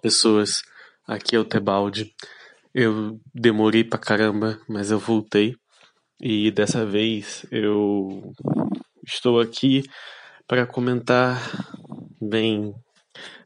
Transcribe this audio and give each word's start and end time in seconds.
pessoas, 0.00 0.62
aqui 1.06 1.36
é 1.36 1.38
o 1.38 1.44
Tebaldi. 1.44 2.14
Eu 2.74 3.18
demorei 3.34 3.84
pra 3.84 3.98
caramba, 3.98 4.60
mas 4.68 4.90
eu 4.90 4.98
voltei. 4.98 5.56
E 6.20 6.50
dessa 6.50 6.84
vez 6.84 7.44
eu 7.50 8.32
estou 9.06 9.40
aqui 9.40 9.82
para 10.46 10.66
comentar, 10.66 11.40
bem, 12.20 12.74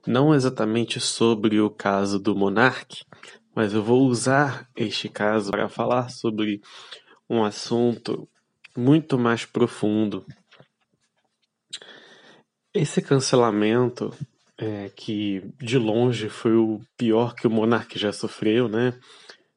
não 0.07 0.35
exatamente 0.35 1.01
sobre 1.01 1.61
o 1.61 1.71
caso 1.71 2.19
do 2.19 2.35
Monark, 2.37 3.03
mas 3.55 3.73
eu 3.75 3.83
vou 3.83 4.07
usar 4.07 4.69
este 4.77 5.09
caso 5.09 5.51
para 5.51 5.69
falar 5.69 6.09
sobre 6.11 6.61
um 7.29 7.45
assunto 7.45 8.29
muito 8.77 9.19
mais 9.19 9.45
profundo. 9.45 10.25
Esse 12.73 13.03
cancelamento 13.03 14.15
é, 14.61 14.91
que 14.95 15.43
de 15.59 15.79
longe 15.79 16.29
foi 16.29 16.55
o 16.55 16.81
pior 16.97 17.35
que 17.35 17.47
o 17.47 17.51
Monark 17.51 17.99
já 17.99 18.13
sofreu, 18.13 18.69
né? 18.69 18.93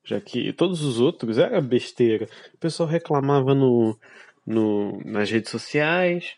Já 0.03 0.19
que 0.21 0.53
todos 0.53 0.81
os 0.81 0.99
outros 0.99 1.37
era 1.37 1.61
besteira. 1.61 2.27
O 2.53 2.57
pessoal 2.57 2.87
reclamava 2.87 3.53
no, 3.53 3.97
no, 4.47 5.01
nas 5.03 5.29
redes 5.29 5.51
sociais, 5.51 6.35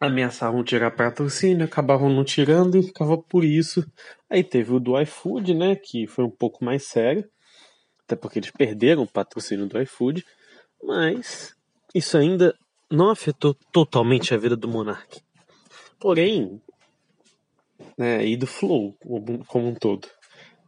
ameaçavam 0.00 0.64
tirar 0.64 0.90
patrocínio, 0.90 1.66
acabavam 1.66 2.08
não 2.08 2.24
tirando 2.24 2.78
e 2.78 2.82
ficava 2.82 3.18
por 3.18 3.44
isso. 3.44 3.84
Aí 4.30 4.42
teve 4.42 4.72
o 4.72 4.80
do 4.80 4.98
iFood, 4.98 5.54
né? 5.54 5.76
Que 5.76 6.06
foi 6.06 6.24
um 6.24 6.30
pouco 6.30 6.64
mais 6.64 6.84
sério, 6.84 7.28
até 8.04 8.16
porque 8.16 8.38
eles 8.38 8.50
perderam 8.50 9.02
o 9.02 9.10
patrocínio 9.10 9.66
do 9.66 9.80
iFood, 9.82 10.24
mas 10.82 11.54
isso 11.94 12.16
ainda 12.16 12.54
não 12.90 13.10
afetou 13.10 13.54
totalmente 13.70 14.32
a 14.32 14.38
vida 14.38 14.56
do 14.56 14.66
Monark. 14.66 15.20
Porém, 16.00 16.62
né, 17.98 18.24
e 18.24 18.36
do 18.36 18.46
Flow 18.46 18.96
como 19.48 19.68
um 19.68 19.74
todo. 19.74 20.08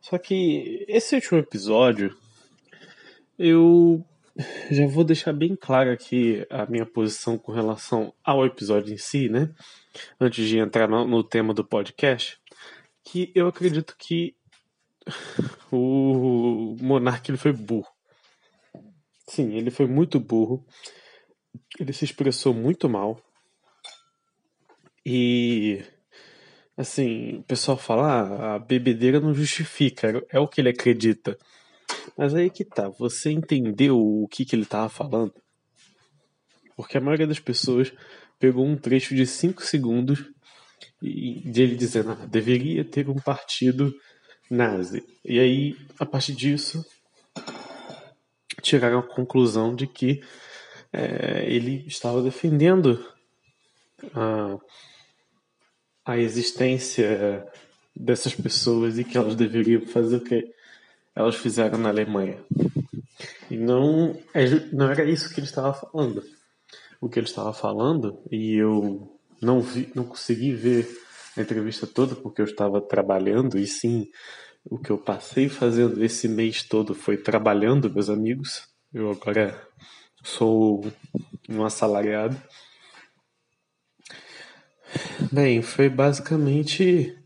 Só 0.02 0.18
que 0.18 0.84
esse 0.88 1.14
último 1.14 1.38
episódio, 1.38 2.16
eu 3.38 4.04
já 4.70 4.86
vou 4.86 5.04
deixar 5.04 5.32
bem 5.32 5.54
claro 5.54 5.92
aqui 5.92 6.44
a 6.50 6.66
minha 6.66 6.86
posição 6.86 7.38
com 7.38 7.52
relação 7.52 8.12
ao 8.24 8.44
episódio 8.44 8.92
em 8.92 8.96
si, 8.96 9.28
né? 9.28 9.54
Antes 10.18 10.48
de 10.48 10.58
entrar 10.58 10.88
no, 10.88 11.06
no 11.06 11.22
tema 11.22 11.54
do 11.54 11.64
podcast, 11.64 12.40
que 13.04 13.30
eu 13.34 13.46
acredito 13.46 13.94
que 13.98 14.34
o 15.70 16.76
Monark 16.80 17.30
ele 17.30 17.38
foi 17.38 17.52
burro. 17.52 17.88
Sim, 19.26 19.54
ele 19.54 19.70
foi 19.70 19.86
muito 19.86 20.18
burro. 20.18 20.64
Ele 21.78 21.92
se 21.92 22.04
expressou 22.04 22.52
muito 22.52 22.88
mal. 22.88 23.20
E 25.04 25.84
Assim, 26.80 27.36
o 27.36 27.42
pessoal 27.42 27.76
fala, 27.76 28.06
ah, 28.06 28.54
a 28.54 28.58
bebedeira 28.58 29.20
não 29.20 29.34
justifica, 29.34 30.24
é 30.30 30.40
o 30.40 30.48
que 30.48 30.62
ele 30.62 30.70
acredita. 30.70 31.36
Mas 32.16 32.34
aí 32.34 32.48
que 32.48 32.64
tá, 32.64 32.88
você 32.88 33.30
entendeu 33.30 33.98
o 33.98 34.26
que, 34.26 34.46
que 34.46 34.56
ele 34.56 34.64
tava 34.64 34.88
falando? 34.88 35.34
Porque 36.74 36.96
a 36.96 37.00
maioria 37.02 37.26
das 37.26 37.38
pessoas 37.38 37.92
pegou 38.38 38.64
um 38.64 38.78
trecho 38.78 39.14
de 39.14 39.26
5 39.26 39.62
segundos 39.62 40.24
e 41.02 41.42
de 41.50 41.60
ele 41.60 41.76
dizendo, 41.76 42.12
ah, 42.12 42.26
deveria 42.26 42.82
ter 42.82 43.10
um 43.10 43.16
partido 43.16 43.94
nazi. 44.50 45.04
E 45.22 45.38
aí, 45.38 45.76
a 45.98 46.06
partir 46.06 46.32
disso, 46.32 46.82
tiraram 48.62 49.00
a 49.00 49.06
conclusão 49.06 49.74
de 49.74 49.86
que 49.86 50.22
é, 50.90 51.44
ele 51.46 51.84
estava 51.86 52.22
defendendo 52.22 53.06
a 54.14 54.58
a 56.10 56.18
existência 56.18 57.46
dessas 57.94 58.34
pessoas 58.34 58.98
e 58.98 59.04
que 59.04 59.16
elas 59.16 59.36
deveriam 59.36 59.86
fazer 59.86 60.16
o 60.16 60.24
que 60.24 60.52
elas 61.14 61.36
fizeram 61.36 61.78
na 61.78 61.88
Alemanha. 61.88 62.38
E 63.48 63.56
não, 63.56 64.18
é 64.34 64.44
não 64.72 64.90
era 64.90 65.04
isso 65.04 65.32
que 65.32 65.38
ele 65.38 65.46
estava 65.46 65.72
falando. 65.72 66.22
O 67.00 67.08
que 67.08 67.18
ele 67.18 67.26
estava 67.26 67.52
falando, 67.52 68.18
e 68.30 68.56
eu 68.56 69.16
não, 69.40 69.60
vi, 69.60 69.90
não 69.94 70.04
consegui 70.04 70.52
ver 70.52 70.88
a 71.36 71.42
entrevista 71.42 71.86
toda 71.86 72.16
porque 72.16 72.40
eu 72.40 72.44
estava 72.44 72.80
trabalhando, 72.80 73.56
e 73.56 73.66
sim, 73.66 74.08
o 74.64 74.78
que 74.78 74.90
eu 74.90 74.98
passei 74.98 75.48
fazendo 75.48 76.02
esse 76.04 76.28
mês 76.28 76.64
todo 76.64 76.92
foi 76.92 77.16
trabalhando, 77.16 77.88
meus 77.88 78.10
amigos. 78.10 78.68
Eu 78.92 79.12
agora 79.12 79.60
sou 80.24 80.84
um 81.48 81.64
assalariado. 81.64 82.36
Bem, 85.30 85.62
foi 85.62 85.88
basicamente. 85.88 87.16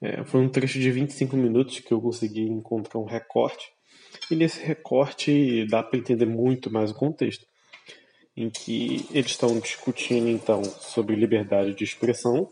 É, 0.00 0.24
foi 0.24 0.40
um 0.40 0.48
trecho 0.48 0.78
de 0.78 0.90
25 0.90 1.36
minutos 1.36 1.80
que 1.80 1.92
eu 1.92 2.00
consegui 2.00 2.42
encontrar 2.42 3.00
um 3.00 3.04
recorte. 3.04 3.72
E 4.30 4.36
nesse 4.36 4.60
recorte 4.60 5.66
dá 5.66 5.82
para 5.82 5.98
entender 5.98 6.26
muito 6.26 6.70
mais 6.70 6.90
o 6.90 6.94
contexto. 6.94 7.46
Em 8.36 8.50
que 8.50 9.06
eles 9.12 9.30
estão 9.30 9.58
discutindo 9.60 10.28
então 10.28 10.64
sobre 10.64 11.14
liberdade 11.14 11.74
de 11.74 11.84
expressão. 11.84 12.48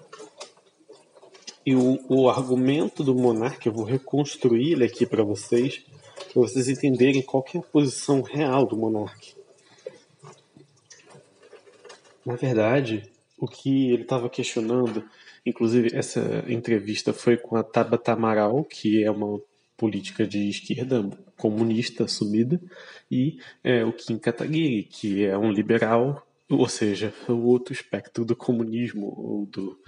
E 1.65 1.75
o, 1.75 1.99
o 2.09 2.31
argumento 2.31 3.05
do 3.05 3.15
monarca, 3.15 3.69
eu 3.69 3.73
vou 3.73 3.85
reconstruir 3.85 4.73
ele 4.73 4.85
aqui 4.85 5.05
para 5.05 5.23
vocês, 5.23 5.85
para 6.33 6.43
vocês 6.43 6.69
entenderem 6.69 7.23
qual 7.23 7.45
é 7.55 7.59
a 7.59 7.63
posição 7.63 8.23
real 8.23 8.67
do 8.67 8.77
monarca. 8.77 9.27
Na 12.25 12.37
verdade, 12.37 13.11
o 13.41 13.49
que 13.49 13.91
ele 13.91 14.03
estava 14.03 14.29
questionando, 14.29 15.03
inclusive 15.45 15.97
essa 15.97 16.45
entrevista 16.47 17.13
foi 17.13 17.39
com 17.39 17.57
a 17.57 17.63
Tabata 17.63 18.13
Amaral, 18.13 18.63
que 18.65 19.03
é 19.03 19.11
uma 19.11 19.41
política 19.77 20.27
de 20.27 20.51
esquerda 20.51 21.09
comunista 21.39 22.05
assumida, 22.05 22.61
e 23.11 23.39
é, 23.65 23.83
o 23.83 23.95
Kim 23.95 24.19
Kataguiri, 24.19 24.83
que 24.83 25.25
é 25.25 25.39
um 25.39 25.51
liberal, 25.51 26.27
ou 26.51 26.69
seja, 26.69 27.15
o 27.27 27.47
outro 27.47 27.73
espectro 27.73 28.23
do 28.27 28.37
comunismo, 28.37 29.07
ou 29.17 29.47
do, 29.47 29.81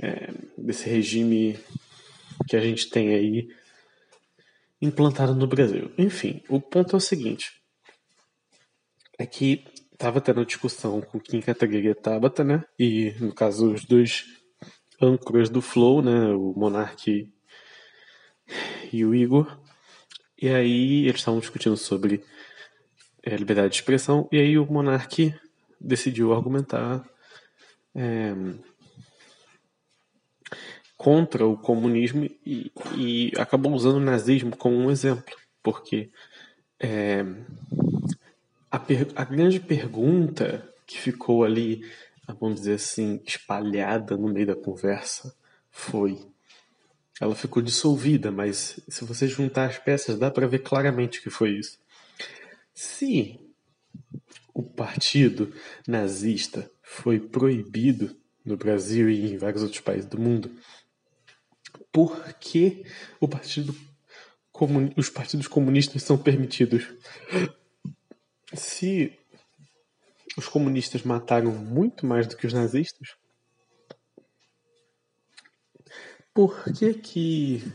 é, 0.00 0.32
desse 0.56 0.88
regime 0.88 1.58
que 2.48 2.56
a 2.56 2.60
gente 2.60 2.88
tem 2.88 3.14
aí 3.14 3.48
implantado 4.80 5.34
no 5.34 5.46
Brasil. 5.46 5.92
Enfim, 5.98 6.42
o 6.48 6.58
ponto 6.58 6.94
é 6.94 6.96
o 6.96 7.00
seguinte: 7.00 7.52
é 9.18 9.26
que 9.26 9.62
tava 10.02 10.20
tendo 10.20 10.44
discussão 10.44 11.00
com 11.00 11.20
Kim 11.20 11.40
Kataguiri 11.40 11.90
e 11.90 11.94
Tabata, 11.94 12.42
né? 12.42 12.64
E, 12.76 13.14
no 13.20 13.32
caso, 13.32 13.72
os 13.72 13.84
dois 13.84 14.24
âncoras 15.00 15.48
do 15.48 15.62
Flow, 15.62 16.02
né? 16.02 16.26
O 16.34 16.52
Monark 16.56 17.32
e 18.92 19.04
o 19.04 19.14
Igor. 19.14 19.60
E 20.36 20.48
aí 20.48 21.06
eles 21.06 21.20
estavam 21.20 21.38
discutindo 21.38 21.76
sobre 21.76 22.24
é, 23.22 23.36
liberdade 23.36 23.68
de 23.68 23.76
expressão. 23.76 24.28
E 24.32 24.38
aí 24.38 24.58
o 24.58 24.66
Monark 24.66 25.32
decidiu 25.80 26.32
argumentar 26.32 27.08
é, 27.94 28.34
contra 30.96 31.46
o 31.46 31.56
comunismo 31.56 32.28
e, 32.44 32.72
e, 32.96 33.32
acabou 33.38 33.72
usando 33.72 33.98
o 33.98 34.04
nazismo 34.04 34.56
como 34.56 34.76
um 34.76 34.90
exemplo. 34.90 35.36
Porque 35.62 36.10
é, 36.80 37.24
a, 38.72 38.80
a 39.16 39.24
grande 39.24 39.60
pergunta 39.60 40.66
que 40.86 40.98
ficou 40.98 41.44
ali, 41.44 41.84
vamos 42.40 42.60
dizer 42.60 42.74
assim, 42.74 43.20
espalhada 43.26 44.16
no 44.16 44.32
meio 44.32 44.46
da 44.46 44.56
conversa 44.56 45.36
foi. 45.70 46.26
Ela 47.20 47.34
ficou 47.34 47.62
dissolvida, 47.62 48.32
mas 48.32 48.80
se 48.88 49.04
você 49.04 49.28
juntar 49.28 49.68
as 49.68 49.78
peças, 49.78 50.18
dá 50.18 50.30
para 50.30 50.46
ver 50.46 50.60
claramente 50.60 51.20
que 51.20 51.28
foi 51.28 51.50
isso. 51.50 51.78
Se 52.72 53.38
o 54.54 54.62
partido 54.62 55.52
nazista 55.86 56.70
foi 56.82 57.20
proibido 57.20 58.16
no 58.42 58.56
Brasil 58.56 59.10
e 59.10 59.34
em 59.34 59.36
vários 59.36 59.62
outros 59.62 59.82
países 59.82 60.06
do 60.06 60.18
mundo, 60.18 60.50
por 61.92 62.32
que 62.40 62.84
o 63.20 63.28
partido 63.28 63.76
os 64.96 65.10
partidos 65.10 65.48
comunistas 65.48 66.02
são 66.02 66.16
permitidos? 66.16 66.86
Se 68.54 69.18
os 70.36 70.48
comunistas 70.48 71.02
mataram 71.02 71.52
muito 71.52 72.06
mais 72.06 72.26
do 72.26 72.36
que 72.36 72.46
os 72.46 72.52
nazistas, 72.52 73.14
por 76.34 76.64
que 76.72 76.94
que, 76.94 77.72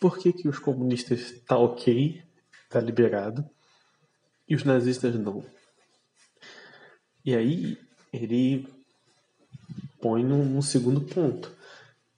por 0.00 0.18
que, 0.18 0.32
que 0.32 0.48
os 0.48 0.58
comunistas 0.58 1.32
tá 1.46 1.56
ok, 1.56 2.22
tá 2.68 2.80
liberado, 2.80 3.48
e 4.48 4.54
os 4.54 4.64
nazistas 4.64 5.14
não? 5.14 5.44
E 7.24 7.34
aí 7.34 7.78
ele 8.12 8.68
põe 10.00 10.24
num, 10.24 10.44
num 10.44 10.62
segundo 10.62 11.00
ponto, 11.00 11.54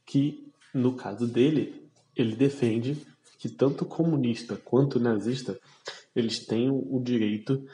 que 0.06 0.52
no 0.72 0.94
caso 0.94 1.26
dele, 1.26 1.90
ele 2.14 2.36
defende 2.36 3.06
que 3.38 3.48
tanto 3.48 3.84
comunista 3.84 4.56
quanto 4.56 4.98
nazista 4.98 5.58
eles 6.20 6.44
têm 6.44 6.70
o 6.70 7.00
direito 7.02 7.64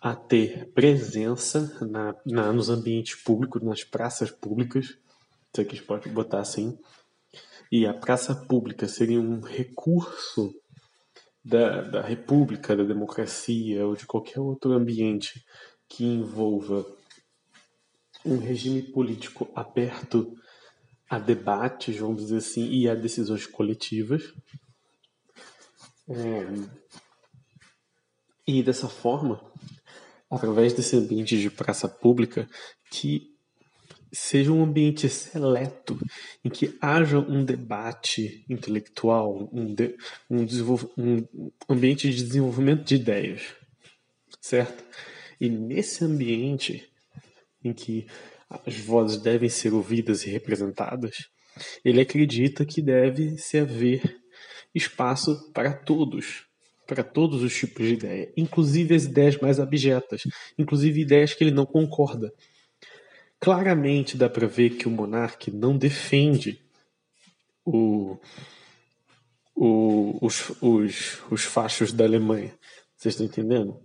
a 0.00 0.14
ter 0.14 0.70
presença 0.72 1.78
na, 1.84 2.14
na, 2.24 2.52
nos 2.52 2.68
ambientes 2.68 3.14
públicos, 3.14 3.62
nas 3.62 3.82
praças 3.82 4.30
públicas, 4.30 4.96
se 5.54 5.60
aqui 5.60 5.80
pode 5.80 6.08
botar 6.08 6.40
assim, 6.40 6.78
e 7.72 7.86
a 7.86 7.94
praça 7.94 8.34
pública 8.34 8.86
seria 8.86 9.20
um 9.20 9.40
recurso 9.40 10.54
da, 11.44 11.82
da 11.82 12.02
república, 12.02 12.76
da 12.76 12.84
democracia 12.84 13.86
ou 13.86 13.96
de 13.96 14.06
qualquer 14.06 14.40
outro 14.40 14.72
ambiente 14.72 15.44
que 15.88 16.04
envolva 16.04 16.84
um 18.24 18.38
regime 18.38 18.82
político 18.82 19.48
aberto 19.54 20.36
a 21.08 21.18
debates, 21.18 21.96
vamos 21.96 22.22
dizer 22.22 22.38
assim, 22.38 22.68
e 22.68 22.88
a 22.88 22.94
decisões 22.94 23.46
coletivas. 23.46 24.34
É... 26.08 26.46
E 28.46 28.62
dessa 28.62 28.88
forma, 28.88 29.40
através 30.30 30.72
desse 30.72 30.96
ambiente 30.96 31.40
de 31.40 31.50
praça 31.50 31.88
pública, 31.88 32.48
que 32.90 33.36
seja 34.12 34.52
um 34.52 34.62
ambiente 34.62 35.08
seleto 35.08 35.98
em 36.44 36.48
que 36.48 36.76
haja 36.80 37.18
um 37.18 37.44
debate 37.44 38.44
intelectual, 38.48 39.48
um, 39.52 39.74
de, 39.74 39.96
um, 40.30 40.46
um 40.96 41.50
ambiente 41.68 42.10
de 42.10 42.22
desenvolvimento 42.22 42.84
de 42.84 42.94
ideias, 42.94 43.42
certo? 44.40 44.84
E 45.40 45.48
nesse 45.48 46.04
ambiente 46.04 46.88
em 47.62 47.72
que 47.72 48.06
as 48.48 48.76
vozes 48.76 49.20
devem 49.20 49.48
ser 49.48 49.74
ouvidas 49.74 50.24
e 50.24 50.30
representadas, 50.30 51.28
ele 51.84 52.00
acredita 52.00 52.64
que 52.64 52.80
deve 52.80 53.36
se 53.38 53.58
haver 53.58 54.18
espaço 54.74 55.50
para 55.52 55.72
todos, 55.72 56.46
para 56.86 57.02
todos 57.02 57.42
os 57.42 57.54
tipos 57.54 57.86
de 57.86 57.94
ideia, 57.94 58.32
inclusive 58.36 58.94
as 58.94 59.04
ideias 59.04 59.36
mais 59.38 59.58
abjetas, 59.58 60.22
inclusive 60.58 61.00
ideias 61.00 61.34
que 61.34 61.42
ele 61.42 61.50
não 61.50 61.66
concorda. 61.66 62.32
Claramente 63.40 64.16
dá 64.16 64.28
para 64.28 64.46
ver 64.46 64.70
que 64.70 64.88
o 64.88 64.90
monarca 64.90 65.50
não 65.52 65.76
defende 65.76 66.60
o, 67.64 68.16
o, 69.54 70.18
os, 70.24 70.52
os, 70.60 71.22
os 71.30 71.44
fachos 71.44 71.92
da 71.92 72.04
Alemanha. 72.04 72.54
Vocês 72.96 73.14
estão 73.14 73.26
entendendo? 73.26 73.78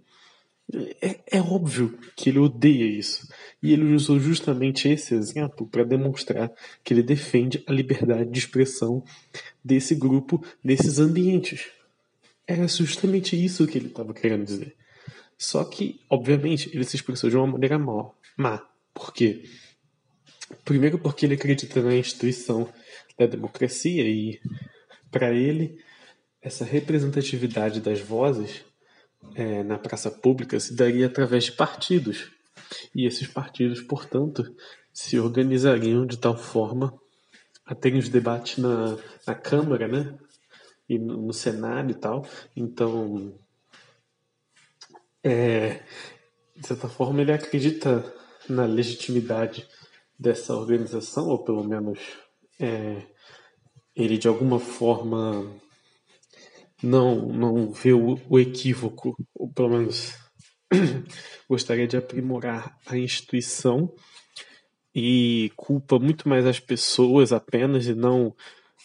É, 1.01 1.37
é, 1.37 1.41
óbvio 1.41 1.97
que 2.15 2.29
ele 2.29 2.39
odeia 2.39 2.85
isso. 2.85 3.27
E 3.61 3.73
ele 3.73 3.93
usou 3.93 4.19
justamente 4.19 4.87
esse 4.87 5.13
exemplo 5.13 5.67
para 5.67 5.83
demonstrar 5.83 6.49
que 6.83 6.93
ele 6.93 7.03
defende 7.03 7.61
a 7.67 7.73
liberdade 7.73 8.29
de 8.29 8.39
expressão 8.39 9.03
desse 9.63 9.95
grupo, 9.95 10.43
desses 10.63 10.97
ambientes. 10.97 11.69
Era 12.51 12.67
justamente 12.67 13.41
isso 13.41 13.65
que 13.65 13.77
ele 13.77 13.87
estava 13.87 14.13
querendo 14.13 14.43
dizer. 14.43 14.75
Só 15.37 15.63
que, 15.63 16.01
obviamente, 16.09 16.69
ele 16.73 16.83
se 16.83 16.97
expressou 16.97 17.29
de 17.29 17.37
uma 17.37 17.47
maneira 17.47 17.79
má. 17.79 18.61
Por 18.93 19.13
quê? 19.13 19.45
Primeiro, 20.65 20.99
porque 20.99 21.25
ele 21.25 21.35
acredita 21.35 21.81
na 21.81 21.95
instituição 21.95 22.67
da 23.17 23.25
democracia 23.25 24.03
e, 24.03 24.41
para 25.09 25.31
ele, 25.31 25.79
essa 26.41 26.65
representatividade 26.65 27.79
das 27.79 28.01
vozes 28.01 28.65
é, 29.33 29.63
na 29.63 29.77
praça 29.77 30.11
pública 30.11 30.59
se 30.59 30.75
daria 30.75 31.05
através 31.05 31.45
de 31.45 31.53
partidos. 31.53 32.29
E 32.93 33.05
esses 33.05 33.27
partidos, 33.27 33.79
portanto, 33.79 34.53
se 34.91 35.17
organizariam 35.17 36.05
de 36.05 36.17
tal 36.17 36.37
forma 36.37 36.93
a 37.65 37.73
terem 37.73 37.97
os 37.97 38.09
debates 38.09 38.57
na, 38.57 38.97
na 39.25 39.35
Câmara, 39.35 39.87
né? 39.87 40.17
E 40.91 40.99
no, 40.99 41.21
no 41.21 41.33
Senado 41.33 41.89
e 41.89 41.93
tal. 41.93 42.27
Então, 42.53 43.33
é, 45.23 45.81
de 46.53 46.67
certa 46.67 46.89
forma, 46.89 47.21
ele 47.21 47.31
acredita 47.31 48.03
na 48.49 48.65
legitimidade 48.65 49.65
dessa 50.19 50.53
organização, 50.53 51.29
ou 51.29 51.45
pelo 51.45 51.63
menos 51.63 51.97
é, 52.59 53.03
ele 53.95 54.17
de 54.17 54.27
alguma 54.27 54.59
forma 54.59 55.49
não, 56.83 57.27
não 57.27 57.71
vê 57.71 57.93
o, 57.93 58.19
o 58.29 58.37
equívoco, 58.37 59.15
ou 59.33 59.49
pelo 59.49 59.69
menos 59.69 60.13
gostaria 61.47 61.87
de 61.87 61.95
aprimorar 61.95 62.77
a 62.85 62.97
instituição 62.97 63.93
e 64.93 65.53
culpa 65.55 65.97
muito 65.97 66.27
mais 66.27 66.45
as 66.45 66.59
pessoas 66.59 67.31
apenas 67.31 67.87
e 67.87 67.95
não 67.95 68.35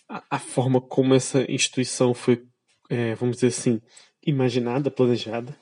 a, 0.08 0.38
forma 0.38 0.80
como 0.80 1.14
essa 1.14 1.50
instituição 1.50 2.14
foi, 2.14 2.44
é, 2.88 3.14
vamos 3.14 3.36
dizer 3.36 3.48
assim, 3.48 3.80
imaginada, 4.24 4.90
planejada. 4.90 5.56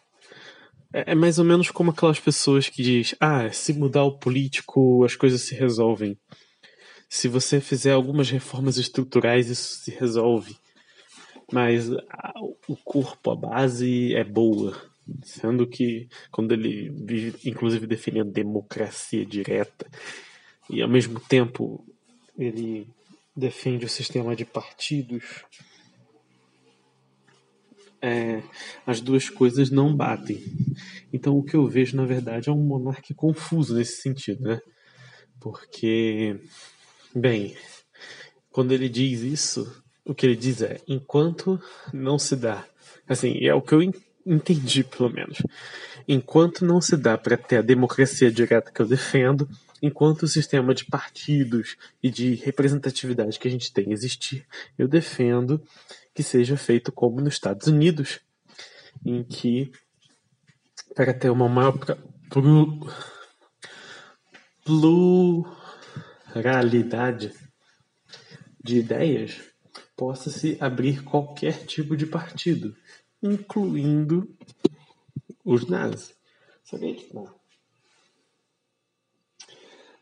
É, 0.92 1.12
é 1.12 1.14
mais 1.14 1.38
ou 1.38 1.44
menos 1.44 1.70
como 1.70 1.90
aquelas 1.90 2.20
pessoas 2.20 2.68
que 2.68 2.82
diz, 2.82 3.14
ah, 3.20 3.50
se 3.50 3.72
mudar 3.72 4.04
o 4.04 4.18
político 4.18 5.04
as 5.04 5.16
coisas 5.16 5.42
se 5.42 5.54
resolvem. 5.54 6.18
Se 7.08 7.28
você 7.28 7.60
fizer 7.60 7.92
algumas 7.92 8.30
reformas 8.30 8.76
estruturais 8.76 9.48
isso 9.48 9.84
se 9.84 9.90
resolve 9.92 10.56
mas 11.52 11.90
o 12.68 12.76
corpo, 12.84 13.30
a 13.30 13.36
base 13.36 14.14
é 14.14 14.24
boa. 14.24 14.80
Sendo 15.22 15.66
que 15.66 16.08
quando 16.30 16.52
ele 16.52 16.90
vive, 16.90 17.48
inclusive, 17.48 17.86
defendendo 17.86 18.32
democracia 18.32 19.24
direta 19.24 19.86
e 20.70 20.80
ao 20.80 20.88
mesmo 20.88 21.20
tempo 21.20 21.84
ele 22.38 22.88
defende 23.36 23.84
o 23.84 23.88
sistema 23.88 24.36
de 24.36 24.44
partidos, 24.44 25.44
é, 28.00 28.42
as 28.86 29.00
duas 29.00 29.30
coisas 29.30 29.70
não 29.70 29.96
batem. 29.96 30.42
Então 31.12 31.38
o 31.38 31.42
que 31.42 31.56
eu 31.56 31.66
vejo, 31.66 31.96
na 31.96 32.04
verdade, 32.04 32.50
é 32.50 32.52
um 32.52 32.62
monarca 32.62 33.14
confuso 33.14 33.74
nesse 33.74 34.02
sentido, 34.02 34.42
né? 34.42 34.60
Porque, 35.40 36.38
bem, 37.14 37.56
quando 38.50 38.72
ele 38.72 38.88
diz 38.88 39.20
isso, 39.20 39.82
o 40.04 40.14
que 40.14 40.26
ele 40.26 40.36
diz 40.36 40.60
é: 40.60 40.80
enquanto 40.86 41.60
não 41.92 42.18
se 42.18 42.36
dá, 42.36 42.66
assim, 43.08 43.38
é 43.44 43.54
o 43.54 43.62
que 43.62 43.74
eu 43.74 43.82
entendi 44.26 44.84
pelo 44.84 45.10
menos. 45.10 45.42
Enquanto 46.06 46.64
não 46.64 46.80
se 46.80 46.96
dá 46.96 47.16
para 47.16 47.36
ter 47.36 47.58
a 47.58 47.62
democracia 47.62 48.30
direta 48.30 48.70
que 48.70 48.80
eu 48.80 48.86
defendo, 48.86 49.48
enquanto 49.86 50.22
o 50.22 50.28
sistema 50.28 50.74
de 50.74 50.86
partidos 50.86 51.76
e 52.02 52.10
de 52.10 52.36
representatividade 52.36 53.38
que 53.38 53.46
a 53.46 53.50
gente 53.50 53.70
tem 53.70 53.92
existir, 53.92 54.46
eu 54.78 54.88
defendo 54.88 55.62
que 56.14 56.22
seja 56.22 56.56
feito 56.56 56.90
como 56.90 57.20
nos 57.20 57.34
Estados 57.34 57.66
Unidos, 57.66 58.20
em 59.04 59.22
que 59.22 59.70
para 60.94 61.12
ter 61.12 61.28
uma 61.28 61.50
maior 61.50 61.76
pluralidade 66.32 67.34
de 68.62 68.78
ideias, 68.78 69.38
possa 69.94 70.30
se 70.30 70.56
abrir 70.58 71.04
qualquer 71.04 71.66
tipo 71.66 71.94
de 71.94 72.06
partido, 72.06 72.74
incluindo 73.22 74.34
os 75.44 75.68
nazis. 75.68 76.16
Sabia 76.64 76.94
que 76.94 77.12
não? 77.12 77.43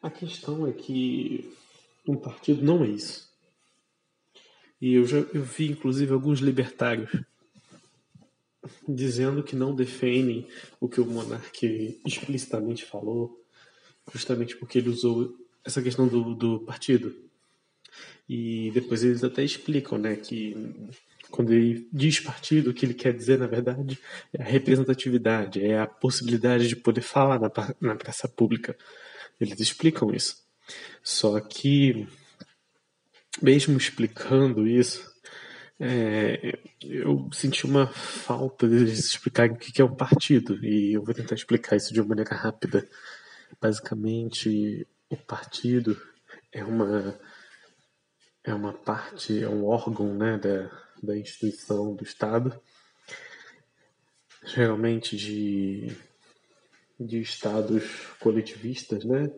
A 0.03 0.11
questão 0.11 0.67
é 0.67 0.73
que 0.73 1.53
um 2.07 2.17
partido 2.17 2.63
não 2.65 2.83
é 2.85 2.89
isso. 2.89 3.31
E 4.81 4.95
eu 4.95 5.07
já 5.07 5.19
eu 5.19 5.43
vi, 5.43 5.71
inclusive, 5.71 6.13
alguns 6.13 6.41
libertários 6.41 7.11
dizendo 8.89 9.43
que 9.43 9.57
não 9.57 9.75
defendem 9.75 10.47
o 10.81 10.89
que 10.89 11.01
o 11.01 11.07
monarca 11.07 11.67
explicitamente 12.07 12.85
falou, 12.85 13.41
justamente 14.13 14.57
porque 14.57 14.79
ele 14.79 14.91
usou 14.91 15.37
essa 15.65 15.83
questão 15.83 16.07
do, 16.07 16.35
do 16.35 16.61
partido. 16.61 17.15
E 18.29 18.71
depois 18.73 19.05
eles 19.05 19.23
até 19.23 19.45
explicam, 19.45 19.99
né, 19.99 20.17
que 20.17 20.57
quando 21.31 21.53
ele 21.53 21.89
diz 21.93 22.21
partido, 22.21 22.71
o 22.71 22.75
que 22.75 22.85
ele 22.85 22.95
quer 22.95 23.15
dizer, 23.15 23.39
na 23.39 23.47
verdade, 23.47 23.99
é 24.33 24.43
a 24.43 24.47
representatividade, 24.47 25.65
é 25.65 25.79
a 25.79 25.87
possibilidade 25.87 26.69
de 26.69 26.77
poder 26.77 27.03
falar 27.03 27.39
na, 27.41 27.51
na 27.81 27.97
praça 27.97 28.29
pública. 28.29 28.77
Eles 29.41 29.61
explicam 29.61 30.13
isso. 30.13 30.37
Só 31.03 31.41
que, 31.41 32.07
mesmo 33.41 33.77
explicando 33.77 34.67
isso, 34.67 35.11
é, 35.81 36.59
eu 36.83 37.29
senti 37.33 37.67
uma 37.67 37.87
falta 37.89 38.69
deles 38.69 38.99
explicarem 38.99 39.55
o 39.55 39.59
que 39.59 39.81
é 39.81 39.85
um 39.85 39.95
partido. 39.95 40.65
E 40.65 40.93
eu 40.93 41.03
vou 41.03 41.15
tentar 41.15 41.35
explicar 41.35 41.77
isso 41.77 41.93
de 41.93 42.01
uma 42.01 42.11
maneira 42.11 42.35
rápida. 42.35 42.89
Basicamente, 43.61 44.87
o 45.11 45.17
partido 45.17 46.01
é 46.53 46.65
uma 46.65 47.19
é 48.45 48.53
uma 48.53 48.73
parte, 48.73 49.43
é 49.43 49.49
um 49.49 49.65
órgão 49.65 50.15
né, 50.15 50.37
da, 50.37 50.71
da 51.03 51.17
instituição 51.17 51.95
do 51.95 52.03
Estado, 52.03 52.61
geralmente 54.45 55.17
de, 55.17 55.97
de 57.07 57.21
estados 57.21 57.85
coletivistas, 58.21 59.05
né? 59.05 59.31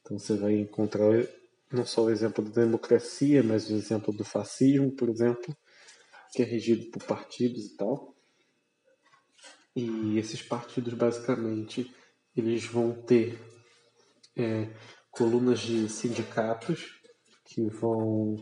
Então 0.00 0.18
você 0.18 0.36
vai 0.36 0.54
encontrar 0.54 1.26
não 1.72 1.86
só 1.86 2.04
o 2.04 2.10
exemplo 2.10 2.44
da 2.44 2.62
democracia, 2.62 3.42
mas 3.42 3.70
o 3.70 3.74
exemplo 3.74 4.12
do 4.12 4.24
fascismo, 4.24 4.92
por 4.92 5.08
exemplo, 5.08 5.56
que 6.32 6.42
é 6.42 6.44
regido 6.44 6.90
por 6.90 7.02
partidos 7.04 7.66
e 7.66 7.76
tal. 7.76 8.14
E 9.74 10.18
esses 10.18 10.42
partidos, 10.42 10.92
basicamente, 10.92 11.94
eles 12.36 12.64
vão 12.64 12.92
ter 12.92 13.38
é, 14.36 14.70
colunas 15.10 15.60
de 15.60 15.88
sindicatos 15.88 17.00
que 17.44 17.62
vão 17.68 18.36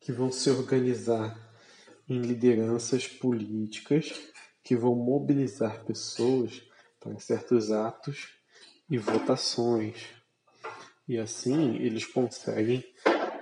que 0.00 0.12
vão 0.12 0.32
se 0.32 0.48
organizar 0.50 1.36
em 2.08 2.20
lideranças 2.20 3.06
políticas 3.06 4.12
que 4.68 4.76
vão 4.76 4.94
mobilizar 4.94 5.82
pessoas 5.86 6.62
para 7.00 7.18
certos 7.18 7.72
atos 7.72 8.34
e 8.90 8.98
votações. 8.98 10.08
E 11.08 11.16
assim 11.16 11.76
eles 11.76 12.04
conseguem, 12.04 12.84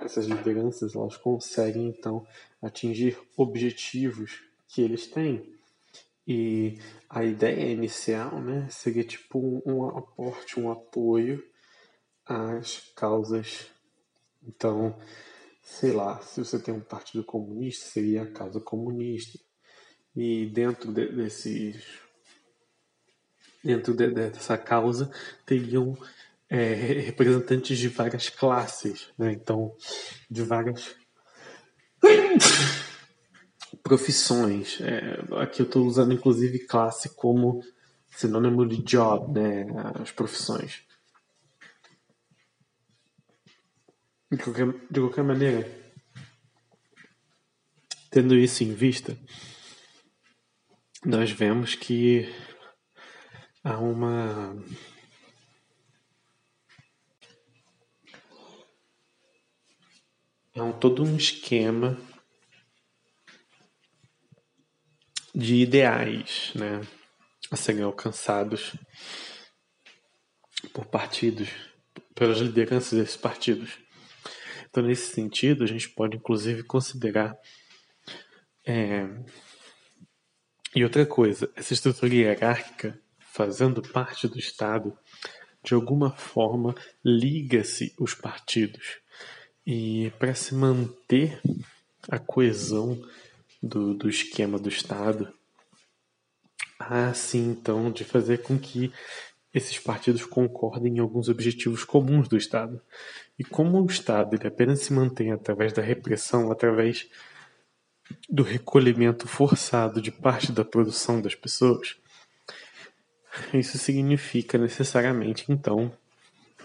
essas 0.01 0.25
lideranças, 0.25 0.95
elas 0.95 1.17
conseguem 1.17 1.89
então 1.89 2.25
atingir 2.61 3.19
objetivos 3.35 4.41
que 4.69 4.81
eles 4.81 5.07
têm. 5.07 5.53
E 6.25 6.79
a 7.09 7.25
ideia 7.25 7.73
inicial 7.73 8.39
né, 8.39 8.65
seria 8.69 9.03
tipo 9.03 9.37
um, 9.37 9.61
um 9.65 9.85
aporte, 9.97 10.57
um 10.57 10.71
apoio 10.71 11.45
às 12.25 12.89
causas. 12.95 13.69
Então, 14.41 14.97
sei 15.61 15.91
lá, 15.91 16.21
se 16.21 16.39
você 16.39 16.57
tem 16.57 16.73
um 16.73 16.79
partido 16.79 17.21
comunista, 17.21 17.89
seria 17.89 18.23
a 18.23 18.31
causa 18.31 18.61
comunista. 18.61 19.37
E 20.17 20.47
dentro 20.47 20.91
de, 20.91 21.09
desses 21.09 21.79
dentro 23.63 23.93
de, 23.93 24.09
dessa 24.09 24.57
causa 24.57 25.11
teriam 25.45 25.95
é, 26.49 26.73
representantes 26.73 27.77
de 27.77 27.87
várias 27.87 28.27
classes, 28.27 29.09
né? 29.15 29.31
então 29.33 29.75
de 30.27 30.41
várias 30.41 30.95
profissões. 33.83 34.81
É, 34.81 35.19
aqui 35.39 35.61
eu 35.61 35.67
estou 35.67 35.85
usando 35.85 36.15
inclusive 36.15 36.65
classe 36.65 37.09
como 37.09 37.63
sinônimo 38.09 38.67
de 38.67 38.81
job, 38.81 39.39
né? 39.39 39.67
as 40.01 40.11
profissões. 40.11 40.81
De 44.31 44.37
qualquer, 44.39 44.65
de 44.89 44.99
qualquer 44.99 45.23
maneira, 45.23 45.71
tendo 48.09 48.35
isso 48.35 48.63
em 48.63 48.73
vista, 48.73 49.15
nós 51.07 51.31
vemos 51.31 51.73
que 51.73 52.29
há 53.63 53.77
uma 53.77 54.61
há 60.53 60.63
um, 60.63 60.73
todo 60.73 61.05
um 61.05 61.15
esquema 61.15 61.97
de 65.33 65.55
ideais, 65.55 66.51
né, 66.53 66.81
a 67.49 67.55
serem 67.55 67.83
alcançados 67.83 68.75
por 70.73 70.87
partidos, 70.87 71.47
pelas 72.13 72.39
lideranças 72.39 72.99
desses 72.99 73.15
partidos. 73.15 73.77
Então, 74.69 74.83
nesse 74.83 75.13
sentido, 75.13 75.63
a 75.63 75.67
gente 75.67 75.87
pode 75.87 76.17
inclusive 76.17 76.63
considerar. 76.63 77.33
É... 78.65 79.07
E 80.77 80.83
outra 80.83 81.07
coisa, 81.07 81.49
essa 81.55 81.73
estrutura 81.73 82.13
hierárquica, 82.13 83.01
fazendo 83.17 83.81
parte 83.81 84.27
do 84.27 84.37
Estado, 84.37 84.95
de 85.63 85.73
alguma 85.73 86.11
forma 86.11 86.75
liga-se 87.03 87.95
os 87.99 88.13
partidos. 88.13 88.99
E 89.65 90.13
para 90.19 90.35
se 90.35 90.53
manter 90.53 91.41
a 92.07 92.19
coesão 92.19 93.01
do, 93.59 93.95
do 93.95 94.07
esquema 94.07 94.59
do 94.59 94.69
Estado, 94.69 95.33
há 96.77 97.11
sim 97.11 97.49
então 97.49 97.89
de 97.89 98.03
fazer 98.03 98.43
com 98.43 98.55
que 98.59 98.93
esses 99.51 99.79
partidos 99.79 100.27
concordem 100.27 100.97
em 100.97 100.99
alguns 100.99 101.27
objetivos 101.27 101.83
comuns 101.83 102.27
do 102.27 102.37
Estado. 102.37 102.79
E 103.39 103.43
como 103.43 103.81
o 103.81 103.87
Estado 103.87 104.35
ele 104.35 104.45
apenas 104.45 104.81
se 104.81 104.93
mantém 104.93 105.31
através 105.31 105.73
da 105.73 105.81
repressão, 105.81 106.51
através 106.51 107.09
do 108.29 108.43
recolhimento 108.43 109.27
forçado 109.27 110.01
de 110.01 110.11
parte 110.11 110.51
da 110.51 110.63
produção 110.63 111.21
das 111.21 111.35
pessoas, 111.35 111.95
isso 113.53 113.77
significa 113.77 114.57
necessariamente, 114.57 115.45
então, 115.49 115.91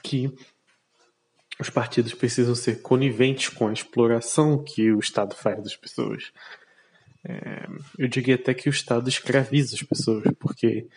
que 0.02 0.32
os 1.60 1.70
partidos 1.70 2.14
precisam 2.14 2.54
ser 2.54 2.82
coniventes 2.82 3.48
com 3.48 3.68
a 3.68 3.72
exploração 3.72 4.62
que 4.62 4.90
o 4.92 4.98
Estado 4.98 5.34
faz 5.34 5.62
das 5.62 5.76
pessoas. 5.76 6.32
É, 7.24 7.66
eu 7.98 8.08
diria 8.08 8.34
até 8.34 8.52
que 8.52 8.68
o 8.68 8.70
Estado 8.70 9.08
escraviza 9.08 9.76
as 9.76 9.82
pessoas, 9.82 10.24
porque 10.38 10.88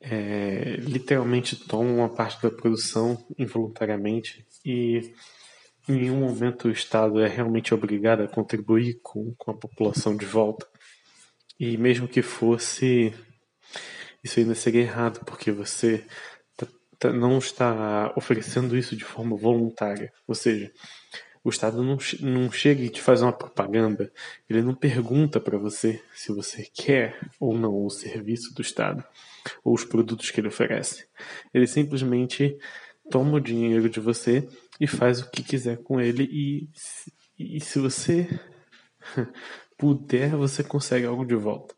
é, 0.00 0.76
literalmente 0.80 1.56
tomam 1.56 1.98
uma 1.98 2.08
parte 2.08 2.42
da 2.42 2.50
produção 2.50 3.24
involuntariamente 3.38 4.44
e 4.64 5.12
em 5.88 5.94
nenhum 5.94 6.20
momento 6.20 6.68
o 6.68 6.70
Estado 6.70 7.20
é 7.20 7.28
realmente 7.28 7.74
obrigado 7.74 8.22
a 8.22 8.28
contribuir 8.28 9.00
com, 9.02 9.34
com 9.36 9.50
a 9.50 9.56
população 9.56 10.16
de 10.16 10.24
volta. 10.24 10.66
E 11.58 11.76
mesmo 11.76 12.08
que 12.08 12.22
fosse, 12.22 13.14
isso 14.22 14.40
ainda 14.40 14.54
seria 14.54 14.82
errado, 14.82 15.24
porque 15.24 15.50
você 15.50 16.04
tá, 16.56 16.66
tá, 16.98 17.12
não 17.12 17.38
está 17.38 18.12
oferecendo 18.16 18.76
isso 18.76 18.96
de 18.96 19.04
forma 19.04 19.36
voluntária. 19.36 20.12
Ou 20.26 20.34
seja, 20.34 20.72
o 21.44 21.50
Estado 21.50 21.82
não, 21.82 21.98
não 22.20 22.52
chega 22.52 22.82
e 22.82 22.88
te 22.88 23.02
faz 23.02 23.20
uma 23.20 23.32
propaganda, 23.32 24.12
ele 24.48 24.62
não 24.62 24.74
pergunta 24.74 25.40
para 25.40 25.58
você 25.58 26.00
se 26.14 26.32
você 26.32 26.68
quer 26.72 27.18
ou 27.40 27.58
não 27.58 27.84
o 27.84 27.90
serviço 27.90 28.54
do 28.54 28.62
Estado 28.62 29.04
ou 29.64 29.74
os 29.74 29.84
produtos 29.84 30.30
que 30.30 30.40
ele 30.40 30.48
oferece. 30.48 31.06
Ele 31.52 31.66
simplesmente 31.66 32.56
toma 33.10 33.36
o 33.36 33.40
dinheiro 33.40 33.88
de 33.88 33.98
você 33.98 34.48
e 34.82 34.86
faz 34.88 35.20
o 35.20 35.30
que 35.30 35.44
quiser 35.44 35.80
com 35.84 36.00
ele 36.00 36.24
e, 36.24 36.68
e 37.38 37.60
se 37.60 37.78
você 37.78 38.28
puder, 39.78 40.34
você 40.34 40.64
consegue 40.64 41.06
algo 41.06 41.24
de 41.24 41.36
volta. 41.36 41.72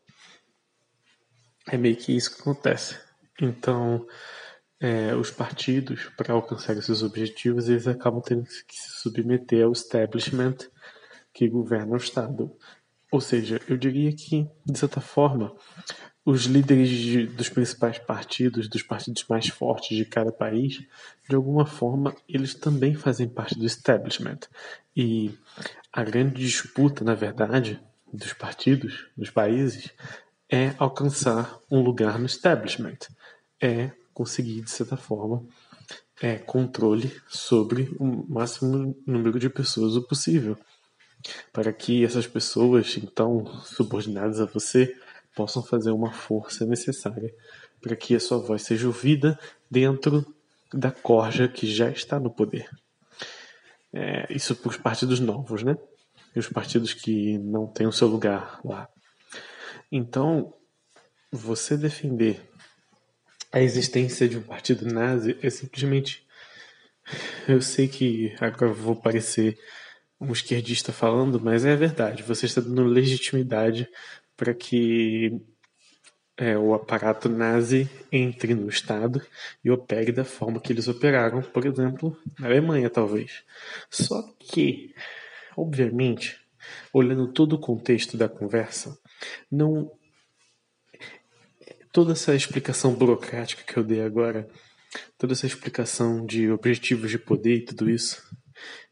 É 1.67 1.77
meio 1.77 1.95
que 1.95 2.17
isso 2.17 2.35
que 2.35 2.41
acontece. 2.41 2.97
Então, 3.39 4.07
é, 4.79 5.13
os 5.13 5.29
partidos, 5.29 6.09
para 6.17 6.33
alcançar 6.33 6.75
esses 6.77 7.03
objetivos, 7.03 7.69
eles 7.69 7.87
acabam 7.87 8.23
tendo 8.23 8.43
que 8.43 8.75
se 8.75 8.99
submeter 9.03 9.63
ao 9.63 9.71
establishment 9.71 10.57
que 11.31 11.47
governa 11.47 11.93
o 11.93 11.97
Estado. 11.97 12.51
Ou 13.11 13.21
seja, 13.21 13.61
eu 13.69 13.77
diria 13.77 14.15
que, 14.15 14.49
de 14.65 14.79
certa 14.79 14.99
forma, 14.99 15.55
os 16.25 16.45
líderes 16.45 16.89
de, 16.89 17.27
dos 17.27 17.49
principais 17.49 17.99
partidos, 17.99 18.67
dos 18.67 18.81
partidos 18.81 19.23
mais 19.29 19.47
fortes 19.47 19.95
de 19.95 20.03
cada 20.03 20.31
país, 20.31 20.83
de 21.29 21.35
alguma 21.35 21.67
forma, 21.67 22.15
eles 22.27 22.55
também 22.55 22.95
fazem 22.95 23.29
parte 23.29 23.57
do 23.57 23.65
establishment. 23.65 24.39
E 24.97 25.37
a 25.93 26.03
grande 26.03 26.41
disputa, 26.41 27.03
na 27.03 27.13
verdade, 27.13 27.79
dos 28.11 28.33
partidos, 28.33 29.05
dos 29.15 29.29
países, 29.29 29.91
é 30.49 30.73
alcançar 30.79 31.59
um 31.69 31.81
lugar 31.81 32.17
no 32.17 32.25
establishment. 32.25 32.97
É 33.61 33.91
conseguir, 34.11 34.61
de 34.61 34.71
certa 34.71 34.97
forma, 34.97 35.45
é, 36.19 36.37
controle 36.37 37.15
sobre 37.27 37.95
o 37.99 38.25
máximo 38.27 38.97
número 39.05 39.37
de 39.37 39.49
pessoas 39.49 39.95
o 39.95 40.01
possível. 40.01 40.57
Para 41.53 41.71
que 41.71 42.03
essas 42.03 42.25
pessoas, 42.25 42.97
então, 42.97 43.45
subordinadas 43.63 44.39
a 44.39 44.45
você, 44.45 44.95
possam 45.35 45.61
fazer 45.61 45.91
uma 45.91 46.11
força 46.11 46.65
necessária 46.65 47.33
para 47.81 47.95
que 47.95 48.15
a 48.15 48.19
sua 48.19 48.37
voz 48.37 48.63
seja 48.63 48.87
ouvida 48.87 49.37
dentro 49.69 50.25
da 50.73 50.91
corja 50.91 51.47
que 51.47 51.67
já 51.67 51.89
está 51.89 52.19
no 52.19 52.31
poder. 52.31 52.69
É, 53.93 54.25
isso 54.33 54.55
para 54.55 54.69
os 54.69 54.77
partidos 54.77 55.19
novos, 55.19 55.63
né? 55.63 55.77
E 56.35 56.39
os 56.39 56.49
partidos 56.49 56.93
que 56.93 57.37
não 57.37 57.67
têm 57.67 57.87
o 57.87 57.91
seu 57.91 58.07
lugar 58.07 58.59
lá. 58.63 58.89
Então, 59.91 60.53
você 61.31 61.77
defender 61.77 62.41
a 63.51 63.61
existência 63.61 64.27
de 64.27 64.37
um 64.37 64.41
partido 64.41 64.85
nazi 64.85 65.37
é 65.41 65.49
simplesmente. 65.49 66.25
Eu 67.47 67.61
sei 67.61 67.87
que 67.87 68.35
agora 68.41 68.73
vou 68.73 68.95
parecer 68.95 69.57
um 70.19 70.31
esquerdista 70.31 70.91
falando, 70.91 71.39
mas 71.39 71.63
é 71.63 71.75
verdade. 71.75 72.23
Você 72.23 72.47
está 72.47 72.59
dando 72.59 72.83
legitimidade 72.83 73.87
para 74.35 74.53
que 74.53 75.41
é, 76.37 76.57
o 76.57 76.73
aparato 76.73 77.29
nazi 77.29 77.89
entre 78.11 78.53
no 78.53 78.67
Estado 78.67 79.25
e 79.63 79.71
opere 79.71 80.11
da 80.11 80.25
forma 80.25 80.59
que 80.59 80.73
eles 80.73 80.87
operaram, 80.87 81.41
por 81.41 81.65
exemplo, 81.65 82.17
na 82.37 82.47
Alemanha, 82.47 82.89
talvez. 82.89 83.43
Só 83.89 84.21
que, 84.39 84.93
obviamente, 85.55 86.39
olhando 86.91 87.31
todo 87.31 87.53
o 87.53 87.59
contexto 87.59 88.17
da 88.17 88.27
conversa, 88.27 88.97
não 89.49 89.91
toda 91.91 92.11
essa 92.11 92.35
explicação 92.35 92.93
burocrática 92.93 93.63
que 93.63 93.79
eu 93.79 93.83
dei 93.83 94.01
agora, 94.01 94.49
toda 95.17 95.31
essa 95.31 95.47
explicação 95.47 96.25
de 96.25 96.51
objetivos 96.51 97.09
de 97.09 97.17
poder 97.17 97.55
e 97.55 97.65
tudo 97.65 97.89
isso, 97.89 98.21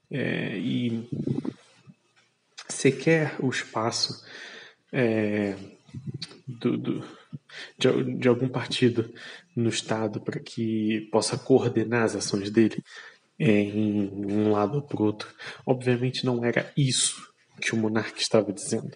é, 0.09 0.57
e 0.57 1.09
sequer 2.69 3.35
o 3.39 3.49
espaço 3.49 4.23
é, 4.93 5.55
do, 6.47 6.77
do, 6.77 6.99
de, 7.77 8.15
de 8.15 8.27
algum 8.27 8.47
partido 8.47 9.11
no 9.55 9.69
Estado 9.69 10.21
para 10.21 10.39
que 10.39 11.09
possa 11.11 11.37
coordenar 11.37 12.03
as 12.03 12.15
ações 12.15 12.51
dele, 12.51 12.83
é, 13.39 13.49
em 13.49 14.09
um 14.31 14.51
lado 14.51 14.75
ou 14.75 14.81
para 14.83 15.01
outro. 15.01 15.33
Obviamente 15.65 16.25
não 16.25 16.45
era 16.45 16.71
isso 16.77 17.33
que 17.59 17.73
o 17.73 17.77
monarca 17.77 18.19
estava 18.19 18.53
dizendo. 18.53 18.95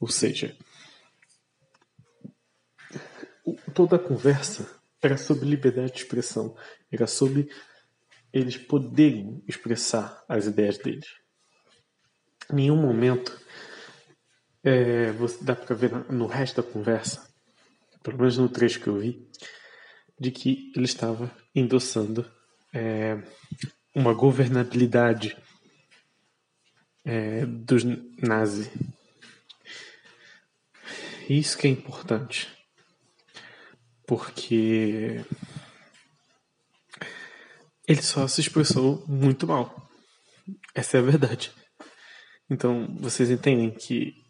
Ou 0.00 0.08
seja, 0.08 0.56
toda 3.72 3.96
a 3.96 4.00
conversa 4.00 4.68
era 5.00 5.16
sobre 5.16 5.48
liberdade 5.48 5.92
de 5.92 5.98
expressão, 5.98 6.56
era 6.90 7.06
sobre 7.06 7.48
eles 8.32 8.56
poderem 8.56 9.42
expressar 9.46 10.24
as 10.28 10.46
ideias 10.46 10.76
deles. 10.78 11.06
Em 12.50 12.56
nenhum 12.56 12.76
momento 12.76 13.38
é, 14.66 15.12
você 15.12 15.44
dá 15.44 15.54
para 15.54 15.76
ver 15.76 15.92
no 16.10 16.26
resto 16.26 16.60
da 16.60 16.68
conversa, 16.68 17.24
pelo 18.02 18.18
menos 18.18 18.36
no 18.36 18.48
trecho 18.48 18.80
que 18.80 18.88
eu 18.88 18.98
vi, 18.98 19.24
de 20.18 20.32
que 20.32 20.72
ele 20.74 20.86
estava 20.86 21.30
endossando 21.54 22.28
é, 22.74 23.16
uma 23.94 24.12
governabilidade 24.12 25.36
é, 27.04 27.46
dos 27.46 27.84
nazis. 28.20 28.68
Isso 31.30 31.56
que 31.56 31.68
é 31.68 31.70
importante, 31.70 32.48
porque 34.04 35.24
ele 37.86 38.02
só 38.02 38.26
se 38.26 38.40
expressou 38.40 39.04
muito 39.06 39.46
mal. 39.46 39.88
Essa 40.74 40.96
é 40.96 41.00
a 41.00 41.04
verdade. 41.04 41.52
Então, 42.50 42.96
vocês 42.98 43.30
entendem 43.30 43.70
que 43.70 44.25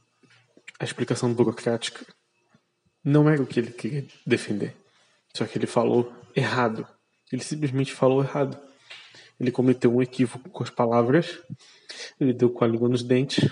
a 0.79 0.85
explicação 0.85 1.33
burocrática 1.33 2.05
não 3.05 3.29
era 3.29 3.43
o 3.43 3.47
que 3.47 3.61
ele 3.61 3.71
queria 3.71 4.05
defender. 4.27 4.75
Só 5.35 5.47
que 5.47 5.59
ele 5.59 5.67
falou 5.67 6.13
errado. 6.35 6.87
Ele 7.33 7.43
simplesmente 7.43 7.93
falou 7.93 8.23
errado. 8.23 8.59
Ele 9.39 9.51
cometeu 9.51 9.95
um 9.95 10.03
equívoco 10.03 10.49
com 10.49 10.63
as 10.63 10.71
palavras, 10.71 11.39
ele 12.19 12.33
deu 12.33 12.49
com 12.49 12.65
a 12.65 12.67
língua 12.67 12.89
nos 12.89 13.03
dentes, 13.03 13.51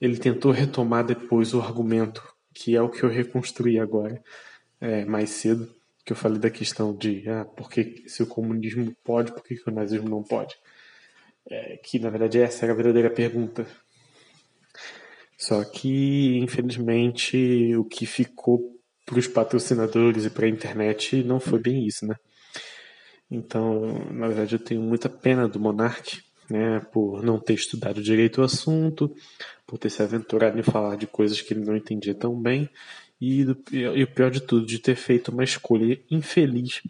ele 0.00 0.16
tentou 0.16 0.50
retomar 0.52 1.04
depois 1.04 1.52
o 1.52 1.60
argumento, 1.60 2.22
que 2.54 2.74
é 2.74 2.80
o 2.80 2.88
que 2.88 3.02
eu 3.02 3.10
reconstruí 3.10 3.78
agora, 3.78 4.22
é, 4.80 5.04
mais 5.04 5.30
cedo, 5.30 5.70
que 6.04 6.12
eu 6.12 6.16
falei 6.16 6.38
da 6.38 6.50
questão 6.50 6.94
de 6.94 7.28
ah, 7.28 7.44
porque 7.44 8.04
se 8.06 8.22
o 8.22 8.26
comunismo 8.26 8.94
pode, 9.04 9.32
por 9.32 9.42
que, 9.42 9.60
o 9.66 9.70
nazismo 9.70 10.08
não 10.08 10.22
pode? 10.22 10.54
É, 11.46 11.76
que 11.76 11.98
na 11.98 12.08
verdade 12.08 12.40
essa 12.40 12.64
era 12.64 12.72
a 12.72 12.76
verdadeira 12.76 13.10
pergunta. 13.10 13.66
Só 15.38 15.64
que, 15.64 16.38
infelizmente, 16.38 17.74
o 17.76 17.84
que 17.84 18.06
ficou 18.06 18.60
para 19.04 19.18
os 19.18 19.26
patrocinadores 19.26 20.24
e 20.24 20.30
para 20.30 20.46
a 20.46 20.48
internet 20.48 21.22
não 21.22 21.38
foi 21.38 21.60
bem 21.60 21.86
isso, 21.86 22.06
né? 22.06 22.14
Então, 23.30 24.10
na 24.10 24.28
verdade, 24.28 24.54
eu 24.54 24.58
tenho 24.58 24.80
muita 24.80 25.08
pena 25.08 25.48
do 25.48 25.58
Monark, 25.58 26.22
né, 26.48 26.80
por 26.92 27.22
não 27.22 27.38
ter 27.38 27.54
estudado 27.54 28.02
direito 28.02 28.40
o 28.40 28.44
assunto, 28.44 29.14
por 29.66 29.78
ter 29.78 29.90
se 29.90 30.02
aventurado 30.02 30.58
em 30.58 30.62
falar 30.62 30.96
de 30.96 31.06
coisas 31.06 31.40
que 31.40 31.54
ele 31.54 31.64
não 31.64 31.76
entendia 31.76 32.14
tão 32.14 32.40
bem, 32.40 32.68
e, 33.20 33.44
do, 33.44 33.56
e 33.72 34.02
o 34.02 34.06
pior 34.14 34.30
de 34.30 34.40
tudo, 34.40 34.66
de 34.66 34.78
ter 34.78 34.96
feito 34.96 35.30
uma 35.30 35.44
escolha 35.44 35.98
infeliz 36.10 36.82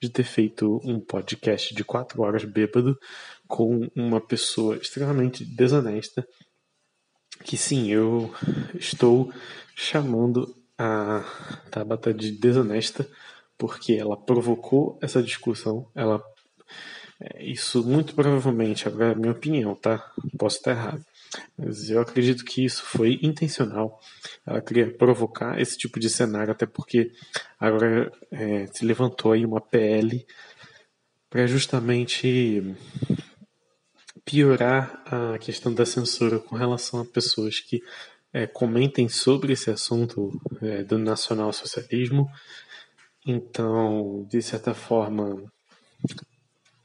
de 0.00 0.08
ter 0.08 0.22
feito 0.22 0.80
um 0.84 0.98
podcast 0.98 1.74
de 1.74 1.84
quatro 1.84 2.22
horas 2.22 2.44
bêbado 2.44 2.98
com 3.46 3.90
uma 3.94 4.20
pessoa 4.20 4.76
extremamente 4.76 5.44
desonesta, 5.44 6.26
que 7.42 7.56
sim, 7.56 7.90
eu 7.90 8.32
estou 8.74 9.32
chamando 9.74 10.56
a 10.78 11.24
Tabata 11.70 12.12
de 12.12 12.32
desonesta, 12.32 13.08
porque 13.58 13.94
ela 13.94 14.16
provocou 14.16 14.98
essa 15.00 15.22
discussão, 15.22 15.88
ela 15.94 16.22
é, 17.20 17.44
isso 17.44 17.84
muito 17.86 18.14
provavelmente, 18.14 18.88
agora 18.88 19.10
é 19.10 19.12
a 19.12 19.14
minha 19.14 19.32
opinião, 19.32 19.74
tá? 19.74 20.12
Posso 20.36 20.56
estar 20.56 20.72
errado. 20.72 21.04
Mas 21.56 21.88
eu 21.88 22.00
acredito 22.00 22.44
que 22.44 22.64
isso 22.64 22.82
foi 22.82 23.18
intencional. 23.22 24.00
Ela 24.44 24.60
queria 24.60 24.92
provocar 24.92 25.60
esse 25.60 25.78
tipo 25.78 26.00
de 26.00 26.10
cenário, 26.10 26.52
até 26.52 26.66
porque 26.66 27.12
agora 27.58 28.12
é, 28.30 28.66
se 28.66 28.84
levantou 28.84 29.32
aí 29.32 29.44
uma 29.46 29.60
PL 29.60 30.26
para 31.30 31.46
justamente 31.46 32.74
piorar 34.24 35.02
a 35.06 35.38
questão 35.38 35.72
da 35.74 35.84
censura 35.84 36.38
com 36.38 36.56
relação 36.56 37.00
a 37.00 37.04
pessoas 37.04 37.60
que 37.60 37.82
é, 38.32 38.46
comentem 38.46 39.08
sobre 39.08 39.52
esse 39.52 39.70
assunto 39.70 40.30
é, 40.62 40.82
do 40.82 40.98
nacionalsocialismo 40.98 42.30
então, 43.24 44.26
de 44.28 44.42
certa 44.42 44.74
forma, 44.74 45.44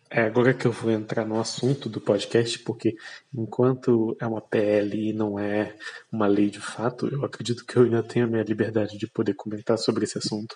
é 0.09 0.21
agora 0.21 0.53
que 0.53 0.67
eu 0.67 0.71
vou 0.71 0.91
entrar 0.91 1.25
no 1.25 1.39
assunto 1.39 1.89
do 1.89 1.99
podcast, 1.99 2.59
porque 2.59 2.95
enquanto 3.33 4.15
é 4.21 4.27
uma 4.27 4.39
PL 4.39 5.09
e 5.09 5.13
não 5.13 5.39
é 5.39 5.75
uma 6.11 6.27
lei 6.27 6.49
de 6.49 6.59
fato, 6.59 7.07
eu 7.07 7.25
acredito 7.25 7.65
que 7.65 7.75
eu 7.77 7.83
ainda 7.83 8.03
tenho 8.03 8.25
a 8.25 8.29
minha 8.29 8.43
liberdade 8.43 8.97
de 8.97 9.07
poder 9.07 9.33
comentar 9.33 9.79
sobre 9.79 10.03
esse 10.03 10.19
assunto. 10.19 10.55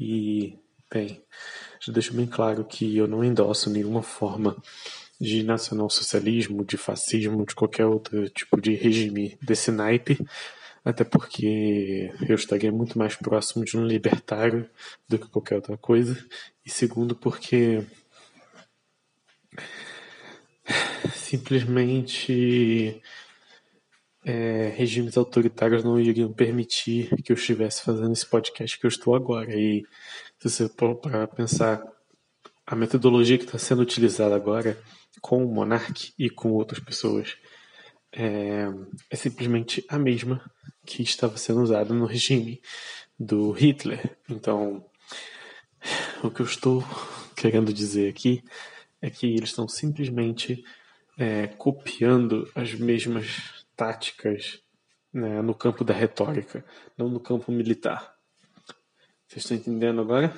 E, 0.00 0.58
bem, 0.90 1.22
já 1.78 1.92
deixo 1.92 2.14
bem 2.14 2.26
claro 2.26 2.64
que 2.64 2.96
eu 2.96 3.06
não 3.06 3.22
endosso 3.22 3.68
nenhuma 3.68 4.02
forma 4.02 4.56
de 5.22 5.42
nacionalsocialismo, 5.44 6.64
de 6.64 6.76
fascismo, 6.76 7.46
de 7.46 7.54
qualquer 7.54 7.86
outro 7.86 8.28
tipo 8.30 8.60
de 8.60 8.74
regime 8.74 9.38
desse 9.40 9.70
naipe 9.70 10.18
até 10.84 11.04
porque 11.04 12.12
eu 12.28 12.34
estaria 12.34 12.72
muito 12.72 12.98
mais 12.98 13.14
próximo 13.14 13.64
de 13.64 13.76
um 13.76 13.86
libertário 13.86 14.68
do 15.08 15.18
que 15.18 15.28
qualquer 15.28 15.56
outra 15.56 15.76
coisa, 15.76 16.16
e 16.64 16.70
segundo, 16.70 17.14
porque 17.14 17.84
simplesmente 21.14 23.00
é, 24.24 24.72
regimes 24.76 25.16
autoritários 25.16 25.84
não 25.84 26.00
iriam 26.00 26.32
permitir 26.32 27.14
que 27.22 27.32
eu 27.32 27.36
estivesse 27.36 27.82
fazendo 27.82 28.12
esse 28.12 28.26
podcast 28.26 28.78
que 28.78 28.86
eu 28.86 28.88
estou 28.88 29.14
agora. 29.14 29.54
E 29.54 29.82
se 30.38 30.50
você 30.50 30.68
for 30.68 30.96
para 30.96 31.26
pensar 31.28 31.82
a 32.66 32.76
metodologia 32.76 33.38
que 33.38 33.44
está 33.44 33.58
sendo 33.58 33.82
utilizada 33.82 34.34
agora 34.34 34.78
com 35.20 35.44
o 35.44 35.52
Monark 35.52 36.12
e 36.18 36.30
com 36.30 36.50
outras 36.52 36.82
pessoas 36.82 37.36
é, 38.12 38.66
é 39.10 39.16
simplesmente 39.16 39.84
a 39.88 39.98
mesma 39.98 40.50
que 40.84 41.02
estava 41.02 41.36
sendo 41.36 41.62
usada 41.62 41.94
no 41.94 42.06
regime 42.06 42.60
do 43.18 43.52
Hitler. 43.52 44.16
Então, 44.28 44.84
o 46.22 46.30
que 46.30 46.40
eu 46.40 46.46
estou 46.46 46.84
querendo 47.36 47.72
dizer 47.72 48.08
aqui 48.08 48.44
é 49.00 49.10
que 49.10 49.26
eles 49.26 49.50
estão 49.50 49.66
simplesmente 49.66 50.64
é, 51.18 51.46
copiando 51.46 52.50
as 52.54 52.74
mesmas 52.74 53.64
táticas 53.74 54.60
né, 55.12 55.42
no 55.42 55.54
campo 55.54 55.84
da 55.84 55.94
retórica, 55.94 56.64
não 56.96 57.08
no 57.08 57.20
campo 57.20 57.50
militar. 57.50 58.14
Vocês 59.26 59.44
estão 59.44 59.56
entendendo 59.56 60.00
agora? 60.00 60.28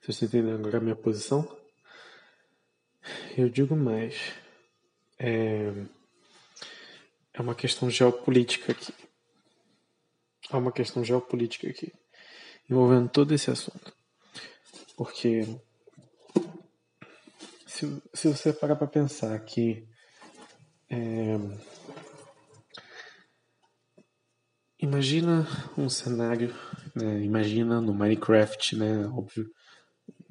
Vocês 0.00 0.20
estão 0.20 0.28
entendendo 0.28 0.60
agora 0.60 0.78
a 0.78 0.80
minha 0.80 0.96
posição? 0.96 1.61
Eu 3.36 3.48
digo 3.48 3.74
mais 3.74 4.32
é, 5.18 5.72
é 7.32 7.40
uma 7.40 7.54
questão 7.54 7.88
geopolítica 7.88 8.72
aqui. 8.72 8.92
Há 10.50 10.58
uma 10.58 10.72
questão 10.72 11.04
geopolítica 11.04 11.68
aqui, 11.68 11.92
envolvendo 12.68 13.08
todo 13.08 13.32
esse 13.32 13.50
assunto. 13.50 13.94
Porque 14.96 15.46
se, 17.66 18.02
se 18.12 18.28
você 18.28 18.52
parar 18.52 18.76
para 18.76 18.86
pensar 18.86 19.38
que 19.40 19.88
é, 20.90 21.38
imagina 24.78 25.46
um 25.78 25.88
cenário, 25.88 26.54
né, 26.94 27.22
imagina 27.22 27.80
no 27.80 27.94
Minecraft, 27.94 28.76
né, 28.76 29.06
óbvio, 29.06 29.50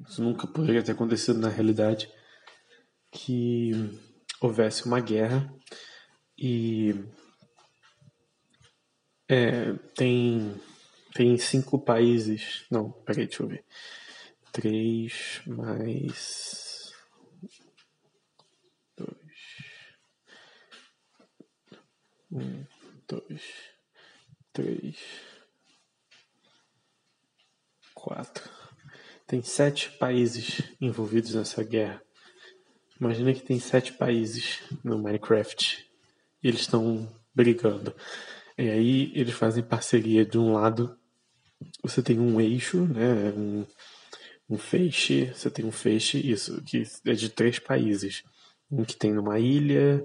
isso 0.06 0.22
nunca 0.22 0.46
poderia 0.46 0.82
ter 0.82 0.92
acontecido 0.92 1.40
na 1.40 1.48
realidade, 1.48 2.08
que 3.12 3.72
houvesse 4.40 4.86
uma 4.86 4.98
guerra 4.98 5.54
e 6.36 6.94
é, 9.28 9.74
tem 9.94 10.60
tem 11.14 11.36
cinco 11.36 11.78
países. 11.78 12.64
Não, 12.70 12.90
peraí, 12.90 13.26
deixa 13.26 13.42
eu 13.42 13.48
ver. 13.48 13.64
Três 14.50 15.42
mais 15.46 16.92
dois. 18.96 19.12
Um, 22.32 22.64
dois, 23.06 23.42
três, 24.54 24.98
quatro. 27.94 28.50
Tem 29.26 29.42
sete 29.42 29.90
países 29.98 30.62
envolvidos 30.80 31.34
nessa 31.34 31.62
guerra. 31.62 32.02
Imagina 33.02 33.34
que 33.34 33.42
tem 33.42 33.58
sete 33.58 33.94
países 33.94 34.60
no 34.84 34.96
Minecraft 34.96 35.84
e 36.40 36.46
eles 36.46 36.60
estão 36.60 37.12
brigando. 37.34 37.92
E 38.56 38.70
aí 38.70 39.12
eles 39.12 39.34
fazem 39.34 39.60
parceria 39.60 40.24
de 40.24 40.38
um 40.38 40.52
lado, 40.52 40.96
você 41.82 42.00
tem 42.00 42.20
um 42.20 42.40
eixo, 42.40 42.86
né, 42.86 43.32
um, 43.36 43.66
um 44.48 44.56
feixe, 44.56 45.32
você 45.34 45.50
tem 45.50 45.64
um 45.64 45.72
feixe, 45.72 46.16
isso, 46.16 46.62
que 46.62 46.84
é 47.04 47.12
de 47.12 47.28
três 47.28 47.58
países. 47.58 48.22
Um 48.70 48.84
que 48.84 48.94
tem 48.94 49.12
numa 49.12 49.40
ilha, 49.40 50.00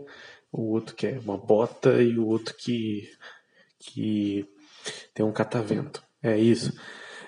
o 0.52 0.72
outro 0.72 0.96
que 0.96 1.06
é 1.06 1.20
uma 1.20 1.38
bota 1.38 2.02
e 2.02 2.18
o 2.18 2.26
outro 2.26 2.56
que, 2.56 3.08
que 3.80 4.44
tem 5.14 5.24
um 5.24 5.32
catavento. 5.32 6.02
É 6.24 6.36
isso. 6.36 6.74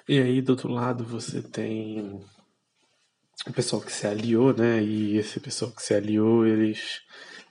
E 0.07 0.19
aí 0.19 0.41
do 0.41 0.53
outro 0.53 0.69
lado 0.69 1.05
você 1.05 1.43
tem 1.43 2.19
o 3.47 3.53
pessoal 3.53 3.81
que 3.81 3.91
se 3.91 4.05
aliou, 4.07 4.53
né? 4.53 4.81
E 4.83 5.17
esse 5.17 5.39
pessoal 5.39 5.71
que 5.71 5.81
se 5.81 5.93
aliou, 5.93 6.45
eles 6.45 7.01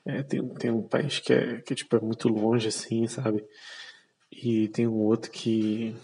é, 0.04 0.22
tem, 0.22 0.46
tem 0.54 0.70
um 0.70 0.82
país 0.82 1.18
que 1.18 1.32
é, 1.32 1.60
que 1.60 1.74
tipo, 1.74 1.96
é 1.96 2.00
muito 2.00 2.28
longe, 2.28 2.68
assim, 2.68 3.06
sabe? 3.06 3.44
E 4.30 4.68
tem 4.68 4.86
um 4.86 5.00
outro 5.00 5.30
que, 5.30 5.94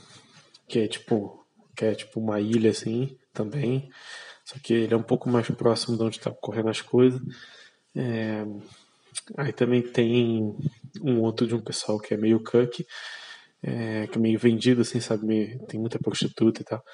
que 0.68 0.80
é 0.80 0.88
tipo 0.88 1.44
que 1.76 1.84
é 1.84 1.94
tipo 1.94 2.20
uma 2.20 2.40
ilha 2.40 2.70
assim 2.70 3.16
também. 3.32 3.90
Só 4.44 4.56
que 4.62 4.74
ele 4.74 4.94
é 4.94 4.96
um 4.96 5.02
pouco 5.02 5.28
mais 5.28 5.48
próximo 5.48 5.96
de 5.96 6.02
onde 6.02 6.18
está 6.18 6.30
ocorrendo 6.30 6.68
as 6.68 6.80
coisas. 6.80 7.20
É, 7.96 8.44
aí 9.36 9.52
também 9.52 9.82
tem 9.82 10.54
um 11.02 11.20
outro 11.20 11.46
de 11.46 11.54
um 11.54 11.60
pessoal 11.60 11.98
que 11.98 12.14
é 12.14 12.16
meio 12.16 12.42
cuck, 12.42 12.84
é, 13.62 14.06
que 14.06 14.18
é 14.18 14.20
meio 14.20 14.38
vendido, 14.38 14.82
assim, 14.82 15.00
sabe? 15.00 15.58
Tem 15.66 15.80
muita 15.80 15.98
prostituta 15.98 16.60
e 16.60 16.64
tal. 16.64 16.84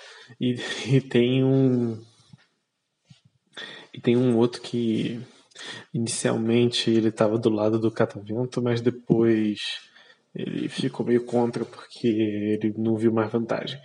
E, 0.40 0.54
e 0.96 1.00
tem 1.00 1.44
um. 1.44 2.00
E 3.92 4.00
tem 4.00 4.16
um 4.16 4.36
outro 4.36 4.60
que 4.60 5.20
inicialmente 5.92 6.90
ele 6.90 7.08
estava 7.08 7.38
do 7.38 7.50
lado 7.50 7.78
do 7.78 7.90
catavento, 7.90 8.62
mas 8.62 8.80
depois 8.80 9.80
ele 10.34 10.68
ficou 10.68 11.04
meio 11.04 11.24
contra 11.24 11.64
porque 11.64 12.06
ele 12.06 12.74
não 12.78 12.96
viu 12.96 13.12
mais 13.12 13.30
vantagem. 13.30 13.80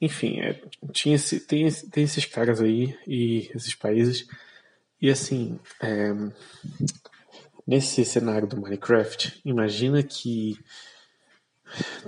Enfim, 0.00 0.40
é, 0.40 0.60
tinha 0.92 1.16
esse, 1.16 1.40
tem, 1.40 1.68
tem 1.90 2.04
esses 2.04 2.24
caras 2.24 2.60
aí 2.60 2.96
e 3.06 3.50
esses 3.54 3.74
países. 3.74 4.26
E 5.02 5.10
assim, 5.10 5.58
é, 5.80 6.12
nesse 7.66 8.04
cenário 8.04 8.46
do 8.46 8.60
Minecraft, 8.60 9.40
imagina 9.44 10.02
que 10.02 10.56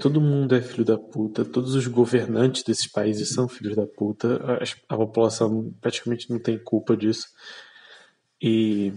todo 0.01 0.21
mundo 0.21 0.55
é 0.55 0.63
filho 0.63 0.85
da 0.85 0.99
puta, 0.99 1.45
todos 1.45 1.75
os 1.75 1.87
governantes 1.87 2.63
desses 2.63 2.87
países 2.87 3.31
são 3.31 3.49
filhos 3.49 3.77
da 3.77 3.87
puta, 3.87 4.41
a, 4.45 4.95
a 4.95 4.97
população 4.97 5.73
praticamente 5.81 6.31
não 6.31 6.39
tem 6.39 6.59
culpa 6.63 6.97
disso. 6.97 7.29
E 8.41 8.93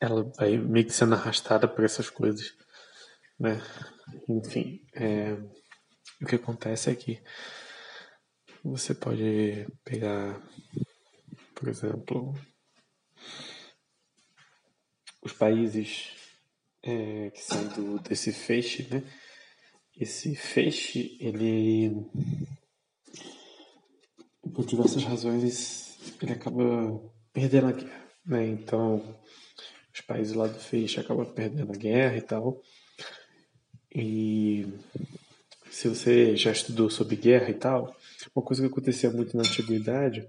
ela 0.00 0.24
vai 0.36 0.56
meio 0.56 0.86
que 0.86 0.92
sendo 0.92 1.14
arrastada 1.14 1.68
por 1.68 1.84
essas 1.84 2.10
coisas, 2.10 2.54
né? 3.38 3.60
Enfim, 4.28 4.80
é, 4.94 5.32
o 6.20 6.26
que 6.26 6.36
acontece 6.36 6.90
é 6.90 6.94
que 6.94 7.22
você 8.62 8.94
pode 8.94 9.66
pegar, 9.84 10.40
por 11.54 11.68
exemplo, 11.68 12.34
os 15.22 15.32
países 15.32 16.23
é, 16.84 17.30
que 17.30 17.42
são 17.42 17.66
do, 17.68 17.98
desse 18.00 18.30
feixe, 18.32 18.86
né? 18.90 19.02
Esse 19.98 20.34
feixe, 20.34 21.16
ele, 21.18 22.04
por 24.52 24.66
diversas 24.66 25.02
razões, 25.04 25.98
ele 26.20 26.32
acaba 26.32 27.00
perdendo 27.32 27.68
a 27.68 27.72
guerra, 27.72 28.08
né? 28.26 28.46
Então, 28.46 29.16
os 29.92 30.00
países 30.02 30.34
lá 30.34 30.46
do 30.46 30.58
feixe 30.58 31.00
acabam 31.00 31.24
perdendo 31.24 31.72
a 31.72 31.76
guerra 31.76 32.16
e 32.16 32.22
tal. 32.22 32.60
E 33.94 34.66
se 35.70 35.88
você 35.88 36.36
já 36.36 36.50
estudou 36.50 36.90
sobre 36.90 37.16
guerra 37.16 37.48
e 37.48 37.54
tal, 37.54 37.96
uma 38.34 38.44
coisa 38.44 38.62
que 38.62 38.68
acontecia 38.68 39.10
muito 39.10 39.36
na 39.36 39.42
antiguidade 39.42 40.28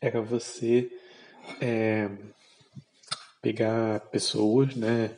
era 0.00 0.22
você 0.22 0.90
é, 1.60 2.08
pegar 3.40 4.00
pessoas, 4.10 4.74
né, 4.74 5.16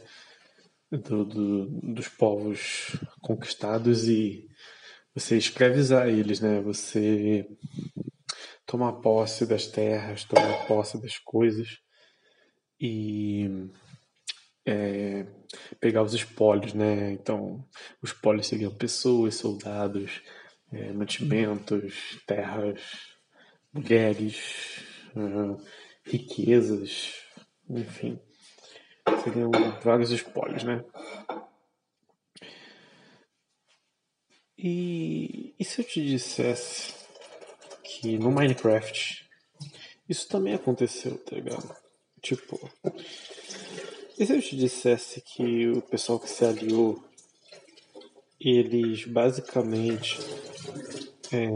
do, 0.90 1.24
do, 1.24 1.66
dos 1.94 2.08
povos 2.08 2.96
conquistados 3.20 4.08
e 4.08 4.48
você 5.14 5.36
escravizar 5.36 6.08
eles, 6.08 6.40
né? 6.40 6.60
Você 6.60 7.46
tomar 8.66 8.92
posse 8.94 9.46
das 9.46 9.66
terras, 9.66 10.24
tomar 10.24 10.66
posse 10.66 11.00
das 11.00 11.18
coisas 11.18 11.78
e 12.80 13.68
é, 14.66 15.26
pegar 15.80 16.02
os 16.02 16.14
espólios, 16.14 16.72
né? 16.72 17.12
Então, 17.12 17.66
os 18.02 18.10
espólios 18.10 18.46
seriam 18.46 18.72
pessoas, 18.74 19.34
soldados, 19.34 20.22
é, 20.72 20.92
mantimentos, 20.92 22.18
terras, 22.26 22.80
mulheres, 23.72 24.80
riquezas, 26.04 27.21
enfim, 27.68 28.18
seriam 29.24 29.50
vários 29.82 30.10
espólios, 30.10 30.64
né? 30.64 30.84
E, 34.56 35.54
e 35.58 35.64
se 35.64 35.80
eu 35.80 35.84
te 35.84 36.04
dissesse 36.04 36.94
que 37.82 38.18
no 38.18 38.30
Minecraft 38.30 39.28
isso 40.08 40.28
também 40.28 40.54
aconteceu, 40.54 41.16
tá 41.18 41.34
ligado? 41.34 41.74
Tipo, 42.20 42.70
e 44.18 44.26
se 44.26 44.32
eu 44.32 44.40
te 44.40 44.56
dissesse 44.56 45.20
que 45.20 45.68
o 45.68 45.82
pessoal 45.82 46.20
que 46.20 46.28
se 46.28 46.44
aliou, 46.44 47.02
eles 48.38 49.04
basicamente. 49.06 50.18
É, 51.32 51.48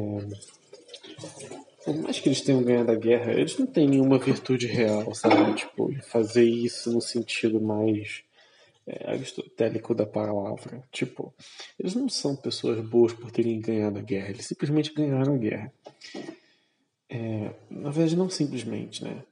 por 1.87 1.97
mais 1.97 2.19
que 2.19 2.29
eles 2.29 2.41
tenham 2.41 2.65
ganhado 2.65 2.91
a 2.91 2.97
guerra, 2.97 3.33
eles 3.33 3.57
não 3.57 3.67
têm 3.67 3.89
nenhuma 3.89 4.19
virtude 4.19 4.67
real, 4.67 5.15
sabe? 5.15 5.55
Tipo, 5.55 5.95
fazer 6.03 6.45
isso 6.45 6.93
no 6.93 7.01
sentido 7.01 7.61
mais 7.61 8.25
é, 8.85 9.09
aristotélico 9.13 9.95
da 9.95 10.05
palavra. 10.05 10.83
Tipo, 10.91 11.33
eles 11.79 11.95
não 11.95 12.09
são 12.09 12.35
pessoas 12.35 12.85
boas 12.85 13.13
por 13.13 13.31
terem 13.31 13.61
ganhado 13.61 14.01
a 14.01 14.03
guerra, 14.03 14.31
eles 14.31 14.47
simplesmente 14.47 14.93
ganharam 14.93 15.37
a 15.37 15.39
guerra. 15.39 15.73
É, 17.09 17.55
na 17.71 17.91
verdade, 17.91 18.17
não 18.17 18.29
simplesmente, 18.29 19.05
né? 19.05 19.23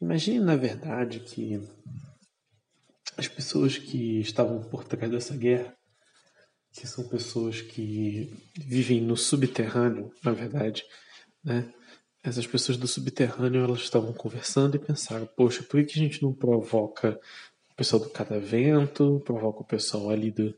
Imagine, 0.00 0.38
na 0.38 0.54
verdade, 0.54 1.18
que 1.18 1.60
as 3.16 3.26
pessoas 3.26 3.76
que 3.76 4.20
estavam 4.20 4.62
por 4.62 4.84
trás 4.84 5.10
dessa 5.10 5.36
guerra, 5.36 5.76
que 6.72 6.86
são 6.86 7.08
pessoas 7.08 7.60
que 7.62 8.32
vivem 8.56 9.00
no 9.00 9.16
subterrâneo, 9.16 10.12
na 10.22 10.30
verdade, 10.30 10.84
né? 11.42 11.68
Essas 12.26 12.46
pessoas 12.46 12.76
do 12.76 12.88
subterrâneo, 12.88 13.62
elas 13.62 13.80
estavam 13.80 14.12
conversando 14.12 14.76
e 14.76 14.80
pensaram, 14.80 15.26
poxa, 15.36 15.62
por 15.62 15.84
que 15.84 15.98
a 15.98 16.02
gente 16.02 16.22
não 16.22 16.32
provoca 16.32 17.18
o 17.70 17.74
pessoal 17.76 18.02
do 18.02 18.10
catavento, 18.10 19.22
provoca 19.24 19.60
o 19.60 19.66
pessoal 19.66 20.10
ali 20.10 20.30
do, 20.30 20.54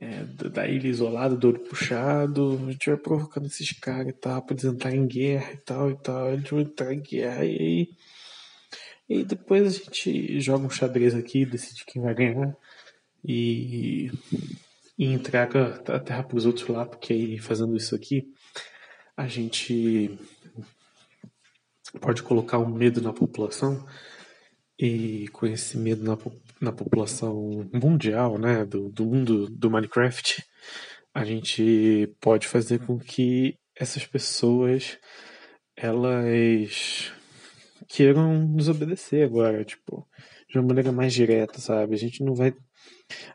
é, 0.00 0.22
da 0.48 0.68
ilha 0.68 0.88
isolada, 0.88 1.34
do 1.34 1.48
olho 1.48 1.60
puxado, 1.60 2.60
a 2.68 2.70
gente 2.70 2.88
vai 2.88 2.98
provocando 2.98 3.46
esses 3.46 3.72
caras 3.72 4.08
e 4.08 4.12
tal, 4.12 4.42
pra 4.42 4.54
eles 4.54 4.64
entrarem 4.64 5.00
em 5.00 5.06
guerra 5.06 5.52
e 5.52 5.56
tal 5.56 5.90
e 5.90 5.96
tal, 5.96 6.32
eles 6.32 6.48
vão 6.48 6.60
entrar 6.60 6.94
em 6.94 7.00
guerra 7.00 7.44
e 7.44 7.58
aí 7.58 7.88
e 9.08 9.24
depois 9.24 9.66
a 9.66 9.70
gente 9.70 10.40
joga 10.40 10.66
um 10.66 10.70
xadrez 10.70 11.14
aqui, 11.14 11.46
decide 11.46 11.84
quem 11.84 12.02
vai 12.02 12.14
ganhar. 12.14 12.56
E, 13.24 14.10
e 14.98 15.06
entrega 15.06 15.82
a 15.88 15.98
terra 15.98 16.22
para 16.22 16.36
os 16.36 16.46
outros 16.46 16.68
lá, 16.68 16.84
porque 16.84 17.12
aí 17.12 17.38
fazendo 17.38 17.76
isso 17.76 17.94
aqui, 17.94 18.32
a 19.16 19.26
gente 19.26 20.18
pode 22.00 22.22
colocar 22.22 22.58
um 22.58 22.68
medo 22.68 23.00
na 23.00 23.12
população. 23.12 23.86
E 24.78 25.28
com 25.28 25.46
esse 25.46 25.78
medo 25.78 26.04
na, 26.04 26.18
na 26.60 26.72
população 26.72 27.68
mundial, 27.72 28.38
né, 28.38 28.64
do, 28.64 28.90
do 28.90 29.06
mundo 29.06 29.48
do 29.48 29.70
Minecraft, 29.70 30.44
a 31.14 31.24
gente 31.24 32.14
pode 32.20 32.46
fazer 32.46 32.80
com 32.80 32.98
que 32.98 33.56
essas 33.74 34.04
pessoas 34.04 34.98
elas 35.74 37.12
queiram 37.88 38.46
nos 38.46 38.68
obedecer 38.68 39.24
agora, 39.24 39.64
tipo, 39.64 40.06
de 40.48 40.58
uma 40.58 40.68
maneira 40.68 40.92
mais 40.92 41.12
direta, 41.12 41.60
sabe? 41.60 41.94
A 41.94 41.98
gente 41.98 42.22
não 42.22 42.34
vai. 42.34 42.54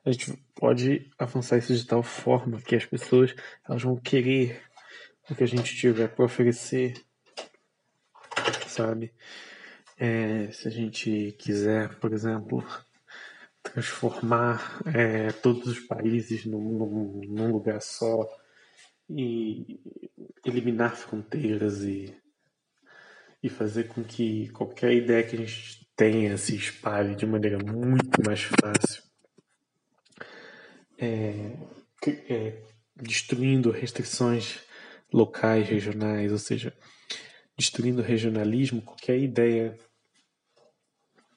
A 0.03 0.11
gente 0.11 0.33
pode 0.55 1.09
avançar 1.17 1.57
isso 1.57 1.75
de 1.75 1.85
tal 1.85 2.03
forma 2.03 2.61
que 2.61 2.75
as 2.75 2.85
pessoas 2.85 3.33
elas 3.67 3.81
vão 3.81 3.95
querer 3.95 4.61
o 5.29 5.35
que 5.35 5.43
a 5.43 5.47
gente 5.47 5.75
tiver 5.75 6.07
para 6.09 6.25
oferecer, 6.25 6.93
sabe? 8.81 9.13
É, 9.97 10.51
se 10.51 10.67
a 10.67 10.71
gente 10.71 11.35
quiser, 11.37 11.95
por 11.99 12.11
exemplo, 12.13 12.65
transformar 13.61 14.81
é, 14.93 15.31
todos 15.31 15.67
os 15.67 15.79
países 15.79 16.45
num, 16.45 16.59
num, 16.59 17.21
num 17.27 17.51
lugar 17.51 17.81
só 17.81 18.27
e 19.09 19.79
eliminar 20.45 20.95
fronteiras 20.95 21.83
e 21.83 22.15
e 23.43 23.49
fazer 23.49 23.87
com 23.87 24.03
que 24.03 24.49
qualquer 24.49 24.93
ideia 24.93 25.23
que 25.23 25.35
a 25.35 25.39
gente 25.39 25.87
tenha 25.95 26.37
se 26.37 26.55
espalhe 26.55 27.15
de 27.15 27.25
maneira 27.25 27.57
muito 27.57 28.23
mais 28.23 28.43
fácil, 28.43 29.03
é, 30.97 31.57
é, 32.29 32.61
destruindo 32.95 33.71
restrições 33.71 34.59
locais, 35.11 35.67
regionais, 35.67 36.31
ou 36.31 36.37
seja, 36.37 36.73
destruindo 37.61 38.01
o 38.01 38.05
regionalismo, 38.05 38.81
qualquer 38.81 39.19
ideia, 39.19 39.77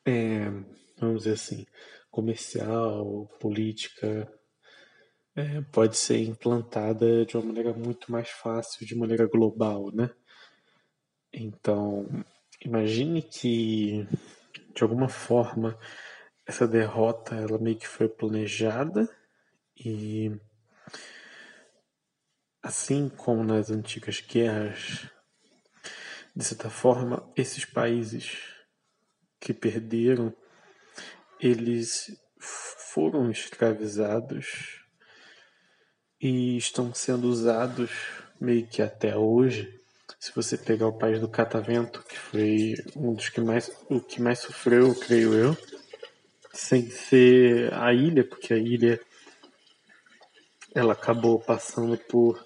é, 0.07 0.49
vamos 0.99 1.25
dizer 1.25 1.33
assim, 1.33 1.67
comercial, 2.11 3.27
política, 3.39 4.27
é, 5.37 5.61
pode 5.71 5.99
ser 5.99 6.23
implantada 6.23 7.27
de 7.27 7.37
uma 7.37 7.45
maneira 7.45 7.75
muito 7.75 8.11
mais 8.11 8.31
fácil, 8.31 8.87
de 8.87 8.95
maneira 8.95 9.27
global, 9.27 9.91
né? 9.93 10.11
Então, 11.31 12.09
imagine 12.65 13.21
que, 13.21 14.07
de 14.75 14.83
alguma 14.83 15.11
forma, 15.11 15.79
essa 16.47 16.67
derrota 16.67 17.35
ela 17.35 17.59
meio 17.59 17.77
que 17.77 17.87
foi 17.87 18.09
planejada 18.09 19.07
e 19.77 20.33
assim 22.63 23.11
como 23.11 23.45
nas 23.45 23.71
antigas 23.71 24.21
guerras, 24.21 25.11
de 26.35 26.45
certa 26.45 26.69
forma, 26.69 27.31
esses 27.37 27.65
países 27.65 28.39
que 29.39 29.55
perderam, 29.55 30.35
eles 31.41 32.11
foram 32.39 33.31
escravizados 33.31 34.81
e 36.21 36.57
estão 36.57 36.93
sendo 36.95 37.29
usados 37.29 37.91
meio 38.41 38.67
que 38.67 38.83
até 38.83 39.17
hoje. 39.17 39.81
Se 40.19 40.35
você 40.35 40.57
pegar 40.57 40.89
o 40.89 40.99
país 40.99 41.21
do 41.21 41.29
Catavento, 41.29 42.03
que 42.03 42.19
foi 42.19 42.75
um 42.97 43.15
dos 43.15 43.29
que 43.29 43.41
mais 43.41 43.71
o 43.91 44.01
que 44.01 44.21
mais 44.21 44.39
sofreu, 44.39 44.95
creio 44.95 45.35
eu, 45.35 45.57
sem 46.53 46.91
ser 46.91 47.73
a 47.75 47.93
ilha, 47.93 48.25
porque 48.25 48.55
a 48.55 48.57
ilha 48.57 48.99
ela 50.75 50.95
acabou 50.95 51.39
passando 51.39 51.97
por 51.97 52.43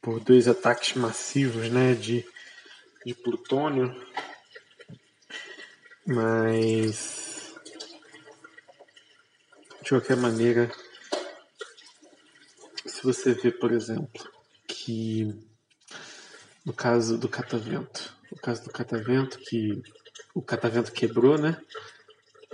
por 0.00 0.20
dois 0.20 0.46
ataques 0.46 0.94
massivos, 0.94 1.68
né, 1.70 1.92
de 1.92 2.24
de 3.08 3.14
plutônio, 3.14 3.96
mas 6.06 7.54
de 9.82 9.88
qualquer 9.88 10.18
maneira 10.18 10.70
se 12.84 13.02
você 13.02 13.32
vê, 13.32 13.50
por 13.50 13.72
exemplo, 13.72 14.30
que 14.66 15.34
no 16.66 16.74
caso 16.74 17.16
do 17.16 17.30
catavento, 17.30 18.14
no 18.30 18.36
caso 18.36 18.64
do 18.64 18.70
catavento 18.70 19.38
que 19.38 19.82
o 20.34 20.42
catavento 20.42 20.92
quebrou, 20.92 21.38
né? 21.38 21.58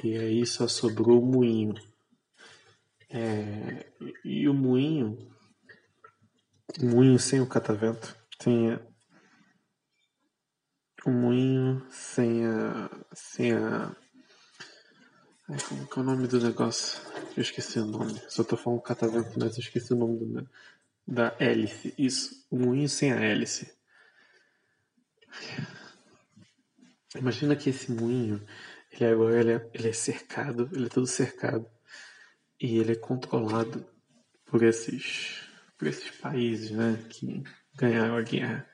E 0.04 0.16
aí 0.16 0.46
só 0.46 0.68
sobrou 0.68 1.20
o 1.20 1.26
moinho. 1.26 1.74
É, 3.10 3.86
e 4.24 4.48
o 4.48 4.54
moinho, 4.54 5.18
moinho 6.80 7.18
sem 7.18 7.40
o 7.40 7.48
catavento, 7.48 8.16
tem 8.38 8.78
o 11.04 11.10
moinho 11.10 11.86
sem 11.90 12.46
a, 12.46 12.90
sem 13.12 13.52
a, 13.52 13.94
ai, 15.48 15.58
como 15.68 15.86
que 15.86 15.98
é 15.98 16.02
o 16.02 16.04
nome 16.04 16.26
do 16.26 16.40
negócio? 16.40 17.00
Eu 17.36 17.42
esqueci 17.42 17.78
o 17.78 17.84
nome. 17.84 18.20
Só 18.28 18.42
tô 18.42 18.56
falando 18.56 18.80
catavento, 18.80 19.38
mas 19.38 19.56
eu 19.56 19.60
esqueci 19.60 19.92
o 19.92 19.96
nome 19.96 20.18
do, 20.18 20.48
da 21.06 21.34
hélice. 21.38 21.94
Isso, 21.98 22.46
o 22.50 22.58
moinho 22.58 22.88
sem 22.88 23.12
a 23.12 23.20
hélice. 23.20 23.72
Imagina 27.16 27.54
que 27.54 27.70
esse 27.70 27.92
moinho, 27.92 28.44
ele 28.90 29.04
agora 29.04 29.40
ele 29.40 29.52
é, 29.52 29.70
ele 29.74 29.88
é 29.88 29.92
cercado, 29.92 30.68
ele 30.72 30.86
é 30.86 30.88
todo 30.88 31.06
cercado. 31.06 31.66
E 32.60 32.78
ele 32.78 32.92
é 32.92 32.96
controlado 32.96 33.84
por 34.46 34.62
esses, 34.62 35.42
por 35.76 35.86
esses 35.86 36.10
países, 36.12 36.70
né, 36.70 36.98
que 37.10 37.42
ganharam 37.74 38.16
a 38.16 38.22
guerra. 38.22 38.68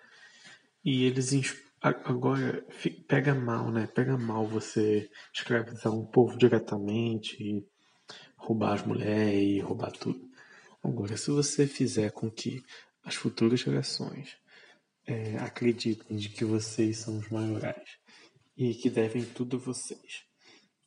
E 0.84 1.04
eles 1.04 1.32
agora 1.80 2.64
pega 3.08 3.34
mal, 3.34 3.70
né? 3.70 3.86
Pega 3.86 4.16
mal 4.16 4.46
você 4.46 5.10
escravizar 5.32 5.92
um 5.92 6.06
povo 6.06 6.36
diretamente 6.36 7.66
roubar 8.40 8.74
as 8.74 8.86
mulheres 8.86 9.42
e 9.42 9.60
roubar 9.60 9.92
tudo. 9.92 10.28
Agora, 10.82 11.16
se 11.16 11.30
você 11.30 11.66
fizer 11.66 12.10
com 12.10 12.30
que 12.30 12.62
as 13.04 13.14
futuras 13.14 13.60
gerações 13.60 14.36
é, 15.06 15.36
acreditem 15.38 16.16
de 16.16 16.28
que 16.30 16.44
vocês 16.44 16.98
são 16.98 17.18
os 17.18 17.28
maiorais 17.28 17.98
e 18.56 18.74
que 18.74 18.90
devem 18.90 19.24
tudo 19.24 19.56
a 19.56 19.60
vocês, 19.60 20.24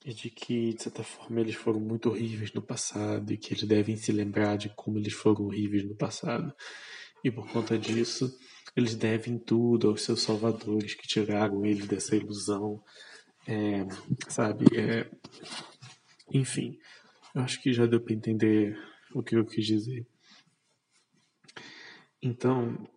e 0.05 0.13
de 0.13 0.29
que, 0.29 0.73
de 0.73 0.83
certa 0.83 1.03
forma, 1.03 1.39
eles 1.39 1.55
foram 1.55 1.79
muito 1.79 2.09
horríveis 2.09 2.51
no 2.53 2.61
passado 2.61 3.31
e 3.31 3.37
que 3.37 3.53
eles 3.53 3.63
devem 3.63 3.95
se 3.95 4.11
lembrar 4.11 4.57
de 4.57 4.69
como 4.69 4.97
eles 4.97 5.13
foram 5.13 5.45
horríveis 5.45 5.87
no 5.87 5.95
passado, 5.95 6.53
e 7.23 7.31
por 7.31 7.49
conta 7.49 7.77
disso, 7.77 8.35
eles 8.75 8.95
devem 8.95 9.37
tudo 9.37 9.89
aos 9.89 10.01
seus 10.01 10.21
salvadores 10.21 10.95
que 10.95 11.07
tiraram 11.07 11.65
eles 11.65 11.87
dessa 11.87 12.15
ilusão, 12.15 12.83
é, 13.47 13.85
sabe? 14.27 14.65
É, 14.75 15.09
enfim, 16.31 16.79
acho 17.35 17.61
que 17.61 17.73
já 17.73 17.85
deu 17.85 18.01
para 18.01 18.13
entender 18.13 18.77
o 19.13 19.21
que 19.21 19.35
eu 19.35 19.45
quis 19.45 19.65
dizer. 19.65 20.07
Então, 22.21 22.87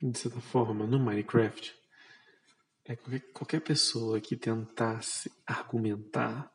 de 0.00 0.16
certa 0.16 0.40
forma, 0.40 0.86
no 0.86 0.98
Minecraft, 0.98 1.74
é 2.84 2.96
qualquer, 2.96 3.32
qualquer 3.32 3.60
pessoa 3.60 4.20
que 4.20 4.36
tentasse 4.36 5.30
argumentar 5.46 6.50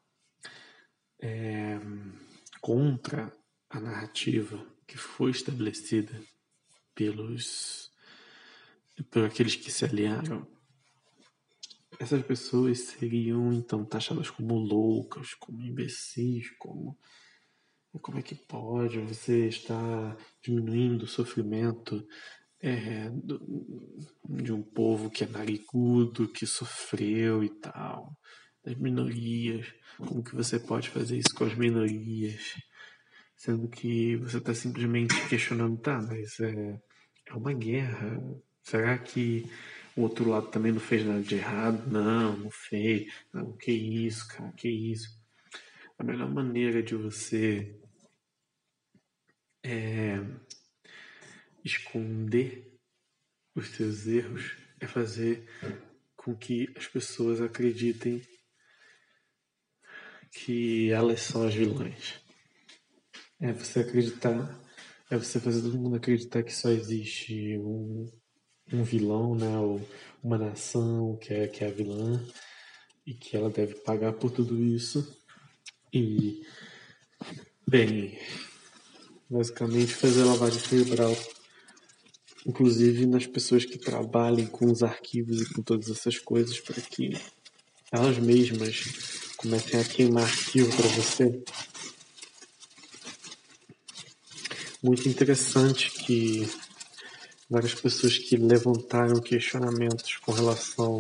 é, 1.22 1.80
contra 2.60 3.32
a 3.70 3.80
narrativa 3.80 4.66
que 4.88 4.98
foi 4.98 5.32
estabelecida 5.32 6.20
pelos 6.96 7.93
por 9.10 9.26
aqueles 9.26 9.56
que 9.56 9.72
se 9.72 9.86
aliaram 9.86 10.48
essas 12.00 12.24
pessoas 12.26 12.80
seriam 12.80 13.54
então 13.54 13.86
taxadas 13.86 14.30
como 14.30 14.56
loucas, 14.56 15.34
como 15.36 15.62
imbecis, 15.62 16.50
como 16.58 16.98
como 18.02 18.18
é 18.18 18.24
que 18.24 18.34
pode 18.34 18.98
você 19.00 19.48
estar 19.48 20.18
diminuindo 20.42 21.04
o 21.04 21.08
sofrimento 21.08 22.04
é, 22.60 23.12
de 24.26 24.52
um 24.52 24.64
povo 24.64 25.12
que 25.12 25.24
é 25.24 25.28
narigudo, 25.28 26.28
que 26.28 26.48
sofreu 26.48 27.44
e 27.44 27.50
tal, 27.50 28.18
das 28.64 28.76
minorias? 28.78 29.72
Como 29.96 30.24
que 30.24 30.36
você 30.36 30.60
pode 30.60 30.90
fazer 30.90 31.20
isso 31.20 31.36
com 31.36 31.44
as 31.44 31.54
minorias? 31.54 32.56
Sendo 33.38 33.68
que 33.68 34.16
você 34.16 34.40
está 34.40 34.56
simplesmente 34.56 35.14
questionando, 35.30 35.78
tá, 35.80 36.02
mas 36.02 36.40
é, 36.40 36.82
é 37.28 37.34
uma 37.36 37.54
guerra. 37.54 38.20
Será 38.64 38.98
que 38.98 39.50
o 39.96 40.02
outro 40.02 40.28
lado 40.28 40.48
também 40.48 40.72
não 40.72 40.80
fez 40.80 41.06
nada 41.06 41.22
de 41.22 41.36
errado. 41.36 41.90
Não, 41.90 42.36
não 42.38 42.52
fez. 42.52 43.14
Não, 43.32 43.56
que 43.56 43.72
isso, 43.72 44.28
cara, 44.28 44.52
que 44.54 44.68
isso. 44.68 45.22
A 45.98 46.04
melhor 46.04 46.30
maneira 46.32 46.82
de 46.82 46.96
você 46.96 47.80
é, 49.64 50.20
esconder 51.64 52.76
os 53.56 53.70
seus 53.70 54.08
erros 54.08 54.58
é 54.80 54.88
fazer 54.88 55.48
com 56.16 56.36
que 56.36 56.74
as 56.76 56.88
pessoas 56.88 57.40
acreditem 57.40 58.22
que 60.32 60.90
elas 60.90 61.22
são 61.22 61.46
as 61.46 61.54
vilãs. 61.54 62.20
É 63.40 63.54
você 63.54 63.82
acreditar, 63.82 64.60
é 65.12 65.18
você 65.18 65.40
fazer 65.40 65.62
todo 65.62 65.78
mundo 65.78 65.98
acreditar 65.98 66.42
que 66.42 66.52
só 66.52 66.70
existe 66.70 67.58
um, 67.60 68.12
um 68.74 68.84
vilão, 68.84 69.36
né? 69.36 69.58
Ou 69.58 69.82
uma 70.24 70.38
nação 70.38 71.18
que 71.22 71.34
é, 71.34 71.48
que 71.48 71.64
é 71.64 71.68
a 71.68 71.72
vilã 71.72 72.24
e 73.06 73.14
que 73.14 73.36
ela 73.36 73.50
deve 73.50 73.76
pagar 73.76 74.14
por 74.14 74.32
tudo 74.32 74.62
isso. 74.64 75.06
E, 75.94 76.42
bem, 77.68 78.18
basicamente 79.30 79.94
fazer 79.94 80.24
lavagem 80.24 80.60
cerebral, 80.60 81.16
inclusive 82.46 83.06
nas 83.06 83.28
pessoas 83.28 83.66
que 83.66 83.78
trabalhem 83.78 84.48
com 84.48 84.72
os 84.72 84.82
arquivos 84.82 85.42
e 85.42 85.54
com 85.54 85.62
todas 85.62 85.90
essas 85.90 86.18
coisas, 86.18 86.60
para 86.60 86.82
que 86.82 87.12
elas 87.92 88.18
mesmas 88.18 88.84
comecem 89.38 89.80
a 89.80 89.84
queimar 89.84 90.24
arquivo 90.24 90.76
para 90.76 90.88
você. 90.88 91.44
Muito 94.82 95.08
interessante 95.08 95.92
que 95.92 96.48
várias 97.54 97.76
pessoas 97.76 98.18
que 98.18 98.36
levantaram 98.36 99.22
questionamentos 99.22 100.18
com 100.18 100.32
relação 100.32 100.98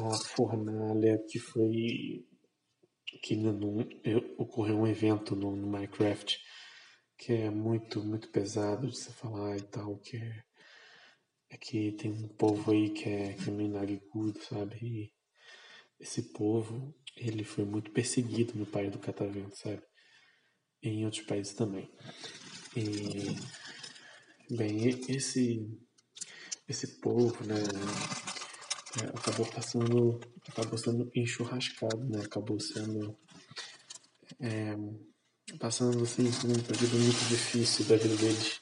à 0.00 0.16
fornalha 0.16 1.22
que 1.28 1.38
foi 1.38 2.24
que 3.22 3.36
no, 3.36 3.86
ocorreu 4.38 4.78
um 4.78 4.86
evento 4.86 5.36
no, 5.36 5.54
no, 5.54 5.66
Minecraft 5.66 6.40
que 7.18 7.34
é 7.34 7.50
muito 7.50 8.02
muito 8.02 8.30
pesado 8.30 8.88
de 8.88 8.96
se 8.96 9.12
falar 9.12 9.58
e 9.58 9.60
tal 9.60 9.98
que 9.98 10.16
é, 10.16 10.42
é 11.50 11.56
que 11.58 11.92
tem 11.92 12.12
um 12.12 12.28
povo 12.28 12.72
aí 12.72 12.88
que 12.88 13.06
é 13.06 13.34
que 13.34 13.50
é 13.50 13.52
narigudo, 13.52 14.42
sabe? 14.42 14.78
E 14.80 15.12
esse 16.00 16.32
povo 16.32 16.94
ele 17.14 17.44
foi 17.44 17.66
muito 17.66 17.90
perseguido 17.90 18.54
no 18.54 18.64
país 18.64 18.90
do 18.90 18.98
Catavento 18.98 19.54
sabe? 19.54 19.82
E 20.82 20.88
em 20.88 21.04
outros 21.04 21.24
países 21.24 21.52
também. 21.52 21.90
E 22.74 23.67
Bem, 24.50 24.88
esse, 25.08 25.68
esse 26.68 26.86
povo, 27.00 27.44
né, 27.44 27.62
é, 29.02 29.06
acabou 29.08 29.46
passando, 29.46 30.20
acabou 30.48 30.78
sendo 30.78 31.10
enxurrascado, 31.14 32.02
né, 32.04 32.22
acabou 32.24 32.58
sendo 32.58 33.16
é, 34.40 34.74
passando 35.58 36.02
assim 36.02 36.28
um 36.28 36.62
período 36.62 36.98
muito 36.98 37.28
difícil 37.28 37.84
da 37.86 37.96
vida 37.96 38.16
deles. 38.16 38.60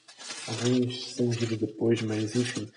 Alguns 0.48 1.14
são 1.14 1.30
vida 1.30 1.56
depois, 1.56 2.02
mas 2.02 2.34
enfim. 2.34 2.70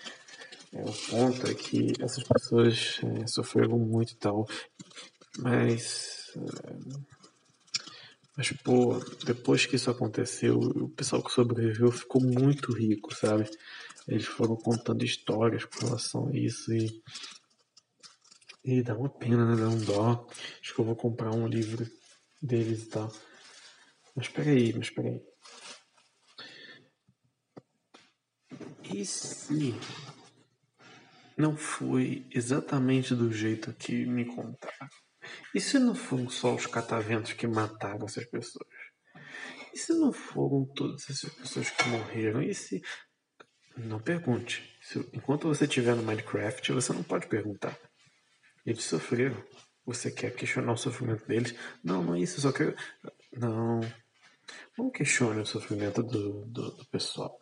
É, 0.72 0.82
o 0.82 0.92
ponto 0.92 1.46
é 1.48 1.54
que 1.54 1.92
essas 2.00 2.22
pessoas 2.24 3.00
é, 3.02 3.26
sofreram 3.26 3.78
muito 3.78 4.12
e 4.12 4.16
tal. 4.16 4.46
Mas. 5.38 6.32
É, 6.36 7.19
mas, 8.36 8.52
pô, 8.52 8.98
depois 9.24 9.66
que 9.66 9.76
isso 9.76 9.90
aconteceu, 9.90 10.58
o 10.58 10.88
pessoal 10.88 11.22
que 11.22 11.32
sobreviveu 11.32 11.90
ficou 11.90 12.22
muito 12.22 12.72
rico, 12.72 13.14
sabe? 13.14 13.48
Eles 14.06 14.26
foram 14.26 14.56
contando 14.56 15.04
histórias 15.04 15.64
com 15.64 15.86
relação 15.86 16.28
a 16.28 16.36
isso 16.36 16.72
e. 16.72 17.02
E 18.62 18.82
dá 18.82 18.94
uma 18.94 19.08
pena, 19.08 19.44
né? 19.46 19.56
Dá 19.56 19.68
um 19.68 19.78
dó. 19.78 20.28
Acho 20.60 20.74
que 20.74 20.80
eu 20.80 20.84
vou 20.84 20.96
comprar 20.96 21.34
um 21.34 21.46
livro 21.46 21.86
deles 22.42 22.82
e 22.82 22.86
tal. 22.88 23.12
Mas 24.14 24.28
peraí, 24.28 24.72
mas 24.74 24.90
peraí. 24.90 25.22
E 28.92 29.04
se 29.06 29.74
não 31.36 31.56
foi 31.56 32.26
exatamente 32.30 33.14
do 33.14 33.32
jeito 33.32 33.72
que 33.72 34.04
me 34.04 34.26
contaram? 34.26 34.88
E 35.54 35.60
se 35.60 35.78
não 35.78 35.94
foram 35.94 36.28
só 36.28 36.54
os 36.54 36.66
cataventos 36.66 37.32
que 37.32 37.46
mataram 37.46 38.06
essas 38.06 38.24
pessoas? 38.26 38.68
E 39.72 39.78
se 39.78 39.92
não 39.94 40.12
foram 40.12 40.66
todas 40.74 41.08
essas 41.08 41.32
pessoas 41.32 41.70
que 41.70 41.88
morreram? 41.88 42.42
E 42.42 42.54
se. 42.54 42.82
Não 43.76 44.00
pergunte. 44.00 44.76
Se, 44.82 44.98
enquanto 45.12 45.48
você 45.48 45.64
estiver 45.64 45.94
no 45.94 46.02
Minecraft, 46.02 46.72
você 46.72 46.92
não 46.92 47.02
pode 47.02 47.28
perguntar. 47.28 47.78
Eles 48.66 48.84
sofreram. 48.84 49.42
Você 49.86 50.10
quer 50.10 50.34
questionar 50.34 50.72
o 50.72 50.76
sofrimento 50.76 51.26
deles? 51.26 51.54
Não, 51.82 52.02
não 52.02 52.14
é 52.14 52.20
isso. 52.20 52.40
Só 52.40 52.52
quero. 52.52 52.74
Não. 53.32 53.80
Não 54.76 54.90
questione 54.90 55.40
o 55.40 55.46
sofrimento 55.46 56.02
do, 56.02 56.44
do, 56.46 56.70
do 56.72 56.84
pessoal. 56.86 57.38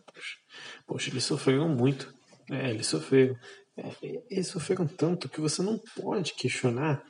Poxa, 0.86 1.10
eles 1.10 1.24
sofreram 1.24 1.68
muito. 1.68 2.12
É, 2.50 2.70
eles 2.70 2.86
sofreram. 2.86 3.34
É, 3.76 3.92
eles 4.30 4.48
sofreram 4.48 4.86
tanto 4.86 5.28
que 5.28 5.40
você 5.40 5.62
não 5.62 5.78
pode 5.96 6.34
questionar 6.34 7.02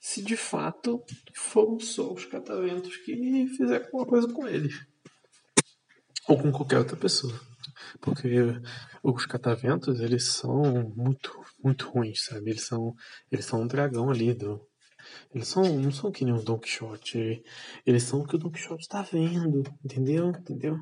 se 0.00 0.22
de 0.22 0.36
fato 0.36 1.04
foram 1.36 1.78
só 1.78 2.12
os 2.12 2.24
cataventos 2.24 2.96
que 2.96 3.46
fizeram 3.56 3.84
alguma 3.84 4.06
coisa 4.06 4.32
com 4.32 4.48
eles. 4.48 4.74
Ou 6.26 6.38
com 6.38 6.50
qualquer 6.50 6.78
outra 6.78 6.96
pessoa. 6.96 7.38
Porque 8.00 8.28
os 9.02 9.26
cataventos, 9.26 10.00
eles 10.00 10.26
são 10.28 10.92
muito, 10.96 11.38
muito 11.62 11.88
ruins, 11.90 12.24
sabe? 12.24 12.50
Eles 12.50 12.66
são, 12.66 12.94
eles 13.30 13.44
são 13.44 13.62
um 13.62 13.66
dragão 13.66 14.10
ali 14.10 14.32
do, 14.32 14.60
eles 15.34 15.48
são, 15.48 15.62
não 15.78 15.90
são 15.90 16.10
que 16.10 16.24
nem 16.24 16.34
o 16.34 16.42
Don 16.42 16.58
Quixote. 16.58 17.42
Eles 17.86 18.02
são 18.02 18.20
o 18.20 18.26
que 18.26 18.36
o 18.36 18.38
Don 18.38 18.50
Quixote 18.50 18.82
está 18.82 19.02
vendo. 19.02 19.62
Entendeu? 19.84 20.30
Entendeu? 20.30 20.78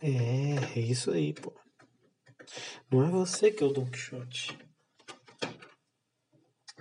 É, 0.00 0.78
é 0.78 0.80
isso 0.80 1.10
aí, 1.10 1.32
pô. 1.32 1.52
Não 2.90 3.04
é 3.04 3.10
você 3.10 3.50
que 3.50 3.62
é 3.62 3.66
o 3.66 3.72
Don 3.72 3.86
Quixote. 3.86 4.56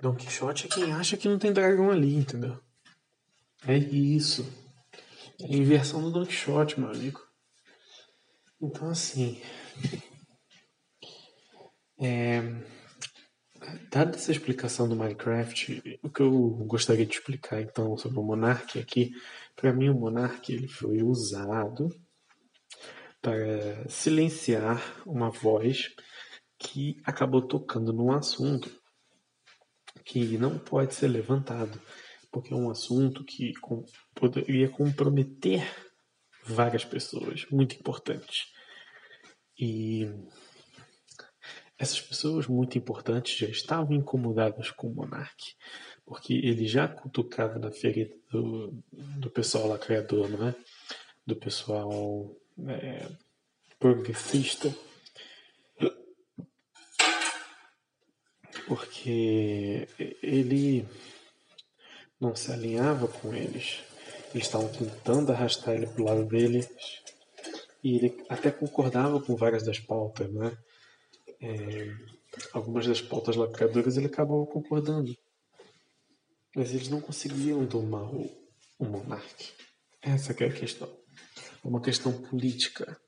Don 0.01 0.15
Quixote 0.15 0.65
é 0.65 0.69
quem 0.69 0.93
acha 0.93 1.17
que 1.17 1.27
não 1.27 1.39
tem 1.39 1.51
dragão 1.51 1.91
ali, 1.91 2.15
entendeu? 2.15 2.60
É 3.65 3.77
isso. 3.77 4.45
É 5.41 5.45
a 5.45 5.57
inversão 5.57 6.01
do 6.01 6.12
Don 6.12 6.25
Quixote, 6.25 6.79
meu 6.79 6.89
amigo. 6.89 7.21
Então, 8.62 8.89
assim. 8.89 9.41
É 11.99 12.41
Dada 13.91 14.15
essa 14.15 14.31
explicação 14.31 14.88
do 14.88 14.95
Minecraft, 14.95 15.99
o 16.01 16.10
que 16.10 16.21
eu 16.21 16.31
gostaria 16.65 17.05
de 17.05 17.15
explicar 17.15 17.62
então 17.62 17.97
sobre 17.97 18.17
o 18.19 18.23
Monark 18.23 18.79
aqui, 18.79 19.12
para 19.55 19.73
mim 19.73 19.89
o 19.89 19.93
Monark 19.93 20.53
ele 20.53 20.67
foi 20.67 21.03
usado 21.03 21.89
para 23.21 23.89
silenciar 23.89 24.81
uma 25.05 25.29
voz 25.29 25.93
que 26.57 27.01
acabou 27.03 27.41
tocando 27.41 27.91
num 27.91 28.12
assunto 28.12 28.76
que 30.08 30.38
não 30.38 30.58
pode 30.58 30.96
ser 30.96 31.10
levantado, 31.10 31.80
porque 32.32 32.54
é 32.54 32.56
um 32.56 32.70
assunto 32.70 33.26
que 33.26 33.52
poderia 34.15 34.70
comprometer 34.70 35.62
várias 36.43 36.86
pessoas, 36.86 37.46
muito 37.52 37.76
importantes. 37.76 38.48
E 39.60 40.10
essas 41.78 42.00
pessoas 42.00 42.48
muito 42.48 42.78
importantes 42.78 43.38
já 43.38 43.48
estavam 43.48 43.98
incomodadas 43.98 44.72
com 44.72 44.88
o 44.88 44.96
monarca, 44.96 45.43
porque 46.06 46.34
ele 46.34 46.65
já 46.67 46.88
cutucava 46.88 47.60
na 47.60 47.70
ferida 47.70 48.15
do, 48.32 48.82
do 48.91 49.30
pessoal 49.30 49.67
lacrador, 49.67 50.30
não 50.30 50.48
é? 50.48 50.56
Do 51.26 51.36
pessoal 51.36 52.34
é, 52.65 53.10
progressista. 53.78 54.74
Porque 58.67 59.88
ele 60.21 60.86
não 62.19 62.36
se 62.36 62.51
alinhava 62.51 63.08
com 63.08 63.34
eles. 63.34 63.80
Eles 64.34 64.45
estavam 64.47 64.67
tentando 64.69 65.32
arrastar 65.32 65.75
ele 65.75 65.88
para 65.88 66.01
o 66.01 66.06
lado 66.06 66.25
deles. 66.25 66.67
E 67.84 67.95
ele 67.95 68.25
até 68.27 68.51
concordava 68.51 69.21
com 69.21 69.36
várias 69.36 69.63
das 69.63 69.80
pautas, 69.80 70.32
né? 70.32 70.58
é, 71.41 71.93
algumas 72.53 72.88
das 72.88 73.01
pautas 73.01 73.36
lacradoras 73.36 73.97
ele 73.97 74.08
acabava 74.08 74.45
concordando. 74.45 75.15
Mas 76.56 76.73
eles 76.73 76.89
não 76.89 77.01
conseguiam 77.01 77.65
domar 77.65 78.03
o, 78.13 78.30
o 78.80 78.86
monarca. 78.86 79.45
Essa 80.01 80.32
é 80.43 80.47
a 80.47 80.53
questão. 80.53 80.89
Uma 81.63 81.82
questão 81.82 82.12
política. 82.22 83.00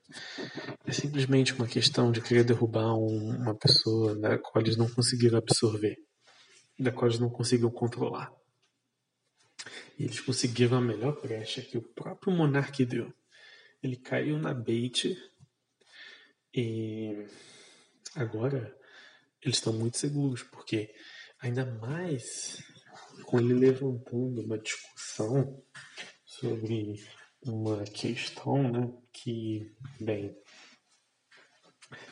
É 0.86 0.92
simplesmente 0.92 1.54
uma 1.54 1.68
questão 1.68 2.12
de 2.12 2.22
querer 2.22 2.44
derrubar 2.44 2.96
um, 2.96 3.38
uma 3.38 3.56
pessoa 3.56 4.16
da 4.16 4.38
qual 4.38 4.64
eles 4.64 4.76
não 4.76 4.90
conseguiram 4.90 5.38
absorver, 5.38 5.98
da 6.78 6.92
qual 6.92 7.08
eles 7.08 7.20
não 7.20 7.30
conseguiram 7.30 7.70
controlar. 7.70 8.34
E 9.98 10.04
eles 10.04 10.20
conseguiram 10.20 10.78
a 10.78 10.82
melhor 10.82 11.22
brecha 11.22 11.62
que 11.62 11.78
o 11.78 11.82
próprio 11.82 12.34
monarca 12.34 12.86
deu. 12.86 13.14
Ele 13.84 13.96
caiu 13.96 14.38
na 14.38 14.54
bait 14.54 15.16
e 16.54 17.26
Agora, 18.16 18.76
eles 19.42 19.58
estão 19.58 19.72
muito 19.72 19.98
seguros, 19.98 20.42
porque 20.42 20.94
ainda 21.40 21.66
mais 21.66 22.62
com 23.24 23.40
ele 23.40 23.54
levantando 23.54 24.42
uma 24.42 24.58
discussão 24.58 25.64
sobre 26.26 27.00
uma 27.44 27.84
questão 27.84 28.72
né, 28.72 28.92
que, 29.14 29.76
bem, 30.00 30.36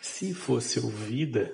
se 0.02 0.34
fosse 0.34 0.80
ouvida 0.80 1.54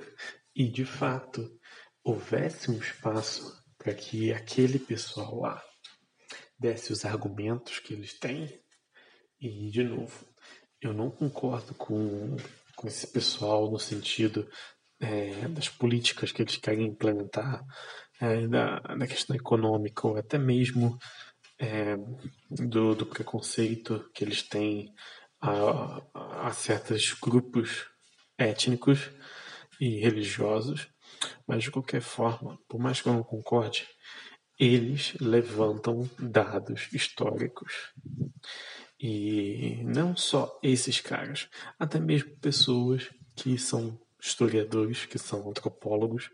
e 0.55 0.67
de 0.69 0.85
fato 0.85 1.59
houvesse 2.03 2.69
um 2.69 2.77
espaço 2.77 3.61
para 3.77 3.93
que 3.93 4.31
aquele 4.31 4.79
pessoal 4.79 5.39
lá 5.39 5.63
desse 6.57 6.93
os 6.93 7.03
argumentos 7.03 7.79
que 7.79 7.93
eles 7.93 8.17
têm, 8.17 8.61
e 9.39 9.69
de 9.69 9.83
novo, 9.83 10.25
eu 10.79 10.93
não 10.93 11.11
concordo 11.11 11.73
com 11.75 12.37
com 12.75 12.87
esse 12.87 13.07
pessoal 13.07 13.69
no 13.71 13.79
sentido 13.79 14.47
é, 14.99 15.47
das 15.49 15.69
políticas 15.69 16.31
que 16.31 16.41
eles 16.41 16.57
querem 16.57 16.87
implementar, 16.87 17.63
é, 18.21 18.47
da, 18.47 18.79
da 18.79 19.07
questão 19.07 19.35
econômica, 19.35 20.07
ou 20.07 20.17
até 20.17 20.37
mesmo 20.37 20.97
é, 21.59 21.95
do, 22.49 22.95
do, 22.95 23.05
preconceito 23.05 24.09
que 24.13 24.23
eles 24.23 24.43
têm 24.43 24.93
a, 25.41 26.01
a 26.47 26.51
certos 26.53 27.13
grupos 27.13 27.87
étnicos 28.37 29.09
e 29.79 29.99
religiosos. 29.99 30.87
Mas, 31.47 31.63
de 31.63 31.71
qualquer 31.71 32.01
forma, 32.01 32.59
por 32.67 32.79
mais 32.79 33.01
que 33.01 33.07
eu 33.07 33.13
não 33.13 33.23
concorde, 33.23 33.87
eles 34.59 35.13
levantam 35.19 36.09
dados 36.19 36.91
históricos 36.93 37.93
e 38.99 39.83
não 39.83 40.15
só 40.15 40.57
esses 40.63 41.01
caras, 41.01 41.49
até 41.77 41.99
mesmo 41.99 42.37
pessoas 42.37 43.09
que 43.35 43.57
são 43.57 43.99
historiadores, 44.21 45.05
que 45.05 45.19
são 45.19 45.49
antropólogos, 45.49 46.29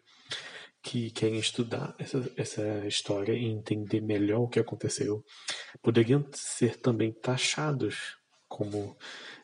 que 0.82 1.11
querem 1.11 1.39
estudar 1.39 1.95
essa, 1.99 2.32
essa 2.38 2.88
história 2.88 3.34
e 3.34 3.45
entender 3.45 4.01
melhor 4.01 4.41
o 4.41 4.47
que 4.47 4.59
aconteceu, 4.59 5.23
poderiam 5.82 6.25
ser 6.34 6.77
também 6.77 7.11
taxados 7.11 8.17
como 8.47 8.97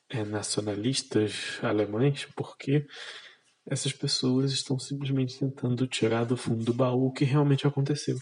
é, 0.10 0.24
nacionalistas 0.24 1.60
alemães, 1.62 2.26
porque 2.36 2.86
essas 3.68 3.92
pessoas 3.92 4.52
estão 4.52 4.80
simplesmente 4.80 5.38
tentando 5.38 5.88
tirar 5.88 6.26
do 6.26 6.38
fundo 6.38 6.64
do 6.64 6.74
baú 6.74 7.08
o 7.08 7.12
que 7.12 7.26
realmente 7.26 7.68
aconteceu. 7.68 8.18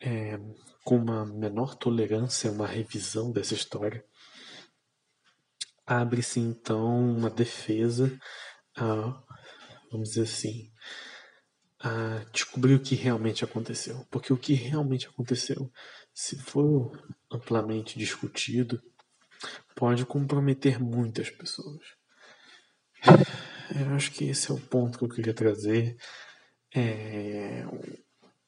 É, 0.00 0.38
com 0.84 0.96
uma 0.96 1.24
menor 1.24 1.74
tolerância, 1.74 2.50
uma 2.50 2.66
revisão 2.66 3.32
dessa 3.32 3.54
história, 3.54 4.04
abre-se 5.86 6.40
então 6.40 7.16
uma 7.16 7.30
defesa 7.30 8.14
a 8.76 9.22
vamos 9.94 10.10
dizer 10.10 10.22
assim, 10.22 10.72
a 11.84 12.24
descobrir 12.32 12.74
o 12.74 12.80
que 12.80 12.94
realmente 12.94 13.44
aconteceu. 13.44 14.06
Porque 14.10 14.32
o 14.32 14.38
que 14.38 14.54
realmente 14.54 15.06
aconteceu, 15.06 15.70
se 16.14 16.38
for 16.38 16.98
amplamente 17.30 17.98
discutido, 17.98 18.82
pode 19.74 20.06
comprometer 20.06 20.80
muitas 20.80 21.28
pessoas. 21.28 21.82
Eu 23.78 23.94
acho 23.94 24.12
que 24.12 24.24
esse 24.24 24.50
é 24.50 24.54
o 24.54 24.60
ponto 24.60 24.96
que 24.96 25.04
eu 25.04 25.10
queria 25.10 25.34
trazer. 25.34 25.98
É, 26.74 27.66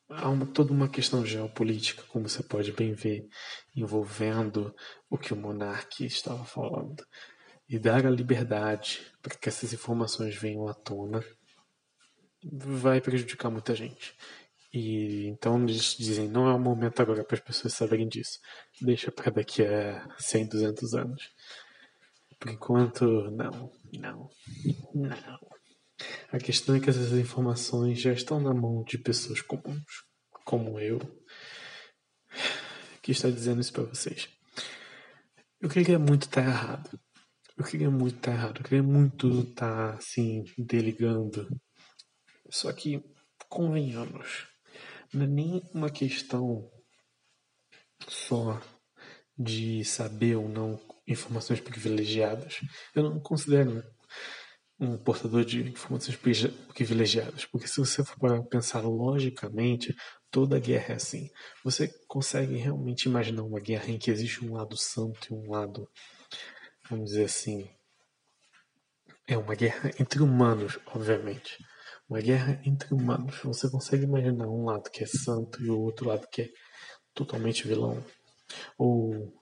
há 0.09 0.31
uma, 0.31 0.47
toda 0.47 0.73
uma 0.73 0.89
questão 0.89 1.25
geopolítica, 1.27 2.05
como 2.05 2.27
você 2.27 2.43
pode 2.43 2.73
bem 2.73 2.95
ver, 2.95 3.29
envolvendo 3.75 4.75
o 5.11 5.19
que 5.19 5.35
o 5.35 5.37
monarca 5.37 6.05
estava 6.05 6.45
falando. 6.45 7.05
E 7.69 7.79
dar 7.79 8.07
a 8.07 8.11
liberdade 8.11 9.07
para 9.21 9.37
que 9.37 9.49
essas 9.49 9.75
informações 9.75 10.35
venham 10.35 10.67
à 10.69 10.73
tona 10.73 11.23
vai 12.53 13.01
prejudicar 13.01 13.51
muita 13.51 13.75
gente. 13.75 14.15
E 14.73 15.27
então 15.27 15.63
eles 15.63 15.97
dizem, 15.99 16.29
não 16.29 16.49
é 16.49 16.55
o 16.55 16.59
momento 16.59 17.01
agora 17.01 17.25
para 17.25 17.37
as 17.37 17.43
pessoas 17.43 17.75
saberem 17.75 18.09
disso. 18.09 18.39
Deixa 18.81 19.11
para 19.11 19.31
daqui 19.31 19.63
a 19.63 20.07
100, 20.19 20.49
200 20.49 20.95
anos. 20.95 21.31
Por 22.39 22.51
enquanto, 22.51 23.31
não, 23.31 23.73
não, 23.93 24.31
não. 24.95 25.39
A 26.31 26.39
questão 26.39 26.75
é 26.75 26.81
que 26.81 26.91
essas 26.91 27.13
informações 27.13 27.99
já 27.99 28.13
estão 28.13 28.39
na 28.39 28.53
mão 28.53 28.85
de 28.85 28.99
pessoas 28.99 29.41
comuns, 29.41 30.05
como 30.45 30.79
eu, 30.79 31.01
que 33.01 33.13
está 33.13 33.31
dizendo 33.31 33.63
isso 33.63 33.73
para 33.73 33.85
vocês. 33.85 34.29
Eu 35.59 35.71
queria 35.71 35.99
muito 35.99 36.25
estar 36.25 36.43
errado. 36.43 37.01
Eu 37.57 37.65
queria 37.65 37.91
muito 37.91 38.17
estar 38.17 38.33
errado. 38.33 38.59
Eu 38.59 38.65
queria 38.65 38.83
muito 38.83 39.41
estar, 39.41 39.95
assim, 39.95 40.45
deligando. 40.59 41.49
Só 42.51 42.73
que, 42.73 43.03
convenhamos, 43.49 44.47
não 45.13 45.25
é 45.25 45.27
nem 45.27 45.63
uma 45.73 45.91
questão 45.91 46.71
só 48.09 48.61
de 49.39 49.85
saber 49.85 50.37
ou 50.37 50.49
não 50.49 50.81
informações 51.07 51.61
privilegiadas. 51.61 52.61
Eu 52.95 53.05
não 53.05 53.21
considero 53.21 53.83
um 54.79 54.99
portador 54.99 55.45
de 55.45 55.71
informações 55.71 56.17
privilegiadas, 56.75 57.47
porque 57.47 57.67
se 57.67 57.79
você 57.79 58.05
for 58.05 58.47
pensar 58.49 58.81
logicamente, 58.81 59.95
toda 60.31 60.61
guerra 60.61 60.93
é 60.93 60.97
assim. 60.97 61.31
Você 61.65 61.89
consegue 62.07 62.57
realmente 62.57 63.05
imaginar 63.09 63.43
uma 63.43 63.61
guerra 63.61 63.89
em 63.89 63.99
que 63.99 64.11
existe 64.11 64.45
um 64.45 64.55
lado 64.55 64.77
santo 64.77 65.29
e 65.31 65.35
um 65.35 65.51
lado, 65.51 65.89
vamos 66.91 67.11
dizer 67.11 67.25
assim, 67.25 67.71
é 69.27 69.37
uma 69.37 69.55
guerra 69.55 69.91
entre 69.99 70.23
humanos, 70.23 70.79
obviamente. 70.87 71.57
Uma 72.09 72.21
guerra 72.21 72.61
entre 72.65 72.95
humanos. 72.95 73.41
Você 73.43 73.69
consegue 73.69 74.05
imaginar 74.05 74.47
um 74.49 74.65
lado 74.65 74.91
que 74.91 75.03
é 75.03 75.07
santo 75.07 75.63
e 75.63 75.69
o 75.69 75.79
outro 75.79 76.09
lado 76.09 76.27
que 76.31 76.43
é 76.43 76.49
totalmente 77.15 77.67
vilão? 77.67 78.03
Ou 78.79 79.35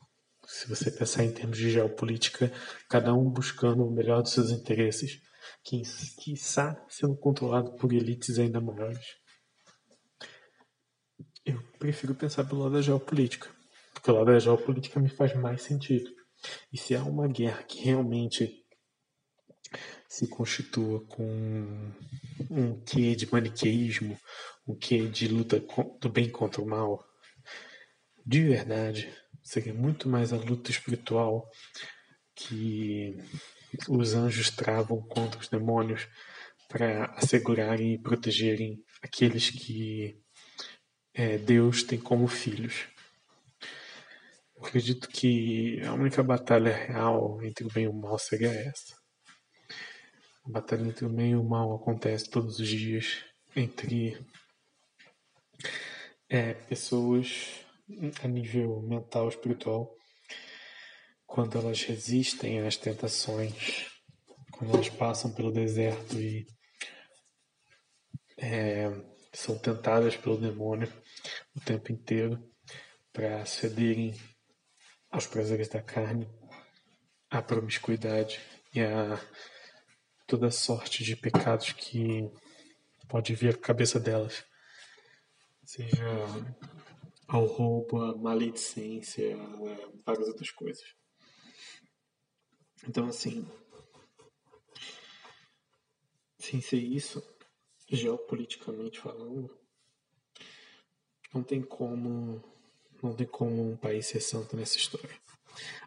se 0.46 0.68
você 0.68 0.90
pensar 0.90 1.24
em 1.24 1.32
termos 1.32 1.58
de 1.58 1.70
geopolítica, 1.70 2.52
cada 2.88 3.14
um 3.14 3.30
buscando 3.30 3.86
o 3.86 3.90
melhor 3.90 4.22
dos 4.22 4.32
seus 4.32 4.50
interesses, 4.50 5.20
que 5.62 5.82
quiçá 6.18 6.82
sendo 6.88 7.16
controlado 7.16 7.76
por 7.76 7.92
elites 7.92 8.38
ainda 8.38 8.60
maiores. 8.60 9.04
Eu 11.44 11.62
prefiro 11.78 12.14
pensar 12.14 12.44
pelo 12.44 12.62
lado 12.62 12.74
da 12.74 12.82
geopolítica, 12.82 13.50
porque 13.92 14.10
o 14.10 14.14
lado 14.14 14.26
da 14.26 14.38
geopolítica 14.38 15.00
me 15.00 15.10
faz 15.10 15.34
mais 15.34 15.62
sentido. 15.62 16.10
E 16.72 16.78
se 16.78 16.94
há 16.94 17.02
uma 17.02 17.28
guerra 17.28 17.62
que 17.62 17.82
realmente 17.82 18.64
se 20.08 20.28
constitua 20.28 21.04
com 21.06 21.92
um 22.50 22.80
quê 22.80 23.14
de 23.14 23.30
maniqueísmo, 23.30 24.18
um 24.66 24.74
quê 24.74 25.06
de 25.06 25.28
luta 25.28 25.62
do 26.00 26.08
bem 26.08 26.28
contra 26.30 26.62
o 26.62 26.66
mal, 26.66 27.04
de 28.26 28.42
verdade, 28.42 29.12
seria 29.42 29.74
muito 29.74 30.08
mais 30.08 30.32
a 30.32 30.36
luta 30.36 30.70
espiritual 30.70 31.46
que 32.34 33.16
os 33.88 34.14
anjos 34.14 34.50
travam 34.50 35.02
contra 35.02 35.38
os 35.38 35.48
demônios 35.48 36.08
para 36.68 37.06
assegurarem 37.16 37.94
e 37.94 37.98
protegerem 37.98 38.82
aqueles 39.02 39.50
que 39.50 40.18
é, 41.12 41.36
Deus 41.38 41.82
tem 41.82 42.00
como 42.00 42.26
filhos. 42.26 42.86
Acredito 44.58 45.08
que 45.08 45.80
a 45.82 45.92
única 45.92 46.22
batalha 46.22 46.74
real 46.74 47.42
entre 47.42 47.66
o 47.66 47.72
bem 47.72 47.84
e 47.84 47.88
o 47.88 47.92
mal 47.92 48.18
seria 48.18 48.48
essa. 48.48 49.03
A 50.46 50.50
batalha 50.50 50.82
entre 50.82 51.06
o 51.06 51.08
bem 51.08 51.30
e 51.30 51.36
o 51.36 51.42
mal 51.42 51.74
acontece 51.74 52.28
todos 52.28 52.58
os 52.58 52.68
dias 52.68 53.24
entre 53.56 54.18
é, 56.28 56.52
pessoas 56.52 57.64
a 58.22 58.28
nível 58.28 58.82
mental, 58.82 59.28
espiritual, 59.28 59.96
quando 61.26 61.58
elas 61.58 61.82
resistem 61.82 62.60
às 62.60 62.76
tentações, 62.76 63.86
quando 64.52 64.74
elas 64.74 64.90
passam 64.90 65.32
pelo 65.32 65.50
deserto 65.50 66.20
e 66.20 66.46
é, 68.36 68.90
são 69.32 69.58
tentadas 69.58 70.14
pelo 70.16 70.36
demônio 70.36 70.92
o 71.56 71.60
tempo 71.60 71.90
inteiro 71.90 72.38
para 73.12 73.46
cederem 73.46 74.14
aos 75.10 75.26
prazeres 75.26 75.68
da 75.68 75.80
carne, 75.80 76.28
à 77.30 77.40
promiscuidade 77.40 78.40
e 78.74 78.80
a 78.80 79.18
toda 80.26 80.50
sorte 80.50 81.04
de 81.04 81.16
pecados 81.16 81.72
que 81.72 82.30
pode 83.08 83.34
vir 83.34 83.54
à 83.54 83.58
cabeça 83.58 84.00
delas, 84.00 84.44
seja 85.64 86.04
ao 87.26 87.44
roubo, 87.46 88.02
à 88.02 88.16
maledicência, 88.16 89.36
várias 90.04 90.28
outras 90.28 90.50
coisas. 90.50 90.84
Então, 92.86 93.06
assim, 93.06 93.46
sem 96.38 96.60
ser 96.60 96.78
isso, 96.78 97.22
geopoliticamente 97.88 99.00
falando, 99.00 99.50
não 101.32 101.42
tem 101.42 101.62
como, 101.62 102.42
não 103.02 103.14
tem 103.14 103.26
como 103.26 103.70
um 103.70 103.76
país 103.76 104.06
ser 104.06 104.20
santo 104.20 104.56
nessa 104.56 104.76
história. 104.76 105.18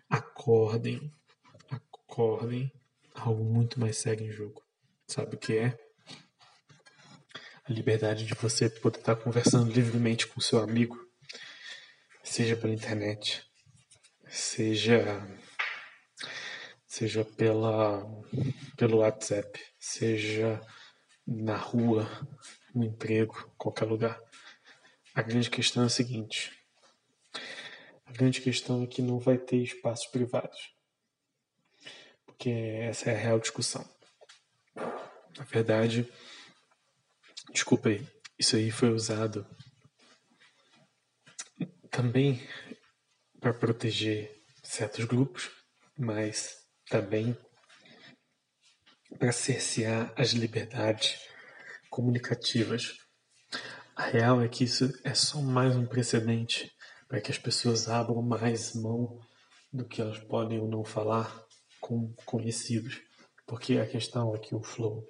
Acordem, 0.09 1.13
acordem, 1.69 2.71
algo 3.21 3.43
muito 3.43 3.79
mais 3.79 3.97
sério 3.97 4.25
em 4.25 4.31
jogo. 4.31 4.63
Sabe 5.07 5.35
o 5.35 5.39
que 5.39 5.57
é? 5.57 5.77
A 7.65 7.73
liberdade 7.73 8.25
de 8.25 8.33
você 8.33 8.69
poder 8.69 8.99
estar 8.99 9.15
conversando 9.15 9.71
livremente 9.71 10.27
com 10.27 10.39
seu 10.39 10.59
amigo 10.59 10.97
seja 12.23 12.55
pela 12.55 12.73
internet, 12.73 13.43
seja 14.29 15.25
seja 16.85 17.25
pela 17.25 18.05
pelo 18.77 18.99
WhatsApp, 18.99 19.59
seja 19.79 20.61
na 21.25 21.57
rua, 21.57 22.07
no 22.73 22.83
emprego, 22.85 23.53
qualquer 23.57 23.85
lugar. 23.85 24.19
A 25.13 25.21
grande 25.21 25.49
questão 25.49 25.83
é 25.83 25.87
a 25.87 25.89
seguinte: 25.89 26.51
a 28.05 28.11
grande 28.11 28.39
questão 28.39 28.83
é 28.83 28.87
que 28.87 29.01
não 29.01 29.19
vai 29.19 29.37
ter 29.37 29.57
espaços 29.57 30.07
privados, 30.07 30.76
porque 32.37 32.51
essa 32.51 33.09
é 33.09 33.15
a 33.15 33.17
real 33.17 33.39
discussão. 33.39 33.83
Na 34.75 35.43
verdade, 35.45 36.07
desculpa 37.51 37.89
aí, 37.89 38.07
isso 38.37 38.55
aí 38.55 38.69
foi 38.69 38.91
usado 38.91 39.45
também 41.89 42.47
para 43.39 43.53
proteger 43.53 44.39
certos 44.63 45.05
grupos, 45.05 45.49
mas 45.97 46.55
também 46.87 47.35
para 49.17 49.31
cercear 49.31 50.13
as 50.15 50.29
liberdades 50.29 51.19
comunicativas. 51.89 52.97
A 53.95 54.03
real 54.03 54.43
é 54.43 54.47
que 54.47 54.63
isso 54.63 54.93
é 55.03 55.15
só 55.15 55.41
mais 55.41 55.75
um 55.75 55.87
precedente 55.87 56.71
para 57.07 57.19
que 57.19 57.31
as 57.31 57.39
pessoas 57.39 57.89
abram 57.89 58.21
mais 58.21 58.75
mão 58.75 59.19
do 59.73 59.87
que 59.87 60.01
elas 60.01 60.19
podem 60.19 60.59
ou 60.59 60.67
não 60.67 60.83
falar 60.83 61.46
com 61.87 62.13
conhecidos. 62.25 63.01
Porque 63.45 63.77
a 63.77 63.87
questão 63.87 64.35
é 64.35 64.37
que 64.37 64.53
o 64.53 64.61
Flow 64.61 65.07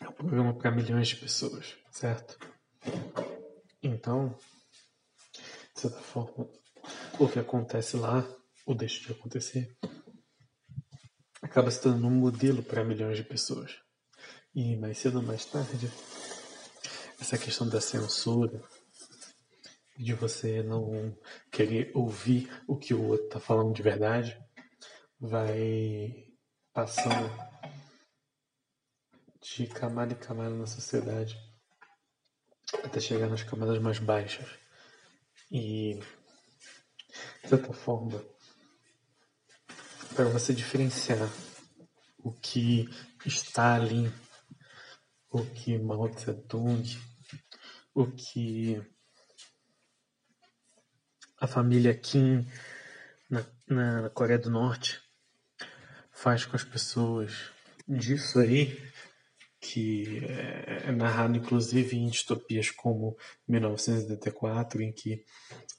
é 0.00 0.08
um 0.08 0.12
programa 0.12 0.54
para 0.54 0.70
milhões 0.70 1.08
de 1.08 1.16
pessoas, 1.16 1.76
certo? 1.90 2.38
Então, 3.82 4.34
de 5.74 5.80
certa 5.80 6.00
forma, 6.00 6.48
o 7.18 7.28
que 7.28 7.38
acontece 7.38 7.98
lá, 7.98 8.26
ou 8.64 8.74
deixa 8.74 9.04
de 9.04 9.12
acontecer, 9.12 9.76
acaba 11.42 11.70
se 11.70 11.82
tornando 11.82 12.06
um 12.06 12.10
modelo 12.10 12.62
para 12.62 12.82
milhões 12.82 13.18
de 13.18 13.24
pessoas. 13.24 13.76
E 14.54 14.74
mais 14.76 14.96
cedo 14.96 15.18
ou 15.18 15.22
mais 15.22 15.44
tarde, 15.44 15.90
essa 17.20 17.36
questão 17.36 17.68
da 17.68 17.80
censura, 17.80 18.62
de 19.98 20.14
você 20.14 20.62
não 20.62 21.16
querer 21.50 21.90
ouvir 21.94 22.50
o 22.66 22.76
que 22.76 22.94
o 22.94 23.02
outro 23.02 23.26
está 23.26 23.40
falando 23.40 23.74
de 23.74 23.82
verdade, 23.82 24.45
vai 25.18 26.26
passando 26.72 27.30
de 29.40 29.66
camada 29.68 30.12
em 30.12 30.16
camada 30.16 30.54
na 30.54 30.66
sociedade 30.66 31.36
até 32.84 33.00
chegar 33.00 33.28
nas 33.28 33.42
camadas 33.42 33.78
mais 33.78 33.98
baixas. 33.98 34.46
E, 35.50 36.00
de 37.42 37.48
certa 37.48 37.72
forma, 37.72 38.22
para 40.14 40.24
você 40.26 40.52
diferenciar 40.52 41.30
o 42.18 42.32
que 42.32 42.88
Stalin, 43.24 44.12
o 45.30 45.44
que 45.44 45.78
Mao 45.78 46.08
Tse-tung, 46.08 46.84
o 47.94 48.06
que 48.10 48.82
a 51.38 51.46
família 51.46 51.94
Kim 51.94 52.46
na, 53.30 53.44
na 53.68 54.10
Coreia 54.10 54.38
do 54.38 54.50
Norte 54.50 55.05
faz 56.16 56.46
com 56.46 56.56
as 56.56 56.64
pessoas 56.64 57.50
disso 57.86 58.38
aí, 58.38 58.74
que 59.60 60.24
é, 60.24 60.88
é 60.88 60.92
narrado 60.92 61.36
inclusive 61.36 61.94
em 61.96 62.08
distopias 62.08 62.70
como 62.70 63.16
1984, 63.46 64.82
em 64.82 64.92
que 64.92 65.22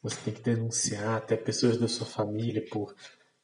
você 0.01 0.15
tem 0.21 0.33
que 0.35 0.41
denunciar 0.41 1.17
até 1.17 1.35
pessoas 1.35 1.77
da 1.77 1.87
sua 1.87 2.05
família 2.05 2.63
por 2.69 2.95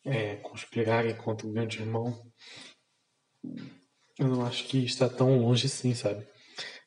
é, 0.05 0.35
conspirarem 0.37 1.15
contra 1.15 1.47
o 1.47 1.51
grande 1.51 1.79
irmão. 1.79 2.31
Eu 4.19 4.27
não 4.27 4.45
acho 4.45 4.65
que 4.65 4.85
está 4.85 5.09
tão 5.09 5.39
longe 5.39 5.65
assim, 5.65 5.95
sabe? 5.95 6.27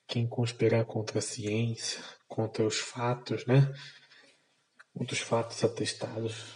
Quem 0.06 0.28
conspirar 0.28 0.84
contra 0.84 1.18
a 1.18 1.22
ciência, 1.22 2.00
contra 2.28 2.64
os 2.64 2.78
fatos, 2.78 3.44
né? 3.44 3.74
Contra 4.94 5.14
os 5.14 5.20
fatos 5.20 5.64
atestados 5.64 6.54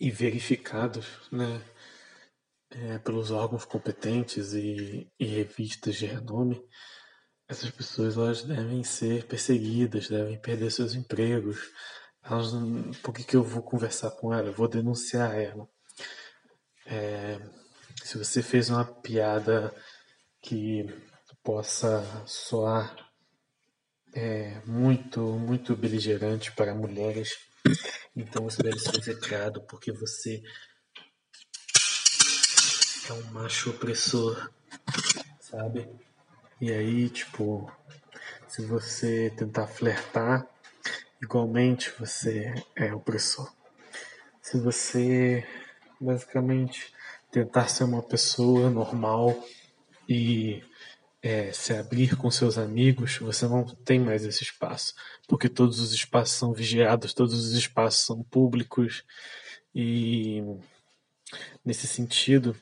e 0.00 0.08
verificados, 0.08 1.28
né? 1.32 1.60
É, 2.72 2.98
pelos 2.98 3.32
órgãos 3.32 3.64
competentes 3.64 4.52
e, 4.52 5.10
e 5.18 5.24
revistas 5.24 5.96
de 5.96 6.06
renome, 6.06 6.62
essas 7.48 7.68
pessoas 7.70 8.16
elas 8.16 8.42
devem 8.44 8.84
ser 8.84 9.26
perseguidas, 9.26 10.08
devem 10.08 10.40
perder 10.40 10.70
seus 10.70 10.94
empregos, 10.94 11.58
elas, 12.22 12.52
por 13.02 13.12
que, 13.12 13.24
que 13.24 13.36
eu 13.36 13.42
vou 13.42 13.62
conversar 13.62 14.12
com 14.12 14.32
ela? 14.32 14.48
Eu 14.48 14.52
vou 14.52 14.68
denunciar 14.68 15.34
ela. 15.34 15.68
É, 16.86 17.40
se 18.04 18.18
você 18.18 18.42
fez 18.42 18.70
uma 18.70 18.84
piada 18.84 19.74
que 20.40 20.86
possa 21.42 22.04
soar 22.26 22.94
é, 24.14 24.60
muito, 24.66 25.20
muito 25.20 25.74
beligerante 25.74 26.52
para 26.52 26.74
mulheres, 26.74 27.30
então 28.14 28.44
você 28.44 28.62
deve 28.62 28.78
ser 28.78 28.96
execrado 28.98 29.62
porque 29.66 29.92
você 29.92 30.42
é 33.10 33.14
um 33.14 33.32
macho 33.32 33.70
opressor, 33.70 34.50
sabe? 35.40 35.88
E 36.60 36.72
aí, 36.72 37.08
tipo, 37.08 37.70
se 38.48 38.64
você 38.64 39.30
tentar 39.36 39.66
flertar 39.66 40.46
Igualmente 41.22 41.92
você 41.98 42.54
é 42.74 42.94
opressor. 42.94 43.52
Se 44.40 44.58
você 44.58 45.46
basicamente 46.00 46.94
tentar 47.30 47.68
ser 47.68 47.84
uma 47.84 48.02
pessoa 48.02 48.70
normal 48.70 49.38
e 50.08 50.62
é, 51.22 51.52
se 51.52 51.74
abrir 51.74 52.16
com 52.16 52.30
seus 52.30 52.56
amigos, 52.56 53.18
você 53.18 53.46
não 53.46 53.64
tem 53.64 54.00
mais 54.00 54.24
esse 54.24 54.42
espaço, 54.42 54.94
porque 55.28 55.46
todos 55.46 55.78
os 55.78 55.92
espaços 55.92 56.36
são 56.36 56.54
vigiados, 56.54 57.12
todos 57.12 57.34
os 57.34 57.52
espaços 57.52 58.06
são 58.06 58.22
públicos 58.22 59.04
e 59.74 60.42
nesse 61.62 61.86
sentido, 61.86 62.56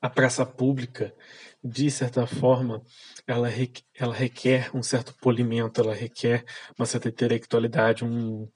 a 0.00 0.08
praça 0.08 0.46
pública 0.46 1.14
de 1.62 1.90
certa 1.90 2.26
forma, 2.26 2.82
ela, 3.26 3.48
requer, 3.48 3.84
ela 3.94 4.14
requer 4.14 4.74
um 4.74 4.82
certo 4.82 5.14
polimento, 5.20 5.80
ela 5.80 5.94
requer 5.94 6.44
uma 6.78 6.86
certa 6.86 7.08
intelectualidade, 7.08 8.04
um, 8.04 8.48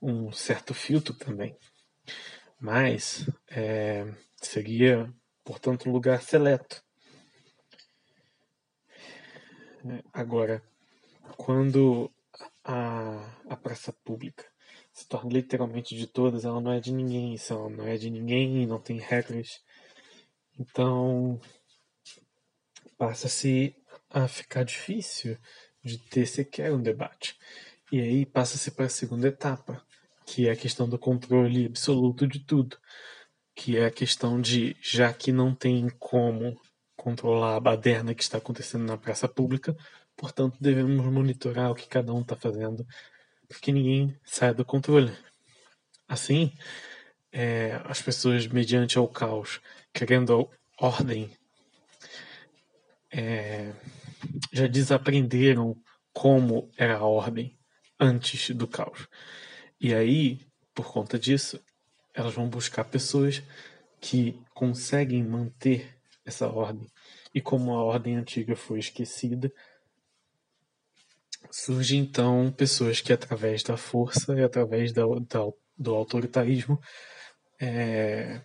um 0.00 0.30
certo 0.30 0.72
filtro 0.72 1.12
também. 1.12 1.56
Mas 2.60 3.28
é, 3.50 4.06
seria, 4.36 5.12
portanto, 5.44 5.88
um 5.88 5.92
lugar 5.92 6.22
seleto. 6.22 6.82
Agora, 10.12 10.62
quando 11.36 12.12
a, 12.62 13.34
a 13.48 13.56
praça 13.56 13.92
pública 14.04 14.44
se 14.92 15.08
torna 15.08 15.32
literalmente 15.32 15.96
de 15.96 16.06
todas, 16.06 16.44
ela 16.44 16.60
não 16.60 16.72
é 16.72 16.80
de 16.80 16.92
ninguém, 16.92 17.34
ela 17.48 17.70
não 17.70 17.86
é 17.86 17.96
de 17.96 18.10
ninguém, 18.10 18.66
não 18.66 18.78
tem 18.78 18.98
regras. 18.98 19.60
Então, 20.60 21.40
passa-se 22.98 23.74
a 24.10 24.28
ficar 24.28 24.62
difícil 24.62 25.38
de 25.82 25.96
ter 25.96 26.26
sequer 26.26 26.70
um 26.70 26.82
debate. 26.82 27.34
E 27.90 27.98
aí 27.98 28.26
passa-se 28.26 28.70
para 28.70 28.84
a 28.84 28.90
segunda 28.90 29.28
etapa, 29.28 29.82
que 30.26 30.48
é 30.48 30.52
a 30.52 30.56
questão 30.56 30.86
do 30.86 30.98
controle 30.98 31.64
absoluto 31.64 32.26
de 32.26 32.40
tudo, 32.40 32.76
que 33.54 33.78
é 33.78 33.86
a 33.86 33.90
questão 33.90 34.38
de, 34.38 34.76
já 34.82 35.14
que 35.14 35.32
não 35.32 35.54
tem 35.54 35.88
como 35.98 36.60
controlar 36.94 37.56
a 37.56 37.60
baderna 37.60 38.14
que 38.14 38.22
está 38.22 38.36
acontecendo 38.36 38.84
na 38.84 38.98
praça 38.98 39.26
pública, 39.26 39.74
portanto 40.14 40.58
devemos 40.60 41.06
monitorar 41.06 41.70
o 41.70 41.74
que 41.74 41.88
cada 41.88 42.12
um 42.12 42.20
está 42.20 42.36
fazendo, 42.36 42.86
porque 43.48 43.72
ninguém 43.72 44.14
sai 44.24 44.52
do 44.52 44.64
controle. 44.64 45.10
Assim, 46.06 46.52
é, 47.32 47.80
as 47.84 48.02
pessoas, 48.02 48.46
mediante 48.46 48.98
ao 48.98 49.08
caos, 49.08 49.60
querendo 49.92 50.48
ordem 50.78 51.30
é, 53.12 53.72
já 54.52 54.66
desaprenderam 54.66 55.76
como 56.12 56.70
era 56.76 56.96
a 56.96 57.04
ordem 57.04 57.58
antes 57.98 58.50
do 58.50 58.66
caos. 58.66 59.08
E 59.80 59.94
aí, 59.94 60.40
por 60.74 60.92
conta 60.92 61.18
disso, 61.18 61.60
elas 62.14 62.34
vão 62.34 62.48
buscar 62.48 62.84
pessoas 62.84 63.42
que 64.00 64.40
conseguem 64.54 65.22
manter 65.22 65.96
essa 66.24 66.48
ordem. 66.48 66.86
E 67.34 67.40
como 67.40 67.72
a 67.72 67.84
ordem 67.84 68.16
antiga 68.16 68.56
foi 68.56 68.78
esquecida, 68.78 69.52
surgem 71.50 72.00
então 72.00 72.52
pessoas 72.52 73.00
que, 73.00 73.12
através 73.12 73.62
da 73.62 73.76
força 73.76 74.34
e 74.34 74.42
através 74.42 74.92
da, 74.92 75.02
da, 75.28 75.40
do 75.76 75.94
autoritarismo, 75.94 76.80
é, 77.60 78.40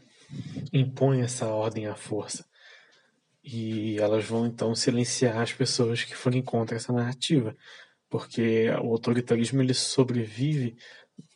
impõem 0.80 1.21
essa 1.21 1.47
ordem 1.47 1.88
à 1.88 1.95
força. 1.95 2.45
E 3.43 3.97
elas 3.99 4.26
vão 4.26 4.45
então 4.45 4.73
silenciar 4.76 5.38
as 5.39 5.53
pessoas 5.53 6.03
que 6.03 6.15
forem 6.15 6.41
contra 6.41 6.76
essa 6.76 6.91
narrativa, 6.91 7.55
porque 8.09 8.69
o 8.82 8.91
autoritarismo 8.91 9.61
ele 9.61 9.73
sobrevive 9.73 10.76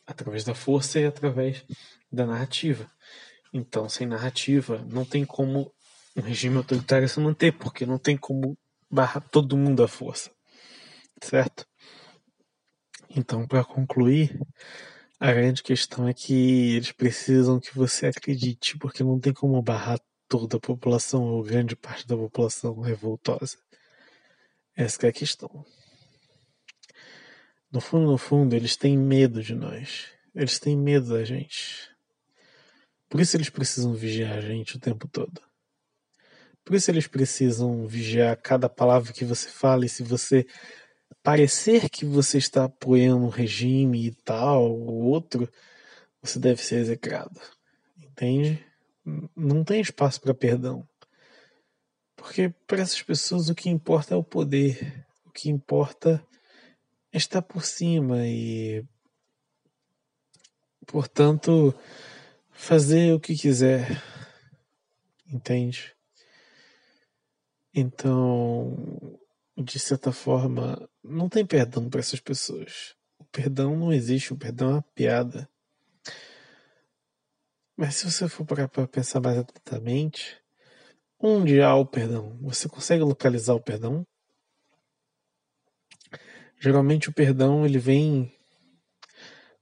através 0.06 0.44
da 0.44 0.54
força 0.54 0.98
e 0.98 1.06
através 1.06 1.64
da 2.10 2.26
narrativa. 2.26 2.90
Então, 3.52 3.88
sem 3.88 4.06
narrativa, 4.06 4.84
não 4.88 5.04
tem 5.04 5.24
como 5.24 5.72
um 6.16 6.20
regime 6.20 6.56
autoritário 6.56 7.08
se 7.08 7.20
manter, 7.20 7.52
porque 7.52 7.86
não 7.86 7.98
tem 7.98 8.16
como 8.16 8.58
barrar 8.90 9.22
todo 9.30 9.56
mundo 9.56 9.82
à 9.82 9.88
força. 9.88 10.30
Certo? 11.22 11.66
Então, 13.08 13.46
para 13.46 13.64
concluir, 13.64 14.40
a 15.20 15.32
grande 15.34 15.62
questão 15.62 16.08
é 16.08 16.14
que 16.14 16.74
eles 16.76 16.92
precisam 16.92 17.60
que 17.60 17.76
você 17.76 18.06
acredite, 18.06 18.78
porque 18.78 19.04
não 19.04 19.20
tem 19.20 19.34
como 19.34 19.60
barrar 19.60 20.00
toda 20.26 20.56
a 20.56 20.60
população 20.60 21.24
ou 21.24 21.42
grande 21.42 21.76
parte 21.76 22.06
da 22.06 22.16
população 22.16 22.80
revoltosa. 22.80 23.58
Essa 24.74 25.06
é 25.06 25.10
a 25.10 25.12
questão. 25.12 25.62
No 27.70 27.82
fundo, 27.82 28.10
no 28.10 28.16
fundo, 28.16 28.56
eles 28.56 28.76
têm 28.76 28.96
medo 28.96 29.42
de 29.42 29.54
nós. 29.54 30.06
Eles 30.34 30.58
têm 30.58 30.74
medo 30.74 31.10
da 31.10 31.22
gente. 31.22 31.90
Por 33.06 33.20
isso 33.20 33.36
eles 33.36 33.50
precisam 33.50 33.92
vigiar 33.92 34.38
a 34.38 34.40
gente 34.40 34.76
o 34.76 34.80
tempo 34.80 35.06
todo. 35.06 35.42
Por 36.64 36.74
isso 36.74 36.90
eles 36.90 37.06
precisam 37.06 37.86
vigiar 37.86 38.40
cada 38.40 38.70
palavra 38.70 39.12
que 39.12 39.24
você 39.24 39.50
fala 39.50 39.84
e 39.84 39.88
se 39.88 40.02
você 40.02 40.46
parecer 41.22 41.88
que 41.88 42.04
você 42.04 42.38
está 42.38 42.64
apoiando 42.64 43.26
um 43.26 43.28
regime 43.28 44.06
e 44.06 44.10
tal 44.12 44.70
ou 44.70 45.02
outro, 45.04 45.48
você 46.22 46.38
deve 46.38 46.62
ser 46.62 46.76
execrado. 46.76 47.40
Entende? 47.98 48.64
não 49.34 49.64
tem 49.64 49.80
espaço 49.80 50.20
para 50.20 50.34
perdão. 50.34 50.86
Porque 52.16 52.50
para 52.66 52.82
essas 52.82 53.02
pessoas 53.02 53.48
o 53.48 53.54
que 53.54 53.70
importa 53.70 54.14
é 54.14 54.16
o 54.16 54.24
poder, 54.24 55.06
o 55.24 55.30
que 55.30 55.48
importa 55.48 56.24
é 57.12 57.16
estar 57.16 57.42
por 57.42 57.64
cima 57.64 58.26
e, 58.26 58.84
portanto, 60.86 61.74
fazer 62.50 63.14
o 63.14 63.20
que 63.20 63.34
quiser. 63.34 64.02
Entende? 65.26 65.94
Então, 67.72 69.18
de 69.62 69.78
certa 69.78 70.12
forma, 70.12 70.88
não 71.02 71.28
tem 71.28 71.44
perdão 71.44 71.88
para 71.88 72.00
essas 72.00 72.20
pessoas. 72.20 72.94
O 73.18 73.24
perdão 73.24 73.76
não 73.76 73.92
existe, 73.92 74.32
o 74.32 74.36
perdão 74.36 74.70
é 74.70 74.72
uma 74.74 74.82
piada. 74.94 75.48
Mas 77.76 77.96
se 77.96 78.10
você 78.10 78.28
for 78.28 78.44
para 78.44 78.68
pensar 78.88 79.20
mais 79.20 79.38
atentamente, 79.38 80.40
onde 81.18 81.60
há 81.60 81.74
o 81.74 81.86
perdão? 81.86 82.38
Você 82.42 82.68
consegue 82.68 83.02
localizar 83.02 83.54
o 83.54 83.62
perdão? 83.62 84.06
Geralmente 86.58 87.08
o 87.08 87.12
perdão 87.12 87.64
ele 87.64 87.78
vem 87.78 88.34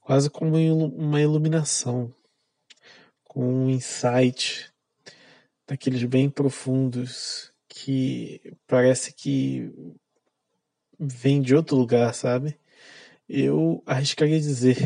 quase 0.01 0.31
como 0.31 0.57
uma 0.57 1.21
iluminação, 1.21 2.13
com 3.25 3.45
um 3.45 3.71
insight 3.71 4.73
daqueles 5.67 6.03
bem 6.05 6.31
profundos 6.31 7.53
que 7.85 8.41
parece 8.67 9.13
que 9.13 9.71
vem 10.99 11.41
de 11.41 11.55
outro 11.55 11.77
lugar, 11.77 12.13
sabe? 12.15 12.59
Eu 13.29 13.83
arriscaria 13.87 14.41
dizer 14.41 14.77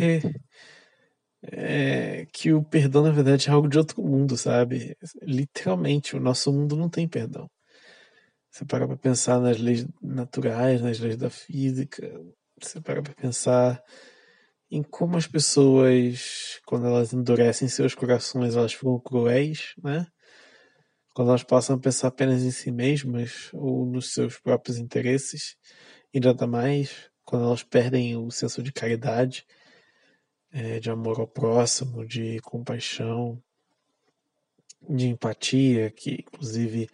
é, 1.42 2.26
que 2.32 2.52
o 2.52 2.62
perdão, 2.62 3.02
na 3.02 3.10
verdade, 3.10 3.48
é 3.48 3.52
algo 3.52 3.68
de 3.68 3.78
outro 3.78 4.02
mundo, 4.02 4.36
sabe? 4.36 4.96
Literalmente, 5.22 6.16
o 6.16 6.20
nosso 6.20 6.52
mundo 6.52 6.76
não 6.76 6.88
tem 6.88 7.08
perdão. 7.08 7.50
Você 8.50 8.64
para 8.66 8.86
para 8.86 8.96
pensar 8.98 9.40
nas 9.40 9.58
leis 9.58 9.86
naturais, 10.02 10.82
nas 10.82 10.98
leis 10.98 11.16
da 11.16 11.30
física, 11.30 12.06
você 12.60 12.80
para 12.80 13.02
para 13.02 13.14
pensar 13.14 13.82
em 14.70 14.82
como 14.82 15.16
as 15.16 15.26
pessoas, 15.26 16.60
quando 16.66 16.86
elas 16.86 17.12
endurecem 17.12 17.68
seus 17.68 17.94
corações, 17.94 18.56
elas 18.56 18.74
ficam 18.74 18.98
cruéis, 19.00 19.74
né? 19.82 20.06
Quando 21.14 21.28
elas 21.28 21.42
passam 21.42 21.76
a 21.76 21.78
pensar 21.78 22.08
apenas 22.08 22.42
em 22.42 22.50
si 22.50 22.70
mesmas 22.70 23.50
ou 23.52 23.84
nos 23.84 24.14
seus 24.14 24.38
próprios 24.38 24.78
interesses, 24.78 25.56
e 26.12 26.20
nada 26.20 26.46
mais, 26.46 27.10
quando 27.24 27.46
elas 27.46 27.62
perdem 27.62 28.16
o 28.16 28.30
senso 28.30 28.62
de 28.62 28.72
caridade, 28.72 29.46
é, 30.52 30.78
de 30.78 30.90
amor 30.90 31.20
ao 31.20 31.26
próximo, 31.26 32.06
de 32.06 32.38
compaixão, 32.40 33.42
de 34.88 35.08
empatia, 35.08 35.90
que 35.90 36.24
inclusive 36.26 36.88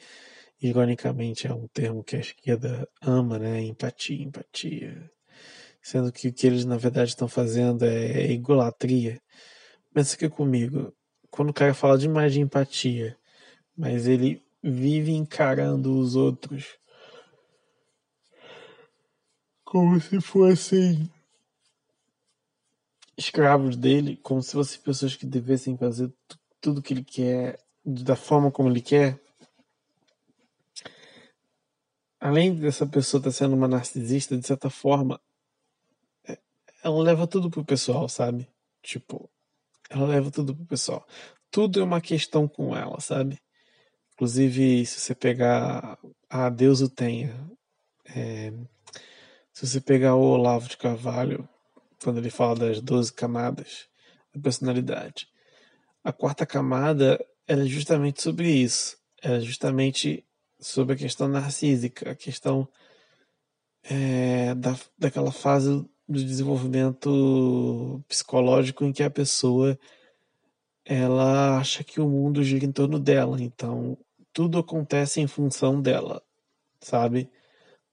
ironicamente 0.60 1.46
é 1.46 1.52
um 1.52 1.66
termo 1.68 2.04
que 2.04 2.16
a 2.16 2.20
esquerda 2.20 2.88
ama, 3.00 3.38
né? 3.38 3.60
Empatia, 3.62 4.22
empatia. 4.22 5.10
Sendo 5.82 6.12
que 6.12 6.28
o 6.28 6.32
que 6.32 6.46
eles 6.46 6.64
na 6.64 6.76
verdade 6.76 7.10
estão 7.10 7.28
fazendo 7.28 7.84
é 7.84 8.30
idolatria. 8.32 9.20
Pensa 9.92 10.16
aqui 10.16 10.28
comigo, 10.28 10.94
quando 11.30 11.50
o 11.50 11.54
cara 11.54 11.74
fala 11.74 11.98
demais 11.98 12.32
de 12.32 12.40
empatia, 12.40 13.17
mas 13.78 14.08
ele 14.08 14.44
vive 14.60 15.12
encarando 15.12 15.96
os 15.96 16.16
outros 16.16 16.76
como 19.64 20.00
se 20.00 20.20
fossem 20.20 21.08
escravos 23.16 23.76
dele, 23.76 24.16
como 24.16 24.42
se 24.42 24.52
fossem 24.52 24.80
pessoas 24.80 25.14
que 25.14 25.26
devessem 25.26 25.76
fazer 25.76 26.12
tudo 26.60 26.82
que 26.82 26.92
ele 26.92 27.04
quer 27.04 27.62
da 27.84 28.16
forma 28.16 28.50
como 28.50 28.68
ele 28.68 28.80
quer, 28.80 29.20
além 32.18 32.54
dessa 32.54 32.86
pessoa 32.86 33.20
estar 33.20 33.30
sendo 33.30 33.54
uma 33.54 33.68
narcisista, 33.68 34.36
de 34.36 34.46
certa 34.46 34.68
forma, 34.68 35.20
é, 36.26 36.38
ela 36.82 37.00
leva 37.00 37.26
tudo 37.26 37.48
pro 37.48 37.64
pessoal, 37.64 38.08
sabe? 38.08 38.48
Tipo, 38.82 39.30
ela 39.88 40.06
leva 40.06 40.30
tudo 40.30 40.54
pro 40.54 40.66
pessoal. 40.66 41.06
Tudo 41.50 41.80
é 41.80 41.84
uma 41.84 42.00
questão 42.00 42.48
com 42.48 42.76
ela, 42.76 43.00
sabe? 43.00 43.40
Inclusive, 44.18 44.84
se 44.84 44.98
você 44.98 45.14
pegar 45.14 45.96
a 46.28 46.48
Deus 46.50 46.80
o 46.80 46.88
tenha, 46.88 47.48
é, 48.04 48.52
se 49.52 49.64
você 49.64 49.80
pegar 49.80 50.16
o 50.16 50.22
Olavo 50.22 50.68
de 50.68 50.76
Carvalho, 50.76 51.48
quando 52.02 52.18
ele 52.18 52.28
fala 52.28 52.56
das 52.56 52.80
12 52.80 53.12
camadas 53.12 53.86
da 54.34 54.40
personalidade, 54.40 55.28
a 56.02 56.12
quarta 56.12 56.44
camada 56.44 57.24
é 57.46 57.64
justamente 57.66 58.20
sobre 58.20 58.50
isso. 58.50 58.98
É 59.22 59.38
justamente 59.38 60.26
sobre 60.58 60.96
a 60.96 60.98
questão 60.98 61.28
narcísica, 61.28 62.10
a 62.10 62.16
questão 62.16 62.68
é, 63.84 64.52
da, 64.56 64.76
daquela 64.98 65.30
fase 65.30 65.88
do 66.08 66.24
desenvolvimento 66.24 68.04
psicológico 68.08 68.84
em 68.84 68.92
que 68.92 69.04
a 69.04 69.10
pessoa 69.10 69.78
ela 70.84 71.56
acha 71.60 71.84
que 71.84 72.00
o 72.00 72.08
mundo 72.08 72.42
gira 72.42 72.64
em 72.64 72.72
torno 72.72 72.98
dela, 72.98 73.40
então 73.40 73.96
tudo 74.38 74.60
acontece 74.60 75.20
em 75.20 75.26
função 75.26 75.82
dela, 75.82 76.22
sabe? 76.80 77.28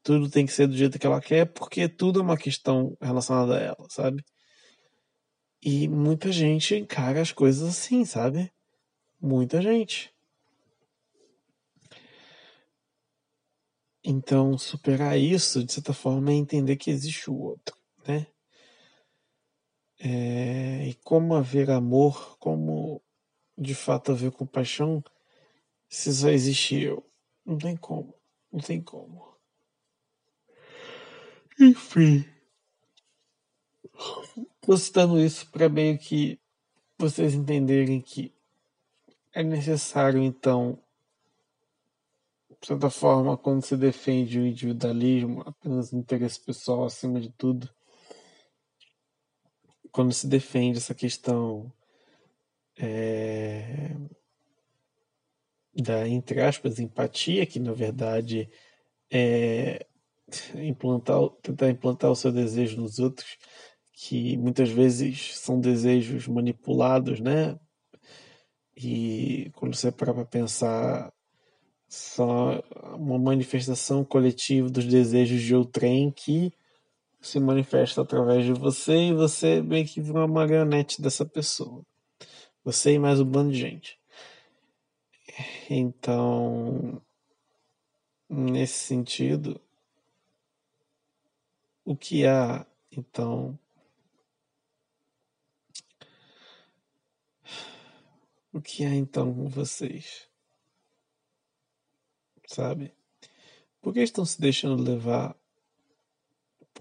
Tudo 0.03 0.29
tem 0.29 0.45
que 0.45 0.51
ser 0.51 0.67
do 0.67 0.77
jeito 0.77 0.99
que 0.99 1.07
ela 1.07 1.19
quer, 1.19 1.51
porque 1.51 1.89
tudo 1.89 2.19
é 2.19 2.21
uma 2.21 2.37
questão 2.37 2.95
relacionada 3.01 3.57
a 3.57 3.59
ela, 3.59 3.87
sabe? 3.89 4.23
E 5.59 5.87
muita 5.87 6.31
gente 6.31 6.75
encara 6.75 7.19
as 7.19 7.31
coisas 7.31 7.67
assim, 7.67 8.05
sabe? 8.05 8.53
Muita 9.19 9.59
gente. 9.59 10.13
Então, 14.03 14.55
superar 14.55 15.17
isso, 15.17 15.65
de 15.65 15.73
certa 15.73 15.93
forma, 15.93 16.29
é 16.29 16.35
entender 16.35 16.75
que 16.75 16.91
existe 16.91 17.27
o 17.27 17.39
outro, 17.39 17.75
né? 18.07 18.27
É, 19.99 20.89
e 20.89 20.93
como 21.03 21.33
haver 21.33 21.71
amor, 21.71 22.37
como 22.37 23.01
de 23.57 23.73
fato 23.73 24.11
haver 24.11 24.29
compaixão, 24.29 25.03
se 25.89 26.13
só 26.13 26.29
existe 26.29 26.75
eu. 26.81 27.05
Não 27.45 27.57
tem 27.57 27.75
como, 27.75 28.13
não 28.51 28.59
tem 28.59 28.81
como. 28.81 29.35
Enfim. 31.59 32.25
Tô 34.61 34.75
citando 34.75 35.19
isso 35.19 35.49
para 35.51 35.69
meio 35.69 35.97
que 35.97 36.39
vocês 36.97 37.33
entenderem 37.33 38.01
que 38.01 38.33
é 39.33 39.43
necessário, 39.43 40.21
então, 40.21 40.81
de 42.61 42.67
certa 42.67 42.89
forma, 42.89 43.37
quando 43.37 43.63
se 43.63 43.77
defende 43.77 44.39
o 44.39 44.45
individualismo, 44.45 45.43
apenas 45.45 45.91
o 45.91 45.97
interesse 45.97 46.39
pessoal 46.39 46.85
acima 46.85 47.19
de 47.19 47.29
tudo, 47.31 47.69
quando 49.91 50.13
se 50.13 50.27
defende 50.27 50.77
essa 50.77 50.95
questão 50.95 51.71
é, 52.77 53.95
da, 55.75 56.07
entre 56.07 56.41
aspas, 56.41 56.79
empatia, 56.79 57.45
que 57.45 57.59
na 57.59 57.73
verdade 57.73 58.49
é 59.11 59.85
implantar, 60.55 61.29
tentar 61.41 61.69
implantar 61.69 62.11
o 62.11 62.15
seu 62.15 62.31
desejo 62.31 62.77
nos 62.81 62.99
outros, 62.99 63.37
que 63.93 64.37
muitas 64.37 64.69
vezes 64.69 65.37
são 65.37 65.59
desejos 65.59 66.27
manipulados, 66.27 67.19
né? 67.19 67.57
E 68.75 69.51
quando 69.55 69.75
você 69.75 69.91
para 69.91 70.13
para 70.13 70.25
pensar 70.25 71.13
só 71.87 72.61
uma 72.95 73.17
manifestação 73.17 74.03
coletiva 74.03 74.69
dos 74.69 74.85
desejos 74.85 75.41
de 75.41 75.55
outrem 75.55 76.11
que 76.11 76.51
se 77.21 77.39
manifesta 77.39 78.01
através 78.01 78.45
de 78.45 78.53
você 78.53 79.09
e 79.09 79.13
você 79.13 79.61
meio 79.61 79.85
que 79.85 80.01
vira 80.01 80.19
uma 80.19 80.27
marionete 80.27 81.01
dessa 81.01 81.25
pessoa. 81.25 81.83
Você 82.63 82.93
e 82.93 82.99
mais 82.99 83.19
um 83.19 83.25
bando 83.25 83.51
de 83.51 83.59
gente. 83.59 83.97
Então, 85.69 87.01
nesse 88.29 88.79
sentido, 88.79 89.59
o 91.83 91.95
que 91.95 92.25
há, 92.25 92.65
então, 92.91 93.57
o 98.53 98.61
que 98.61 98.85
há 98.85 98.93
então 98.95 99.33
com 99.33 99.49
vocês? 99.49 100.29
sabe? 102.47 102.93
Por 103.81 103.93
que 103.93 104.01
estão 104.01 104.25
se 104.25 104.39
deixando 104.39 104.81
levar 104.81 105.35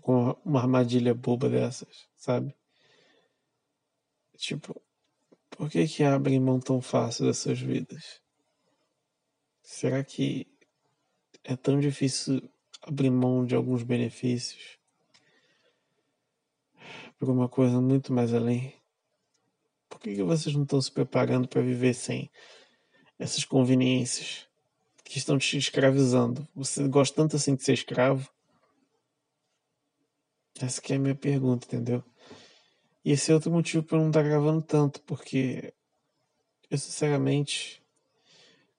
com 0.00 0.36
uma 0.44 0.60
armadilha 0.60 1.14
boba 1.14 1.48
dessas, 1.48 2.06
sabe? 2.16 2.54
Tipo, 4.36 4.80
por 5.50 5.70
que 5.70 5.86
que 5.86 6.02
abrem 6.02 6.40
mão 6.40 6.60
tão 6.60 6.80
fácil 6.80 7.26
das 7.26 7.38
suas 7.38 7.60
vidas? 7.60 8.23
Será 9.64 10.04
que 10.04 10.46
é 11.42 11.56
tão 11.56 11.80
difícil 11.80 12.48
abrir 12.82 13.10
mão 13.10 13.44
de 13.44 13.56
alguns 13.56 13.82
benefícios 13.82 14.78
por 17.18 17.28
uma 17.28 17.48
coisa 17.48 17.80
muito 17.80 18.12
mais 18.12 18.32
além? 18.32 18.72
Por 19.88 19.98
que, 19.98 20.14
que 20.14 20.22
vocês 20.22 20.54
não 20.54 20.62
estão 20.62 20.80
se 20.80 20.92
preparando 20.92 21.48
para 21.48 21.62
viver 21.62 21.94
sem 21.94 22.30
essas 23.18 23.44
conveniências? 23.44 24.46
que 25.04 25.18
estão 25.18 25.38
te 25.38 25.56
escravizando. 25.58 26.48
Você 26.54 26.88
gosta 26.88 27.14
tanto 27.14 27.36
assim 27.36 27.54
de 27.54 27.62
ser 27.62 27.74
escravo? 27.74 28.28
Essa 30.60 30.80
que 30.80 30.92
é 30.92 30.96
a 30.96 30.98
minha 30.98 31.14
pergunta, 31.14 31.66
entendeu? 31.66 32.02
E 33.04 33.12
esse 33.12 33.30
é 33.30 33.34
outro 33.34 33.50
motivo 33.50 33.84
para 33.84 33.98
eu 33.98 34.00
não 34.00 34.08
estar 34.08 34.22
tá 34.22 34.28
gravando 34.28 34.62
tanto, 34.62 35.02
porque 35.02 35.74
eu 36.70 36.78
sinceramente, 36.78 37.83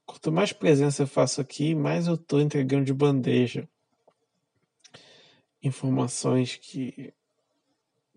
quanto 0.06 0.32
mais 0.32 0.53
presença 0.53 1.03
eu 1.03 1.08
faço 1.08 1.41
aqui, 1.41 1.76
mais 1.76 2.08
eu 2.08 2.16
estou 2.16 2.39
entregando 2.41 2.86
de 2.86 2.93
bandeja 2.93 3.68
informações 5.68 6.58
que 6.58 7.14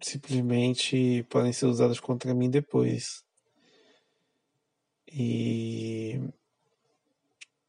simplesmente 0.00 1.24
podem 1.24 1.52
ser 1.52 1.66
usadas 1.66 1.98
contra 1.98 2.34
mim 2.34 2.50
depois. 2.50 3.24
E 5.10 6.20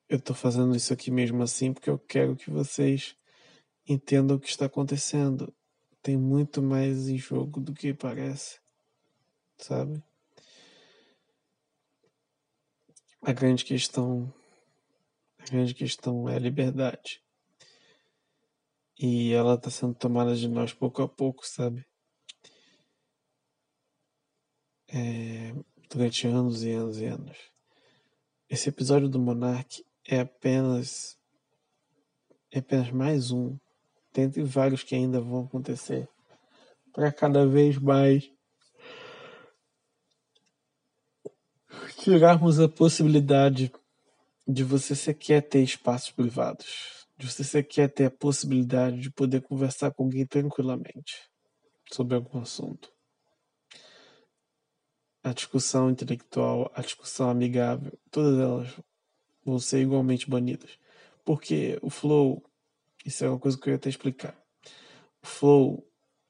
eu 0.10 0.20
tô 0.20 0.34
fazendo 0.34 0.76
isso 0.76 0.92
aqui 0.92 1.10
mesmo 1.10 1.42
assim 1.42 1.74
porque 1.74 1.90
eu 1.90 1.98
quero 1.98 2.36
que 2.36 2.52
vocês 2.52 3.16
entendam 3.88 4.36
o 4.38 4.40
que 4.40 4.50
está 4.50 4.66
acontecendo. 4.66 5.54
Tem 6.02 6.18
muito 6.18 6.62
mais 6.62 7.08
em 7.08 7.18
jogo 7.18 7.60
do 7.60 7.74
que 7.74 7.94
parece, 7.94 8.60
sabe? 9.58 10.04
A 13.22 13.34
grande 13.34 13.66
questão, 13.66 14.34
a 15.38 15.44
grande 15.44 15.74
questão 15.74 16.30
é 16.30 16.38
a 16.38 16.40
liberdade. 16.40 17.22
E 18.98 19.34
ela 19.34 19.56
está 19.56 19.70
sendo 19.70 19.94
tomada 19.94 20.34
de 20.36 20.48
nós 20.48 20.74
pouco 20.74 21.02
a 21.02 21.08
pouco, 21.08 21.46
sabe? 21.46 21.86
É, 24.88 25.54
durante 25.90 26.28
anos 26.28 26.64
e 26.64 26.72
anos 26.72 27.00
e 27.02 27.06
anos. 27.06 27.38
Esse 28.50 28.70
episódio 28.70 29.10
do 29.10 29.20
Monark 29.20 29.86
é 30.08 30.22
apenas 30.22 31.20
é 32.52 32.60
apenas 32.60 32.90
mais 32.90 33.32
um 33.32 33.58
dentre 34.14 34.42
vários 34.44 34.82
que 34.82 34.96
ainda 34.96 35.20
vão 35.20 35.44
acontecer 35.44 36.08
para 36.94 37.12
cada 37.12 37.46
vez 37.46 37.78
mais 37.78 38.32
tirarmos 42.00 42.62
a 42.62 42.70
possibilidade 42.70 43.74
de 44.48 44.64
você 44.64 44.96
sequer 44.96 45.42
ter 45.42 45.62
espaços 45.62 46.10
privados, 46.12 47.06
de 47.18 47.30
você 47.30 47.44
sequer 47.44 47.92
ter 47.92 48.06
a 48.06 48.12
possibilidade 48.12 49.02
de 49.02 49.12
poder 49.12 49.42
conversar 49.42 49.92
com 49.92 50.04
alguém 50.04 50.26
tranquilamente 50.26 51.30
sobre 51.92 52.16
algum 52.16 52.40
assunto. 52.40 52.90
A 55.22 55.34
discussão 55.34 55.90
intelectual, 55.90 56.72
a 56.74 56.82
discussão 56.82 57.30
amigável, 57.30 57.92
todas 58.10 58.40
elas 58.40 58.80
vão 59.44 59.60
ser 59.60 59.82
igualmente 59.82 60.30
banidas. 60.30 60.80
Porque 61.26 61.78
o 61.82 61.90
flow, 61.90 62.42
isso 63.06 63.26
é 63.26 63.30
uma 63.30 63.38
coisa 63.38 63.58
que 63.58 63.68
eu 63.68 63.72
ia 63.72 63.76
até 63.76 63.90
explicar. 63.90 64.42
O 65.22 65.28
flow, 65.28 65.86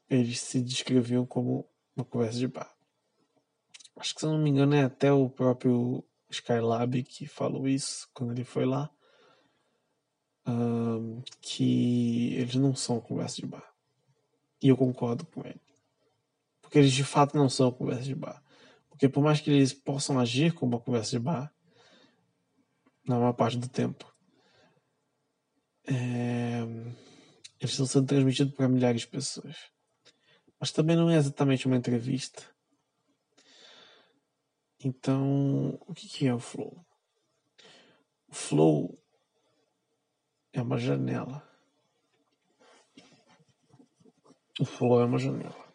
eles 0.10 0.42
se 0.42 0.60
descreviam 0.62 1.28
como 1.28 1.70
uma 1.96 2.04
conversa 2.04 2.40
de 2.40 2.48
bar. 2.48 2.79
Acho 4.00 4.14
que 4.14 4.22
se 4.22 4.26
eu 4.26 4.32
não 4.32 4.40
me 4.40 4.50
engano 4.50 4.74
é 4.74 4.84
até 4.84 5.12
o 5.12 5.30
próprio 5.30 6.02
Skylab 6.30 7.04
que 7.04 7.28
falou 7.28 7.68
isso 7.68 8.10
quando 8.14 8.32
ele 8.32 8.46
foi 8.46 8.66
lá. 8.66 8.90
Um, 10.48 11.22
que 11.42 12.34
eles 12.36 12.56
não 12.56 12.74
são 12.74 13.02
conversa 13.02 13.36
de 13.36 13.46
bar. 13.46 13.74
E 14.62 14.70
eu 14.70 14.78
concordo 14.78 15.26
com 15.26 15.42
ele. 15.46 15.62
Porque 16.62 16.80
eles 16.80 16.94
de 16.94 17.04
fato 17.04 17.36
não 17.36 17.50
são 17.50 17.74
conversa 17.74 18.04
de 18.04 18.16
bar. 18.16 18.42
Porque 18.90 19.10
por 19.10 19.22
mais 19.22 19.42
que 19.42 19.52
eles 19.52 19.74
possam 19.74 20.18
agir 20.18 20.54
como 20.54 20.78
uma 20.78 20.82
conversa 20.82 21.12
de 21.12 21.20
bar, 21.20 21.54
na 23.06 23.20
maior 23.20 23.34
parte 23.34 23.58
do 23.58 23.68
tempo. 23.68 24.10
É... 25.86 26.62
Eles 27.60 27.72
estão 27.72 27.86
sendo 27.86 28.08
transmitidos 28.08 28.54
para 28.54 28.70
milhares 28.70 29.02
de 29.02 29.08
pessoas. 29.08 29.58
Mas 30.58 30.72
também 30.72 30.96
não 30.96 31.10
é 31.10 31.18
exatamente 31.18 31.68
uma 31.68 31.76
entrevista. 31.76 32.44
Então, 34.84 35.80
o 35.88 35.94
que 35.94 36.28
é 36.28 36.34
o 36.34 36.40
flow? 36.40 36.86
O 38.28 38.34
flow 38.34 38.98
é 40.54 40.62
uma 40.62 40.78
janela. 40.78 41.48
O 44.60 44.66
flow 44.66 45.02
é 45.02 45.06
uma 45.06 45.18
janela 45.18 45.70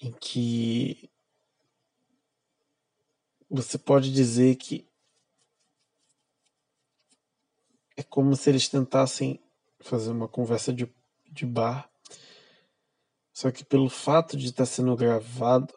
em 0.00 0.12
que 0.12 1.10
você 3.48 3.76
pode 3.76 4.12
dizer 4.12 4.56
que 4.56 4.88
é 7.96 8.02
como 8.02 8.34
se 8.34 8.48
eles 8.48 8.68
tentassem 8.68 9.38
fazer 9.80 10.10
uma 10.10 10.26
conversa 10.26 10.72
de, 10.72 10.90
de 11.30 11.44
bar, 11.44 11.90
só 13.32 13.50
que 13.50 13.64
pelo 13.64 13.90
fato 13.90 14.36
de 14.36 14.46
estar 14.46 14.64
sendo 14.64 14.96
gravado, 14.96 15.74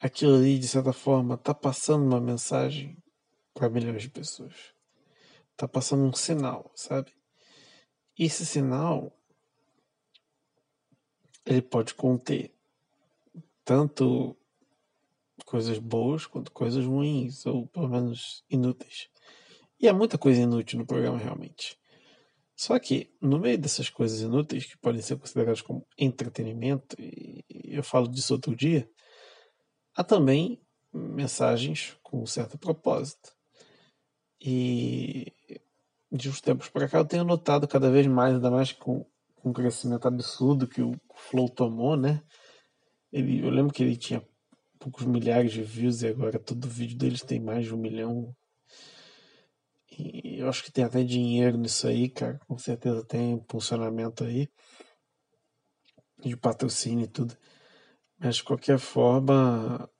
aquilo 0.00 0.36
ali, 0.36 0.58
de 0.58 0.66
certa 0.66 0.92
forma, 0.92 1.34
está 1.34 1.54
passando 1.54 2.06
uma 2.06 2.20
mensagem 2.20 2.96
para 3.52 3.68
milhões 3.68 4.02
de 4.02 4.08
pessoas. 4.08 4.74
Está 5.52 5.68
passando 5.68 6.04
um 6.04 6.12
sinal, 6.12 6.72
sabe? 6.74 7.12
Esse 8.18 8.46
sinal 8.46 9.12
ele 11.44 11.62
pode 11.62 11.94
conter 11.94 12.54
tanto 13.64 14.36
coisas 15.44 15.78
boas 15.78 16.26
quanto 16.26 16.50
coisas 16.52 16.84
ruins, 16.84 17.44
ou 17.46 17.66
pelo 17.66 17.88
menos 17.88 18.44
inúteis. 18.48 19.08
E 19.78 19.88
há 19.88 19.92
muita 19.92 20.18
coisa 20.18 20.40
inútil 20.40 20.78
no 20.78 20.86
programa, 20.86 21.18
realmente. 21.18 21.78
Só 22.54 22.78
que, 22.78 23.10
no 23.20 23.38
meio 23.38 23.56
dessas 23.58 23.88
coisas 23.88 24.20
inúteis, 24.20 24.66
que 24.66 24.76
podem 24.76 25.00
ser 25.00 25.16
consideradas 25.16 25.62
como 25.62 25.86
entretenimento, 25.96 26.94
e 26.98 27.42
eu 27.48 27.82
falo 27.82 28.06
disso 28.06 28.34
outro 28.34 28.54
dia, 28.54 28.88
há 30.00 30.04
também 30.04 30.60
mensagens 30.92 31.96
com 32.02 32.22
um 32.22 32.26
certo 32.26 32.58
propósito. 32.58 33.32
E 34.40 35.32
de 36.10 36.28
uns 36.28 36.40
tempos 36.40 36.68
para 36.68 36.88
cá 36.88 36.98
eu 36.98 37.04
tenho 37.04 37.24
notado 37.24 37.68
cada 37.68 37.90
vez 37.90 38.06
mais, 38.06 38.34
ainda 38.34 38.50
mais 38.50 38.72
com, 38.72 39.06
com 39.36 39.50
o 39.50 39.52
crescimento 39.52 40.08
absurdo 40.08 40.66
que 40.66 40.82
o 40.82 40.92
Flow 41.14 41.48
tomou, 41.48 41.96
né? 41.96 42.22
Ele, 43.12 43.44
eu 43.44 43.50
lembro 43.50 43.72
que 43.72 43.82
ele 43.82 43.96
tinha 43.96 44.26
poucos 44.78 45.04
milhares 45.04 45.52
de 45.52 45.62
views 45.62 46.02
e 46.02 46.08
agora 46.08 46.38
todo 46.38 46.68
vídeo 46.68 46.96
deles 46.96 47.22
tem 47.22 47.38
mais 47.38 47.66
de 47.66 47.74
um 47.74 47.78
milhão 47.78 48.34
eu 50.40 50.48
acho 50.48 50.62
que 50.62 50.72
tem 50.72 50.84
até 50.84 51.02
dinheiro 51.02 51.58
nisso 51.58 51.86
aí, 51.86 52.08
cara. 52.08 52.38
Com 52.46 52.56
certeza 52.56 53.04
tem 53.04 53.44
funcionamento 53.48 54.24
aí. 54.24 54.48
De 56.18 56.36
patrocínio 56.36 57.04
e 57.04 57.08
tudo. 57.08 57.36
Mas 58.20 58.36
de 58.36 58.44
qualquer 58.44 58.78
forma. 58.78 59.90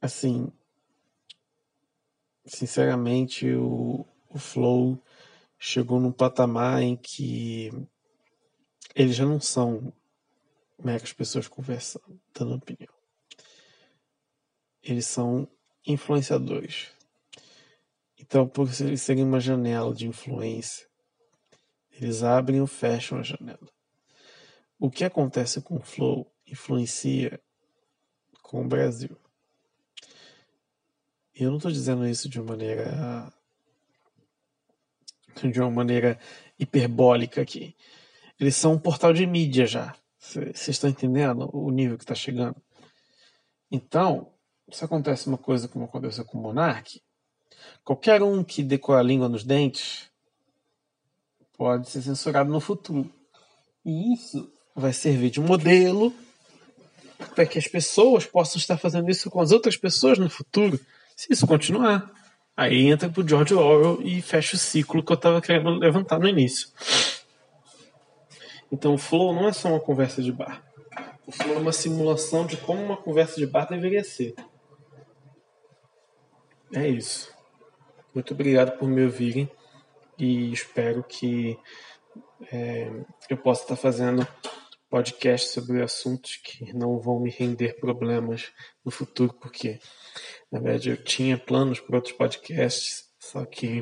Assim. 0.00 0.52
Sinceramente, 2.44 3.50
o, 3.54 4.04
o 4.28 4.38
Flow 4.38 5.02
chegou 5.58 5.98
num 5.98 6.12
patamar 6.12 6.82
em 6.82 6.94
que 6.96 7.70
eles 8.94 9.16
já 9.16 9.24
não 9.24 9.40
são 9.40 9.92
meras 10.78 11.12
pessoas 11.12 11.48
conversando, 11.48 12.20
dando 12.34 12.56
opinião. 12.56 12.92
Eles 14.82 15.06
são 15.06 15.48
influenciadores. 15.86 16.90
Então, 18.18 18.48
por 18.48 18.68
eles 18.80 19.02
serem 19.02 19.24
uma 19.24 19.40
janela 19.40 19.94
de 19.94 20.06
influência, 20.06 20.88
eles 21.92 22.22
abrem 22.22 22.60
ou 22.60 22.66
fecham 22.66 23.18
a 23.18 23.22
janela. 23.22 23.68
O 24.78 24.90
que 24.90 25.04
acontece 25.04 25.60
com 25.60 25.76
o 25.76 25.82
Flow 25.82 26.31
influencia 26.52 27.40
com 28.42 28.62
o 28.62 28.68
Brasil. 28.68 29.16
E 31.34 31.42
eu 31.42 31.50
não 31.50 31.56
estou 31.56 31.72
dizendo 31.72 32.06
isso 32.06 32.28
de 32.28 32.40
uma 32.40 32.50
maneira 32.50 33.32
de 35.42 35.60
uma 35.60 35.70
maneira 35.70 36.18
hiperbólica 36.58 37.40
aqui. 37.40 37.74
Eles 38.38 38.54
são 38.54 38.74
um 38.74 38.78
portal 38.78 39.12
de 39.12 39.26
mídia 39.26 39.66
já. 39.66 39.96
Vocês 40.18 40.68
estão 40.68 40.90
entendendo 40.90 41.48
o 41.52 41.70
nível 41.70 41.96
que 41.96 42.04
está 42.04 42.14
chegando? 42.14 42.56
Então, 43.70 44.32
se 44.70 44.84
acontece 44.84 45.26
uma 45.26 45.38
coisa 45.38 45.66
como 45.66 45.86
aconteceu 45.86 46.24
com 46.24 46.38
o 46.38 46.42
Monark, 46.42 47.00
Qualquer 47.84 48.22
um 48.22 48.44
que 48.44 48.62
decora 48.62 49.00
a 49.00 49.02
língua 49.02 49.28
nos 49.28 49.44
dentes 49.44 50.10
pode 51.56 51.88
ser 51.88 52.02
censurado 52.02 52.50
no 52.50 52.60
futuro. 52.60 53.12
E 53.84 54.14
isso 54.14 54.50
vai 54.74 54.92
servir 54.92 55.30
de 55.30 55.40
modelo 55.40 56.12
para 57.34 57.46
que 57.46 57.58
as 57.58 57.66
pessoas 57.66 58.26
possam 58.26 58.58
estar 58.58 58.76
fazendo 58.76 59.10
isso 59.10 59.30
com 59.30 59.40
as 59.40 59.52
outras 59.52 59.76
pessoas 59.76 60.18
no 60.18 60.28
futuro, 60.28 60.78
se 61.16 61.32
isso 61.32 61.46
continuar. 61.46 62.10
Aí 62.56 62.88
entra 62.88 63.08
pro 63.08 63.26
George 63.26 63.54
Orwell 63.54 64.00
e 64.02 64.20
fecha 64.20 64.56
o 64.56 64.58
ciclo 64.58 65.02
que 65.02 65.12
eu 65.12 65.16
estava 65.16 65.40
querendo 65.40 65.70
levantar 65.70 66.18
no 66.18 66.28
início. 66.28 66.68
Então 68.70 68.94
o 68.94 68.98
flow 68.98 69.34
não 69.34 69.48
é 69.48 69.52
só 69.52 69.68
uma 69.68 69.80
conversa 69.80 70.22
de 70.22 70.32
bar. 70.32 70.62
O 71.26 71.32
flow 71.32 71.54
é 71.54 71.58
uma 71.58 71.72
simulação 71.72 72.46
de 72.46 72.56
como 72.56 72.82
uma 72.82 72.96
conversa 72.96 73.36
de 73.36 73.46
bar 73.46 73.66
deveria 73.68 74.04
ser. 74.04 74.34
É 76.74 76.88
isso. 76.88 77.32
Muito 78.14 78.34
obrigado 78.34 78.78
por 78.78 78.88
me 78.88 79.04
ouvirem 79.04 79.50
e 80.18 80.52
espero 80.52 81.02
que 81.02 81.58
é, 82.50 82.90
eu 83.28 83.36
possa 83.36 83.62
estar 83.62 83.76
fazendo 83.76 84.26
podcast 84.92 85.48
sobre 85.48 85.82
assuntos 85.82 86.36
que 86.36 86.70
não 86.74 87.00
vão 87.00 87.18
me 87.18 87.30
render 87.30 87.80
problemas 87.80 88.52
no 88.84 88.90
futuro, 88.90 89.32
porque 89.40 89.80
na 90.50 90.60
verdade 90.60 90.90
eu 90.90 91.02
tinha 91.02 91.38
planos 91.38 91.80
para 91.80 91.96
outros 91.96 92.14
podcasts, 92.14 93.08
só 93.18 93.46
que 93.46 93.78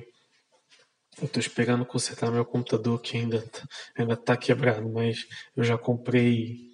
eu 1.21 1.27
estou 1.27 1.41
esperando 1.41 1.85
consertar 1.85 2.31
meu 2.31 2.45
computador 2.45 3.01
que 3.01 3.17
ainda 3.17 3.43
tá, 3.43 3.67
ainda 3.99 4.15
está 4.15 4.37
quebrado, 4.37 4.89
mas 4.89 5.27
eu 5.57 5.65
já 5.65 5.77
comprei 5.77 6.71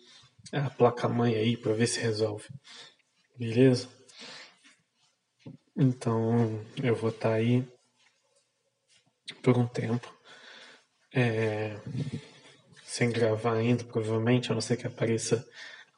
a 0.53 0.69
placa 0.69 1.09
mãe 1.09 1.35
aí 1.35 1.57
para 1.57 1.73
ver 1.73 1.87
se 1.87 1.99
resolve. 1.99 2.45
Beleza? 3.39 3.89
Então 5.75 6.63
eu 6.83 6.95
vou 6.95 7.09
estar 7.09 7.33
aí 7.33 7.67
por 9.43 9.57
um 9.57 9.67
tempo. 9.67 10.15
É, 11.15 11.81
sem 12.97 13.11
gravar 13.11 13.53
ainda, 13.53 13.85
provavelmente, 13.85 14.51
a 14.51 14.55
não 14.55 14.61
ser 14.63 14.79
que 14.79 14.87
apareça 14.87 15.47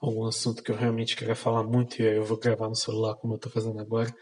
algum 0.00 0.26
assunto 0.26 0.64
que 0.64 0.72
eu 0.72 0.76
realmente 0.76 1.14
queira 1.14 1.36
falar 1.36 1.62
muito 1.62 2.02
e 2.02 2.08
aí 2.08 2.16
eu 2.16 2.24
vou 2.24 2.36
gravar 2.36 2.68
no 2.68 2.74
celular 2.74 3.14
como 3.14 3.34
eu 3.34 3.38
tô 3.38 3.48
fazendo 3.48 3.78
agora. 3.78 4.12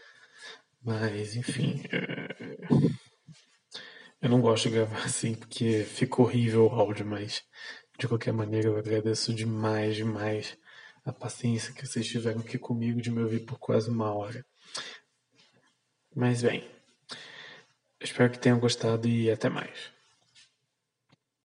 Mas, 0.83 1.35
enfim. 1.35 1.81
É... 1.91 2.35
Eu 4.21 4.29
não 4.29 4.41
gosto 4.41 4.69
de 4.69 4.75
gravar 4.75 5.03
assim 5.05 5.33
porque 5.33 5.83
fica 5.85 6.21
horrível 6.21 6.67
o 6.67 6.69
áudio, 6.69 7.03
mas 7.03 7.43
de 7.97 8.07
qualquer 8.07 8.31
maneira 8.31 8.67
eu 8.67 8.77
agradeço 8.77 9.33
demais, 9.33 9.95
demais 9.95 10.55
a 11.03 11.11
paciência 11.11 11.73
que 11.73 11.83
vocês 11.83 12.07
tiveram 12.07 12.41
aqui 12.41 12.59
comigo 12.59 13.01
de 13.01 13.09
me 13.09 13.23
ouvir 13.23 13.39
por 13.39 13.57
quase 13.57 13.89
uma 13.89 14.13
hora. 14.13 14.45
Mas 16.15 16.43
bem, 16.43 16.63
espero 17.99 18.31
que 18.31 18.37
tenham 18.37 18.59
gostado 18.59 19.07
e 19.07 19.31
até 19.31 19.49
mais. 19.49 19.96